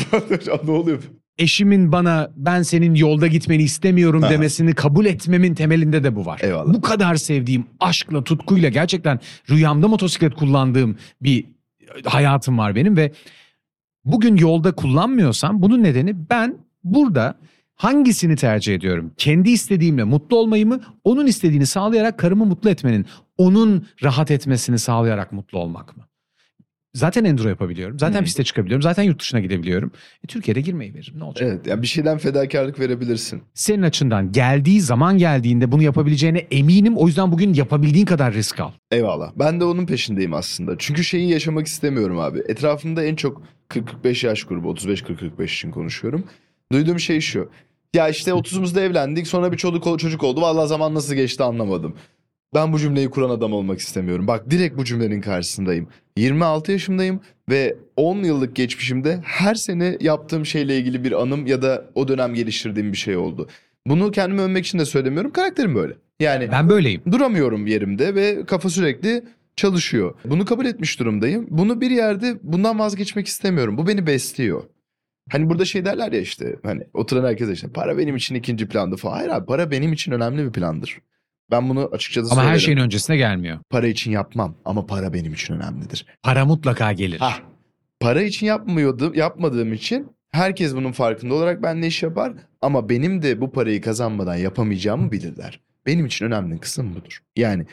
ne 0.65 0.71
oluyor? 0.71 0.99
Eşimin 1.39 1.93
bana 1.93 2.31
ben 2.37 2.63
senin 2.63 2.95
yolda 2.95 3.27
gitmeni 3.27 3.63
istemiyorum 3.63 4.23
Ha. 4.23 4.31
demesini 4.31 4.75
kabul 4.75 5.07
etmemin 5.07 5.55
temelinde 5.55 6.05
de 6.05 6.17
bu 6.17 6.27
var. 6.27 6.41
Eyvallah. 6.43 6.75
Bu 6.75 6.81
kadar 6.81 7.15
sevdiğim 7.15 7.67
aşkla, 7.81 8.25
tutkuyla 8.25 8.69
gerçekten 8.69 9.21
rüyamda 9.51 9.89
motosiklet 9.89 10.35
kullandığım 10.35 10.97
bir 11.21 11.45
hayatım 12.05 12.59
var 12.59 12.75
benim 12.75 12.97
ve 12.97 13.13
bugün 14.05 14.37
yolda 14.37 14.73
kullanmıyorsam 14.73 15.63
bunun 15.63 15.83
nedeni 15.83 16.31
ben 16.31 16.57
burada 16.85 17.39
hangisini 17.75 18.37
tercih 18.37 18.75
ediyorum? 18.75 19.13
Kendi 19.17 19.51
istediğimle 19.51 20.05
mutlu 20.05 20.37
olmayı 20.37 20.67
mı? 20.67 20.81
Onun 21.05 21.27
istediğini 21.27 21.67
sağlayarak 21.67 22.19
karımı 22.19 22.45
mutlu 22.47 22.71
etmenin, 22.71 23.07
onun 23.39 23.87
rahat 24.03 24.31
etmesini 24.31 24.79
sağlayarak 24.79 25.33
mutlu 25.33 25.59
olmak 25.59 25.97
mı? 25.97 26.05
Zaten 26.95 27.25
enduro 27.25 27.49
yapabiliyorum. 27.49 27.99
Zaten 27.99 28.21
Hı. 28.21 28.25
piste 28.25 28.45
çıkabiliyorum. 28.45 28.83
Zaten 28.83 29.03
yurt 29.03 29.21
dışına 29.21 29.41
gidebiliyorum. 29.41 29.91
E, 30.25 30.27
Türkiye'de 30.27 30.61
girmeyi 30.61 30.95
veririm. 30.95 31.15
Ne 31.19 31.25
olacak? 31.25 31.49
Evet 31.53 31.67
ya 31.67 31.83
bir 31.83 31.87
şeyden 31.87 32.19
fedakarlık 32.19 32.81
verebilirsin. 32.81 33.43
Senin 33.55 33.83
açından 33.83 34.33
geldiği 34.33 34.81
zaman 34.81 35.19
geldiğinde 35.19 35.73
bunu 35.73 35.83
yapabileceğine 35.83 36.39
eminim. 36.39 36.97
O 36.97 37.07
yüzden 37.07 37.33
bugün 37.33 37.55
yapabildiğin 37.55 38.07
kadar 38.07 38.35
risk 38.35 38.61
al. 38.61 38.71
Eyvallah. 38.91 39.33
Ben 39.37 39.61
de 39.61 39.65
onun 39.65 39.87
peşindeyim 39.87 40.35
aslında. 40.35 40.75
Çünkü 40.79 41.05
şeyi 41.05 41.31
yaşamak 41.31 41.67
istemiyorum 41.67 42.19
abi. 42.19 42.39
Etrafımda 42.49 43.05
en 43.05 43.17
çok 43.17 43.43
40-45 43.69 44.27
yaş 44.27 44.45
grubu, 44.45 44.73
35-40-45 44.73 45.45
için 45.45 45.71
konuşuyorum. 45.71 46.25
Duyduğum 46.73 47.01
şey 47.01 47.21
şu. 47.21 47.51
Ya 47.95 48.09
işte 48.09 48.31
30'umuzda 48.31 48.81
evlendik 48.81 49.27
sonra 49.27 49.53
bir 49.53 49.57
çocuk, 49.57 49.99
çocuk 50.01 50.23
oldu. 50.23 50.41
Vallahi 50.41 50.69
zaman 50.69 50.95
nasıl 50.95 51.15
geçti 51.15 51.43
anlamadım. 51.43 51.95
Ben 52.55 52.73
bu 52.73 52.79
cümleyi 52.79 53.11
kuran 53.11 53.31
adam 53.31 53.53
olmak 53.53 53.79
istemiyorum. 53.79 54.27
Bak 54.27 54.51
direkt 54.51 54.77
bu 54.79 54.85
cümlenin 54.85 55.21
karşısındayım. 55.21 55.89
26 56.17 56.73
yaşındayım 56.73 57.21
ve 57.51 57.77
10 57.97 58.17
yıllık 58.17 58.57
geçmişimde 58.57 59.21
her 59.25 59.55
sene 59.55 59.97
yaptığım 60.01 60.47
şeyle 60.47 60.79
ilgili 60.79 61.05
bir 61.05 61.23
anım 61.23 61.47
ya 61.47 61.63
da 61.63 61.85
o 61.95 62.09
dönem 62.09 62.35
geliştirdiğim 62.35 62.93
bir 62.93 62.97
şey 62.97 63.17
oldu. 63.17 63.49
Bunu 63.87 64.11
kendimi 64.11 64.41
övmek 64.41 64.67
için 64.67 64.79
de 64.79 64.85
söylemiyorum. 64.85 65.31
Karakterim 65.33 65.75
böyle. 65.75 65.95
Yani 66.21 66.49
Ben 66.53 66.69
böyleyim. 66.69 67.03
duramıyorum 67.13 67.67
yerimde 67.67 68.15
ve 68.15 68.47
kafa 68.47 68.71
sürekli 68.71 69.25
çalışıyor. 69.57 70.15
Bunu 70.25 70.45
kabul 70.45 70.67
etmiş 70.67 71.01
durumdayım. 71.01 71.47
Bunu 71.51 71.81
bir 71.81 71.91
yerde 71.91 72.39
bundan 72.43 72.79
vazgeçmek 72.79 73.27
istemiyorum. 73.27 73.79
Bu 73.79 73.87
beni 73.87 74.07
besliyor. 74.07 74.63
Hani 75.31 75.51
burada 75.51 75.65
şey 75.65 75.85
derler 75.85 76.13
ya 76.13 76.21
işte 76.21 76.57
hani 76.63 76.83
oturan 76.95 77.29
herkes 77.29 77.51
işte 77.51 77.69
para 77.69 77.99
benim 77.99 78.17
için 78.17 78.35
ikinci 78.35 78.69
planda 78.69 78.97
falan. 78.97 79.15
Hayır 79.17 79.31
abi 79.31 79.47
para 79.47 79.71
benim 79.71 79.93
için 79.93 80.13
önemli 80.13 80.45
bir 80.47 80.53
plandır. 80.53 80.99
Ben 81.51 81.69
bunu 81.69 81.89
açıkçası 81.93 82.33
Ama 82.33 82.41
her 82.43 82.47
söylerim. 82.47 82.61
şeyin 82.65 82.79
öncesine 82.79 83.17
gelmiyor. 83.17 83.59
Para 83.71 83.87
için 83.87 84.11
yapmam 84.11 84.55
ama 84.65 84.87
para 84.87 85.13
benim 85.13 85.33
için 85.33 85.55
önemlidir. 85.55 86.07
Para 86.23 86.45
mutlaka 86.45 86.93
gelir. 86.93 87.19
Ha. 87.19 87.33
Para 88.01 88.23
için 88.23 88.47
yapmıyordum, 88.47 89.15
yapmadığım 89.15 89.73
için 89.73 90.07
herkes 90.31 90.75
bunun 90.75 90.93
farkında 90.93 91.35
olarak 91.35 91.63
benimle 91.63 91.87
iş 91.87 92.03
yapar 92.03 92.33
ama 92.63 92.89
benim 92.89 93.23
de 93.23 93.41
bu 93.41 93.53
parayı 93.53 93.81
kazanmadan 93.81 94.35
yapamayacağımı 94.37 95.13
bilirler. 95.13 95.61
Benim 95.87 96.07
için 96.07 96.27
önemli 96.27 96.59
kısım 96.59 96.95
budur. 96.95 97.19
Yani 97.37 97.67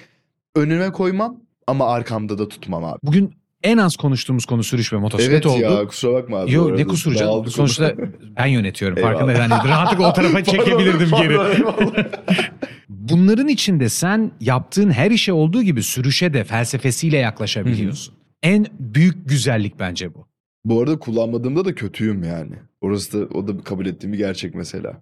önüme 0.56 0.92
koymam 0.92 1.38
ama 1.68 1.88
arkamda 1.94 2.38
da 2.38 2.48
tutmam 2.48 2.84
abi. 2.86 3.00
Bugün 3.04 3.34
en 3.64 3.78
az 3.78 3.96
konuştuğumuz 3.96 4.46
konu 4.46 4.64
sürüş 4.64 4.94
ve 4.94 4.98
motosiklet 4.98 5.32
Evet 5.34 5.46
oldu. 5.46 5.60
ya 5.62 5.88
kusura 5.88 6.14
bakma 6.14 6.38
abi. 6.40 6.52
Yok 6.54 6.78
ne 6.78 6.84
kusuru 6.88 7.16
canım. 7.16 7.48
Sonuçta 7.48 7.94
ben 8.38 8.46
yönetiyorum 8.46 8.98
farkında. 9.02 9.32
Yani 9.32 9.52
rahatlıkla 9.52 10.10
o 10.10 10.14
tarafa 10.14 10.44
çekebilirdim 10.44 11.10
geri. 11.18 11.38
Bunların 13.12 13.48
içinde 13.48 13.90
sen 13.90 14.32
yaptığın 14.42 14.92
her 14.92 15.12
işe 15.12 15.34
olduğu 15.34 15.64
gibi 15.64 15.84
sürüşe 15.84 16.34
de 16.34 16.44
felsefesiyle 16.44 17.18
yaklaşabiliyorsun. 17.18 18.14
En 18.44 18.66
büyük 18.80 19.30
güzellik 19.30 19.80
bence 19.80 20.14
bu. 20.14 20.28
Bu 20.66 20.82
arada 20.82 21.00
kullanmadığımda 21.00 21.66
da 21.66 21.76
kötüyüm 21.76 22.24
yani. 22.24 22.56
Orası 22.82 23.22
da 23.22 23.38
o 23.38 23.48
da 23.48 23.64
kabul 23.64 23.86
ettiğim 23.86 24.14
bir 24.14 24.18
gerçek 24.18 24.56
mesela. 24.56 25.02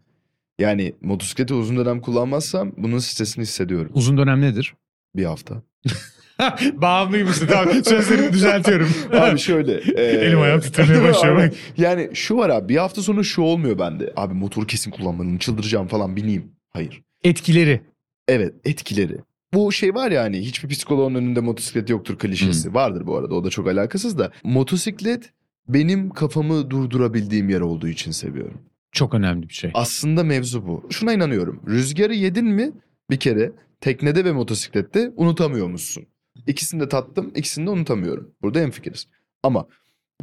Yani 0.60 0.94
motosikleti 1.02 1.54
uzun 1.54 1.78
dönem 1.78 2.02
kullanmazsam 2.02 2.72
bunun 2.78 3.00
stresini 3.00 3.42
hissediyorum. 3.42 3.92
Uzun 3.94 4.18
dönem 4.18 4.42
nedir? 4.42 4.74
Bir 5.16 5.26
hafta. 5.26 5.62
Bağımlıymışsın 6.74 7.48
tamam 7.48 7.84
sözlerimi 7.84 8.34
düzeltiyorum. 8.34 8.90
Abi 9.14 9.40
şöyle. 9.40 9.74
e, 9.96 10.04
Elim 10.04 10.42
ayağım 10.42 10.62
titremeye 10.62 11.04
başlıyor 11.10 11.38
bak. 11.38 11.54
Yani 11.78 12.10
şu 12.14 12.38
var 12.38 12.50
abi 12.50 12.70
bir 12.70 12.78
hafta 12.78 13.02
sonu 13.02 13.24
şu 13.24 13.42
olmuyor 13.42 13.80
bende. 13.80 14.14
Abi 14.16 14.34
motoru 14.34 14.68
kesin 14.68 14.92
kullanmalıyım 14.92 15.38
çıldıracağım 15.38 15.88
falan 15.88 16.16
bineyim. 16.16 16.52
Hayır. 16.70 17.02
Etkileri. 17.24 17.82
Evet 18.30 18.56
etkileri. 18.66 19.18
Bu 19.54 19.72
şey 19.72 19.96
var 19.96 20.12
ya 20.12 20.24
hani 20.24 20.40
hiçbir 20.40 20.70
psikoloğun 20.70 21.16
önünde 21.16 21.40
motosiklet 21.40 21.90
yoktur 21.90 22.18
klişesi. 22.18 22.74
Vardır 22.74 23.08
bu 23.08 23.18
arada 23.18 23.36
o 23.36 23.44
da 23.44 23.50
çok 23.50 23.68
alakasız 23.68 24.18
da. 24.18 24.32
Motosiklet 24.44 25.34
benim 25.68 26.10
kafamı 26.10 26.70
durdurabildiğim 26.70 27.50
yer 27.50 27.62
olduğu 27.62 27.88
için 27.88 28.12
seviyorum. 28.12 28.62
Çok 28.92 29.14
önemli 29.14 29.50
bir 29.50 29.54
şey. 29.54 29.72
Aslında 29.74 30.24
mevzu 30.24 30.68
bu. 30.68 30.88
Şuna 30.90 31.14
inanıyorum. 31.14 31.62
Rüzgarı 31.68 32.14
yedin 32.14 32.46
mi 32.46 32.72
bir 33.10 33.18
kere 33.18 33.52
teknede 33.82 34.26
ve 34.26 34.32
motosiklette 34.32 35.12
unutamıyormuşsun. 35.16 36.06
İkisini 36.48 36.82
de 36.82 36.90
tattım, 36.90 37.32
ikisini 37.36 37.66
de 37.66 37.70
unutamıyorum. 37.70 38.32
Burada 38.42 38.60
hemfikiriz. 38.60 39.08
Ama 39.44 39.68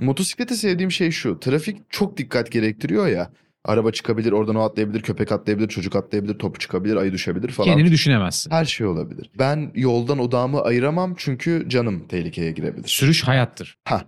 motosiklete 0.00 0.54
sevdiğim 0.54 0.90
şey 0.90 1.10
şu. 1.10 1.40
Trafik 1.40 1.90
çok 1.90 2.16
dikkat 2.16 2.52
gerektiriyor 2.52 3.06
ya. 3.06 3.32
Araba 3.66 3.92
çıkabilir, 3.92 4.32
oradan 4.32 4.56
o 4.56 4.60
atlayabilir, 4.60 5.02
köpek 5.02 5.32
atlayabilir, 5.32 5.68
çocuk 5.68 5.96
atlayabilir, 5.96 6.38
topu 6.38 6.58
çıkabilir, 6.58 6.96
ayı 6.96 7.12
düşebilir 7.12 7.48
falan. 7.48 7.68
Kendini 7.68 7.90
düşünemezsin. 7.90 8.50
Her 8.50 8.64
şey 8.64 8.86
olabilir. 8.86 9.30
Ben 9.38 9.72
yoldan 9.74 10.18
odağımı 10.18 10.60
ayıramam 10.60 11.14
çünkü 11.16 11.64
canım 11.68 12.08
tehlikeye 12.08 12.50
girebilir. 12.52 12.88
Sürüş 12.88 13.22
hayattır. 13.24 13.78
Ha. 13.84 14.04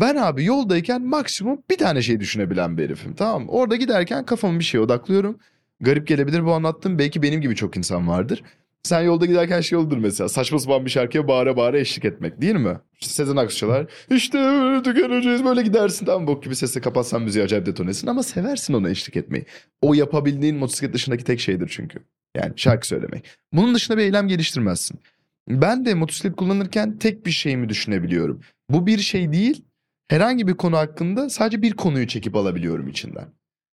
Ben 0.00 0.16
abi 0.16 0.44
yoldayken 0.44 1.02
maksimum 1.02 1.62
bir 1.70 1.78
tane 1.78 2.02
şey 2.02 2.20
düşünebilen 2.20 2.78
bir 2.78 2.84
herifim. 2.84 3.14
Tamam 3.14 3.44
mı? 3.44 3.50
Orada 3.50 3.76
giderken 3.76 4.26
kafamı 4.26 4.58
bir 4.58 4.64
şeye 4.64 4.78
odaklıyorum. 4.78 5.38
Garip 5.80 6.06
gelebilir 6.06 6.44
bu 6.44 6.52
anlattığım. 6.52 6.98
Belki 6.98 7.22
benim 7.22 7.40
gibi 7.40 7.56
çok 7.56 7.76
insan 7.76 8.08
vardır. 8.08 8.42
Sen 8.82 9.02
yolda 9.02 9.26
giderken 9.26 9.60
şey 9.60 9.78
olur 9.78 9.96
mesela. 9.96 10.28
Saçma 10.28 10.58
sapan 10.58 10.84
bir 10.84 10.90
şarkıya 10.90 11.28
bağıra 11.28 11.56
bağıra 11.56 11.78
eşlik 11.78 12.04
etmek 12.04 12.40
değil 12.40 12.54
mi? 12.54 12.78
İşte 13.00 13.12
Sezen 13.12 13.36
Aksu 13.36 13.58
çalar. 13.58 13.86
İşte 14.10 14.38
tükeneceğiz 14.84 15.44
böyle 15.44 15.62
gidersin. 15.62 16.06
Tamam 16.06 16.26
bok 16.26 16.44
gibi 16.44 16.56
sesle 16.56 16.80
kapatsan 16.80 17.22
müziği 17.22 17.44
acayip 17.44 17.66
detonesin. 17.66 18.06
Ama 18.06 18.22
seversin 18.22 18.74
ona 18.74 18.90
eşlik 18.90 19.16
etmeyi. 19.16 19.44
O 19.82 19.94
yapabildiğin 19.94 20.56
motosiklet 20.56 20.94
dışındaki 20.94 21.24
tek 21.24 21.40
şeydir 21.40 21.68
çünkü. 21.72 21.98
Yani 22.36 22.52
şarkı 22.56 22.86
söylemek. 22.86 23.24
Bunun 23.52 23.74
dışında 23.74 23.98
bir 23.98 24.02
eylem 24.02 24.28
geliştirmezsin. 24.28 25.00
Ben 25.48 25.84
de 25.84 25.94
motosiklet 25.94 26.36
kullanırken 26.36 26.98
tek 26.98 27.26
bir 27.26 27.30
şeyimi 27.30 27.68
düşünebiliyorum. 27.68 28.40
Bu 28.70 28.86
bir 28.86 28.98
şey 28.98 29.32
değil. 29.32 29.64
Herhangi 30.08 30.48
bir 30.48 30.54
konu 30.54 30.76
hakkında 30.76 31.30
sadece 31.30 31.62
bir 31.62 31.72
konuyu 31.72 32.06
çekip 32.06 32.36
alabiliyorum 32.36 32.88
içinden. 32.88 33.28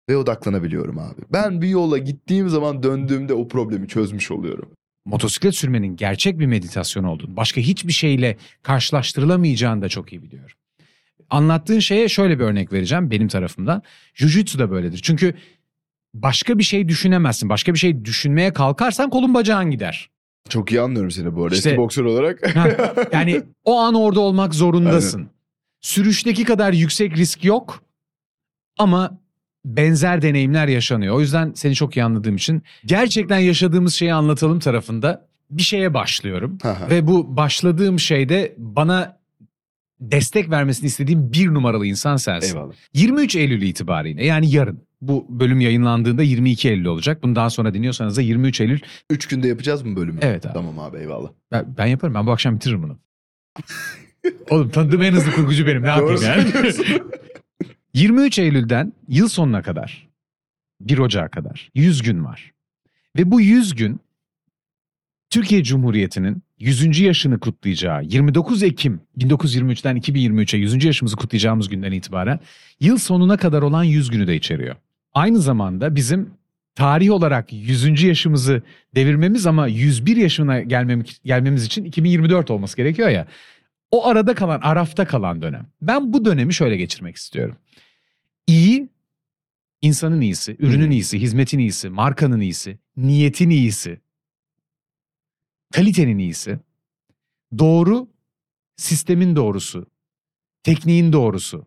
Ve 0.09 0.17
odaklanabiliyorum 0.17 0.99
abi. 0.99 1.21
Ben 1.33 1.61
bir 1.61 1.67
yola 1.67 1.97
gittiğim 1.97 2.49
zaman 2.49 2.83
döndüğümde 2.83 3.33
o 3.33 3.47
problemi 3.47 3.87
çözmüş 3.87 4.31
oluyorum. 4.31 4.71
Motosiklet 5.07 5.55
sürmenin 5.55 5.95
gerçek 5.95 6.39
bir 6.39 6.45
meditasyon 6.45 7.03
olduğunu, 7.03 7.35
başka 7.37 7.61
hiçbir 7.61 7.93
şeyle 7.93 8.37
karşılaştırılamayacağını 8.63 9.81
da 9.81 9.89
çok 9.89 10.13
iyi 10.13 10.23
biliyorum. 10.23 10.55
Anlattığın 11.29 11.79
şeye 11.79 12.09
şöyle 12.09 12.39
bir 12.39 12.43
örnek 12.43 12.73
vereceğim 12.73 13.11
benim 13.11 13.27
tarafımdan. 13.27 13.81
Jujutsu 14.13 14.59
da 14.59 14.71
böyledir. 14.71 14.99
Çünkü 15.03 15.33
başka 16.13 16.57
bir 16.57 16.63
şey 16.63 16.87
düşünemezsin. 16.87 17.49
Başka 17.49 17.73
bir 17.73 17.79
şey 17.79 18.05
düşünmeye 18.05 18.53
kalkarsan 18.53 19.09
kolun 19.09 19.33
bacağın 19.33 19.71
gider. 19.71 20.09
Çok 20.49 20.71
iyi 20.71 20.81
anlıyorum 20.81 21.11
seni 21.11 21.35
bu 21.35 21.43
arada. 21.43 21.55
İşte- 21.55 21.69
Eski 21.69 21.81
boksör 21.81 22.05
olarak. 22.05 22.55
Ha, 22.55 22.67
yani 23.11 23.41
o 23.63 23.79
an 23.79 23.93
orada 23.93 24.19
olmak 24.19 24.55
zorundasın. 24.55 25.29
Sürüşteki 25.81 26.43
kadar 26.43 26.73
yüksek 26.73 27.17
risk 27.17 27.43
yok 27.43 27.83
ama 28.77 29.19
benzer 29.65 30.21
deneyimler 30.21 30.67
yaşanıyor. 30.67 31.15
O 31.15 31.21
yüzden 31.21 31.51
seni 31.55 31.75
çok 31.75 31.97
iyi 31.97 32.03
anladığım 32.03 32.35
için 32.35 32.63
gerçekten 32.85 33.37
yaşadığımız 33.37 33.93
şeyi 33.93 34.13
anlatalım 34.13 34.59
tarafında 34.59 35.27
bir 35.49 35.63
şeye 35.63 35.93
başlıyorum. 35.93 36.57
Ve 36.89 37.07
bu 37.07 37.37
başladığım 37.37 37.99
şeyde 37.99 38.55
bana 38.57 39.17
destek 39.99 40.49
vermesini 40.49 40.87
istediğim 40.87 41.33
bir 41.33 41.47
numaralı 41.53 41.85
insan 41.85 42.17
sensin. 42.17 42.55
Eyvallah. 42.55 42.73
23 42.93 43.35
Eylül 43.35 43.61
itibariyle 43.61 44.25
yani 44.25 44.51
yarın 44.51 44.87
bu 45.01 45.25
bölüm 45.29 45.59
yayınlandığında 45.59 46.23
22 46.23 46.69
Eylül 46.69 46.85
olacak. 46.85 47.23
Bunu 47.23 47.35
daha 47.35 47.49
sonra 47.49 47.73
dinliyorsanız 47.73 48.17
da 48.17 48.21
23 48.21 48.61
Eylül. 48.61 48.79
Üç 49.09 49.27
günde 49.27 49.47
yapacağız 49.47 49.83
mı 49.83 49.95
bölümü? 49.95 50.19
Evet 50.21 50.45
abi. 50.45 50.53
Tamam 50.53 50.79
abi 50.79 50.97
eyvallah. 50.97 51.29
Ben, 51.51 51.77
ben 51.77 51.85
yaparım 51.85 52.13
ben 52.13 52.27
bu 52.27 52.31
akşam 52.31 52.55
bitiririm 52.55 52.83
bunu. 52.83 52.97
Oğlum 54.49 54.69
tanıdığım 54.69 55.01
en 55.01 55.11
hızlı 55.13 55.31
kurgucu 55.31 55.67
benim 55.67 55.83
ne 55.83 55.87
yapayım 55.87 56.21
yani. 56.23 56.43
söylüyorsun. 57.97 58.23
23 58.23 58.39
Eylül'den 58.39 58.93
yıl 59.07 59.27
sonuna 59.27 59.61
kadar 59.61 60.07
1 60.81 60.97
Ocağı 60.97 61.29
kadar 61.29 61.69
100 61.75 62.01
gün 62.01 62.25
var. 62.25 62.51
Ve 63.17 63.31
bu 63.31 63.41
100 63.41 63.75
gün 63.75 63.99
Türkiye 65.29 65.63
Cumhuriyeti'nin 65.63 66.43
100. 66.59 66.99
yaşını 66.99 67.39
kutlayacağı 67.39 68.03
29 68.03 68.63
Ekim 68.63 69.01
1923'ten 69.17 69.97
2023'e 69.97 70.59
100. 70.59 70.85
yaşımızı 70.85 71.15
kutlayacağımız 71.15 71.69
günden 71.69 71.91
itibaren 71.91 72.39
yıl 72.79 72.97
sonuna 72.97 73.37
kadar 73.37 73.61
olan 73.61 73.83
100 73.83 74.09
günü 74.09 74.27
de 74.27 74.35
içeriyor. 74.35 74.75
Aynı 75.13 75.39
zamanda 75.39 75.95
bizim 75.95 76.29
tarih 76.75 77.11
olarak 77.11 77.53
100. 77.53 78.03
yaşımızı 78.03 78.61
devirmemiz 78.95 79.47
ama 79.47 79.67
101 79.67 80.17
yaşına 80.17 80.61
gelmem, 80.61 81.03
gelmemiz 81.25 81.65
için 81.65 81.85
2024 81.85 82.51
olması 82.51 82.77
gerekiyor 82.77 83.09
ya. 83.09 83.27
O 83.91 84.07
arada 84.07 84.35
kalan, 84.35 84.59
arafta 84.61 85.05
kalan 85.05 85.41
dönem. 85.41 85.65
Ben 85.81 86.13
bu 86.13 86.25
dönemi 86.25 86.53
şöyle 86.53 86.77
geçirmek 86.77 87.15
istiyorum. 87.15 87.55
İyi, 88.47 88.89
insanın 89.81 90.21
iyisi, 90.21 90.55
ürünün 90.59 90.85
Hmm. 90.85 90.91
iyisi, 90.91 91.19
hizmetin 91.21 91.59
iyisi, 91.59 91.89
markanın 91.89 92.39
iyisi, 92.39 92.79
niyetin 92.97 93.49
iyisi, 93.49 94.01
kalitenin 95.73 96.17
iyisi, 96.17 96.59
doğru, 97.57 98.07
sistemin 98.77 99.35
doğrusu, 99.35 99.85
tekniğin 100.63 101.13
doğrusu, 101.13 101.65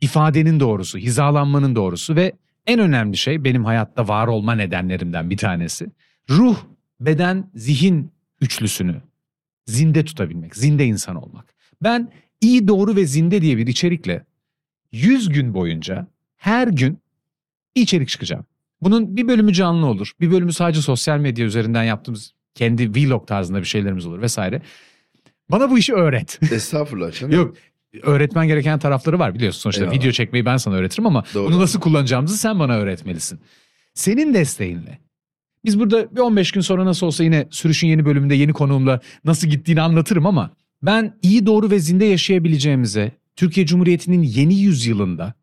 ifadenin 0.00 0.60
doğrusu, 0.60 0.98
hizalanmanın 0.98 1.74
doğrusu 1.76 2.16
ve 2.16 2.32
en 2.66 2.78
önemli 2.80 3.16
şey 3.16 3.44
benim 3.44 3.64
hayatta 3.64 4.08
var 4.08 4.26
olma 4.26 4.54
nedenlerimden 4.54 5.30
bir 5.30 5.36
tanesi. 5.36 5.86
Ruh, 6.30 6.56
beden, 7.00 7.50
zihin 7.54 8.12
üçlüsünü 8.40 9.02
zinde 9.66 10.04
tutabilmek, 10.04 10.56
zinde 10.56 10.86
insan 10.86 11.16
olmak. 11.16 11.54
Ben 11.82 12.12
iyi, 12.40 12.68
doğru 12.68 12.96
ve 12.96 13.06
zinde 13.06 13.42
diye 13.42 13.56
bir 13.56 13.66
içerikle 13.66 14.24
100 14.96 15.28
gün 15.28 15.54
boyunca 15.54 16.06
her 16.36 16.68
gün 16.68 16.98
içerik 17.74 18.08
çıkacağım. 18.08 18.44
Bunun 18.82 19.16
bir 19.16 19.28
bölümü 19.28 19.52
canlı 19.52 19.86
olur. 19.86 20.12
Bir 20.20 20.30
bölümü 20.30 20.52
sadece 20.52 20.82
sosyal 20.82 21.18
medya 21.18 21.46
üzerinden 21.46 21.84
yaptığımız 21.84 22.32
kendi 22.54 22.90
vlog 22.90 23.26
tarzında 23.26 23.58
bir 23.58 23.64
şeylerimiz 23.64 24.06
olur 24.06 24.22
vesaire. 24.22 24.62
Bana 25.50 25.70
bu 25.70 25.78
işi 25.78 25.94
öğret. 25.94 26.38
Estağfurullah 26.52 27.12
canım. 27.12 27.32
Yok 27.32 27.54
öğretmen 28.02 28.46
gereken 28.46 28.78
tarafları 28.78 29.18
var 29.18 29.34
biliyorsun 29.34 29.60
sonuçta. 29.60 29.82
Eyvallah. 29.82 29.98
Video 29.98 30.12
çekmeyi 30.12 30.44
ben 30.44 30.56
sana 30.56 30.74
öğretirim 30.74 31.06
ama 31.06 31.24
Doğru. 31.34 31.46
bunu 31.46 31.60
nasıl 31.60 31.80
kullanacağımızı 31.80 32.38
sen 32.38 32.58
bana 32.58 32.76
öğretmelisin. 32.76 33.40
Senin 33.94 34.34
desteğinle. 34.34 34.98
Biz 35.64 35.80
burada 35.80 36.16
bir 36.16 36.20
15 36.20 36.52
gün 36.52 36.60
sonra 36.60 36.84
nasıl 36.84 37.06
olsa 37.06 37.24
yine 37.24 37.46
sürüşün 37.50 37.88
yeni 37.88 38.04
bölümünde 38.04 38.34
yeni 38.34 38.52
konuğumla 38.52 39.00
nasıl 39.24 39.48
gittiğini 39.48 39.80
anlatırım 39.80 40.26
ama 40.26 40.50
ben 40.82 41.18
iyi 41.22 41.46
doğru 41.46 41.70
ve 41.70 41.78
zinde 41.78 42.04
yaşayabileceğimize 42.04 43.12
Türkiye 43.36 43.66
Cumhuriyeti'nin 43.66 44.22
yeni 44.22 44.54
yüzyılında 44.60 45.34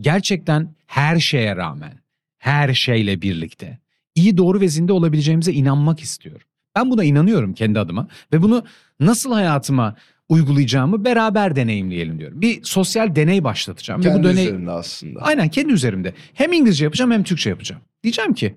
gerçekten 0.00 0.74
her 0.86 1.18
şeye 1.18 1.56
rağmen 1.56 1.92
her 2.38 2.74
şeyle 2.74 3.22
birlikte 3.22 3.78
iyi 4.14 4.36
doğru 4.36 4.60
ve 4.60 4.68
zinde 4.68 4.92
olabileceğimize 4.92 5.52
inanmak 5.52 6.00
istiyorum. 6.00 6.46
Ben 6.76 6.90
buna 6.90 7.04
inanıyorum 7.04 7.54
kendi 7.54 7.78
adıma 7.78 8.08
ve 8.32 8.42
bunu 8.42 8.64
nasıl 9.00 9.32
hayatıma 9.32 9.96
uygulayacağımı 10.28 11.04
beraber 11.04 11.56
deneyimleyelim 11.56 12.18
diyorum. 12.18 12.40
Bir 12.40 12.64
sosyal 12.64 13.16
deney 13.16 13.44
başlatacağım. 13.44 14.00
ve 14.00 14.04
Kendi 14.08 14.18
bu 14.18 14.28
deney 14.28 14.44
üzerinde 14.46 14.70
aslında. 14.70 15.20
aynen 15.20 15.48
kendi 15.48 15.72
üzerimde. 15.72 16.14
Hem 16.34 16.52
İngilizce 16.52 16.84
yapacağım 16.84 17.10
hem 17.10 17.22
Türkçe 17.22 17.50
yapacağım. 17.50 17.82
Diyeceğim 18.02 18.32
ki 18.34 18.54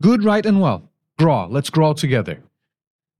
good, 0.00 0.18
right 0.18 0.46
and 0.46 0.54
well. 0.56 0.80
Grow. 1.18 1.58
Let's 1.58 1.70
grow 1.70 2.08
together. 2.08 2.38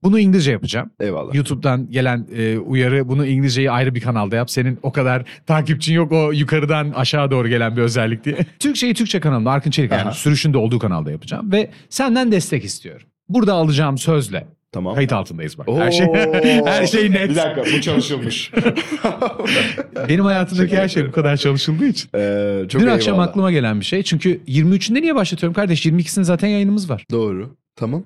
Bunu 0.03 0.19
İngilizce 0.19 0.51
yapacağım. 0.51 0.89
Eyvallah. 0.99 1.33
YouTube'dan 1.33 1.91
gelen 1.91 2.27
e, 2.37 2.57
uyarı 2.57 3.07
bunu 3.09 3.25
İngilizceyi 3.25 3.71
ayrı 3.71 3.95
bir 3.95 4.01
kanalda 4.01 4.35
yap. 4.35 4.51
Senin 4.51 4.79
o 4.83 4.91
kadar 4.91 5.23
takipçin 5.47 5.93
yok 5.93 6.11
o 6.11 6.31
yukarıdan 6.31 6.91
aşağı 6.91 7.31
doğru 7.31 7.47
gelen 7.47 7.77
bir 7.77 7.81
özellik 7.81 8.23
diye. 8.25 8.37
Türkçeyi 8.59 8.93
Türkçe 8.93 9.19
kanalımda 9.19 9.51
Arkın 9.51 9.71
Çelik 9.71 9.91
yani 9.91 10.13
sürüşünde 10.13 10.57
olduğu 10.57 10.79
kanalda 10.79 11.11
yapacağım. 11.11 11.51
Ve 11.51 11.69
senden 11.89 12.31
destek 12.31 12.63
istiyorum. 12.63 13.07
Burada 13.29 13.53
alacağım 13.53 13.97
sözle. 13.97 14.47
Tamam. 14.71 14.95
Kayıt 14.95 15.13
altındayız 15.13 15.57
bak. 15.57 15.69
Oo. 15.69 15.79
Her 15.79 15.91
şey, 15.91 16.07
her 16.65 16.87
şey 16.87 17.11
net. 17.11 17.29
Bir 17.29 17.35
dakika 17.35 17.63
bu 17.77 17.81
çalışılmış. 17.81 18.51
Benim 20.09 20.25
hayatımdaki 20.25 20.77
her 20.77 20.87
şey 20.87 21.07
bu 21.07 21.11
kadar 21.11 21.37
çalışıldığı 21.37 21.85
için. 21.85 22.09
Ee, 22.15 22.65
çok 22.69 22.81
Dün 22.81 22.87
akşam 22.87 23.13
eyvallah. 23.13 23.29
aklıma 23.29 23.51
gelen 23.51 23.79
bir 23.79 23.85
şey. 23.85 24.03
Çünkü 24.03 24.39
23'ünde 24.47 25.01
niye 25.01 25.15
başlatıyorum 25.15 25.53
kardeş? 25.53 25.85
22'sinde 25.85 26.23
zaten 26.23 26.47
yayınımız 26.47 26.89
var. 26.89 27.05
Doğru. 27.11 27.55
Tamam. 27.75 28.03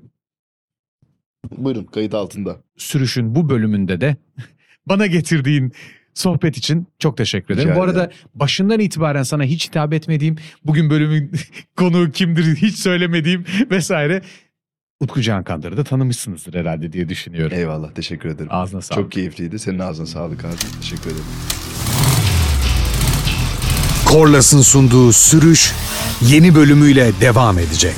Buyurun 1.57 1.83
kayıt 1.83 2.13
altında. 2.13 2.57
Sürüşün 2.77 3.35
bu 3.35 3.49
bölümünde 3.49 4.01
de 4.01 4.15
bana 4.85 5.07
getirdiğin 5.07 5.71
sohbet 6.13 6.57
için 6.57 6.87
çok 6.99 7.17
teşekkür 7.17 7.53
ederim. 7.53 7.69
Rica 7.69 7.79
Bu 7.79 7.83
arada 7.83 8.11
başından 8.35 8.79
itibaren 8.79 9.23
sana 9.23 9.43
hiç 9.43 9.67
hitap 9.67 9.93
etmediğim, 9.93 10.35
bugün 10.65 10.89
bölümün 10.89 11.31
konuğu 11.77 12.11
kimdir 12.11 12.55
hiç 12.55 12.75
söylemediğim 12.75 13.45
vesaire 13.71 14.21
Utku 14.99 15.21
Can 15.21 15.43
Kandır'ı 15.43 15.77
da 15.77 15.83
tanımışsınızdır 15.83 16.53
herhalde 16.53 16.93
diye 16.93 17.09
düşünüyorum. 17.09 17.57
Eyvallah 17.57 17.91
teşekkür 17.91 18.29
ederim. 18.29 18.49
Ağzına 18.51 18.81
sağlık. 18.81 19.03
Çok 19.03 19.11
keyifliydi. 19.11 19.59
Senin 19.59 19.79
ağzına 19.79 20.05
sağlık 20.05 20.45
abi. 20.45 20.55
Teşekkür 20.81 21.05
ederim. 21.11 21.25
Korlas'ın 24.05 24.61
sunduğu 24.61 25.13
sürüş 25.13 25.73
yeni 26.21 26.55
bölümüyle 26.55 27.11
devam 27.21 27.59
edecek. 27.59 27.95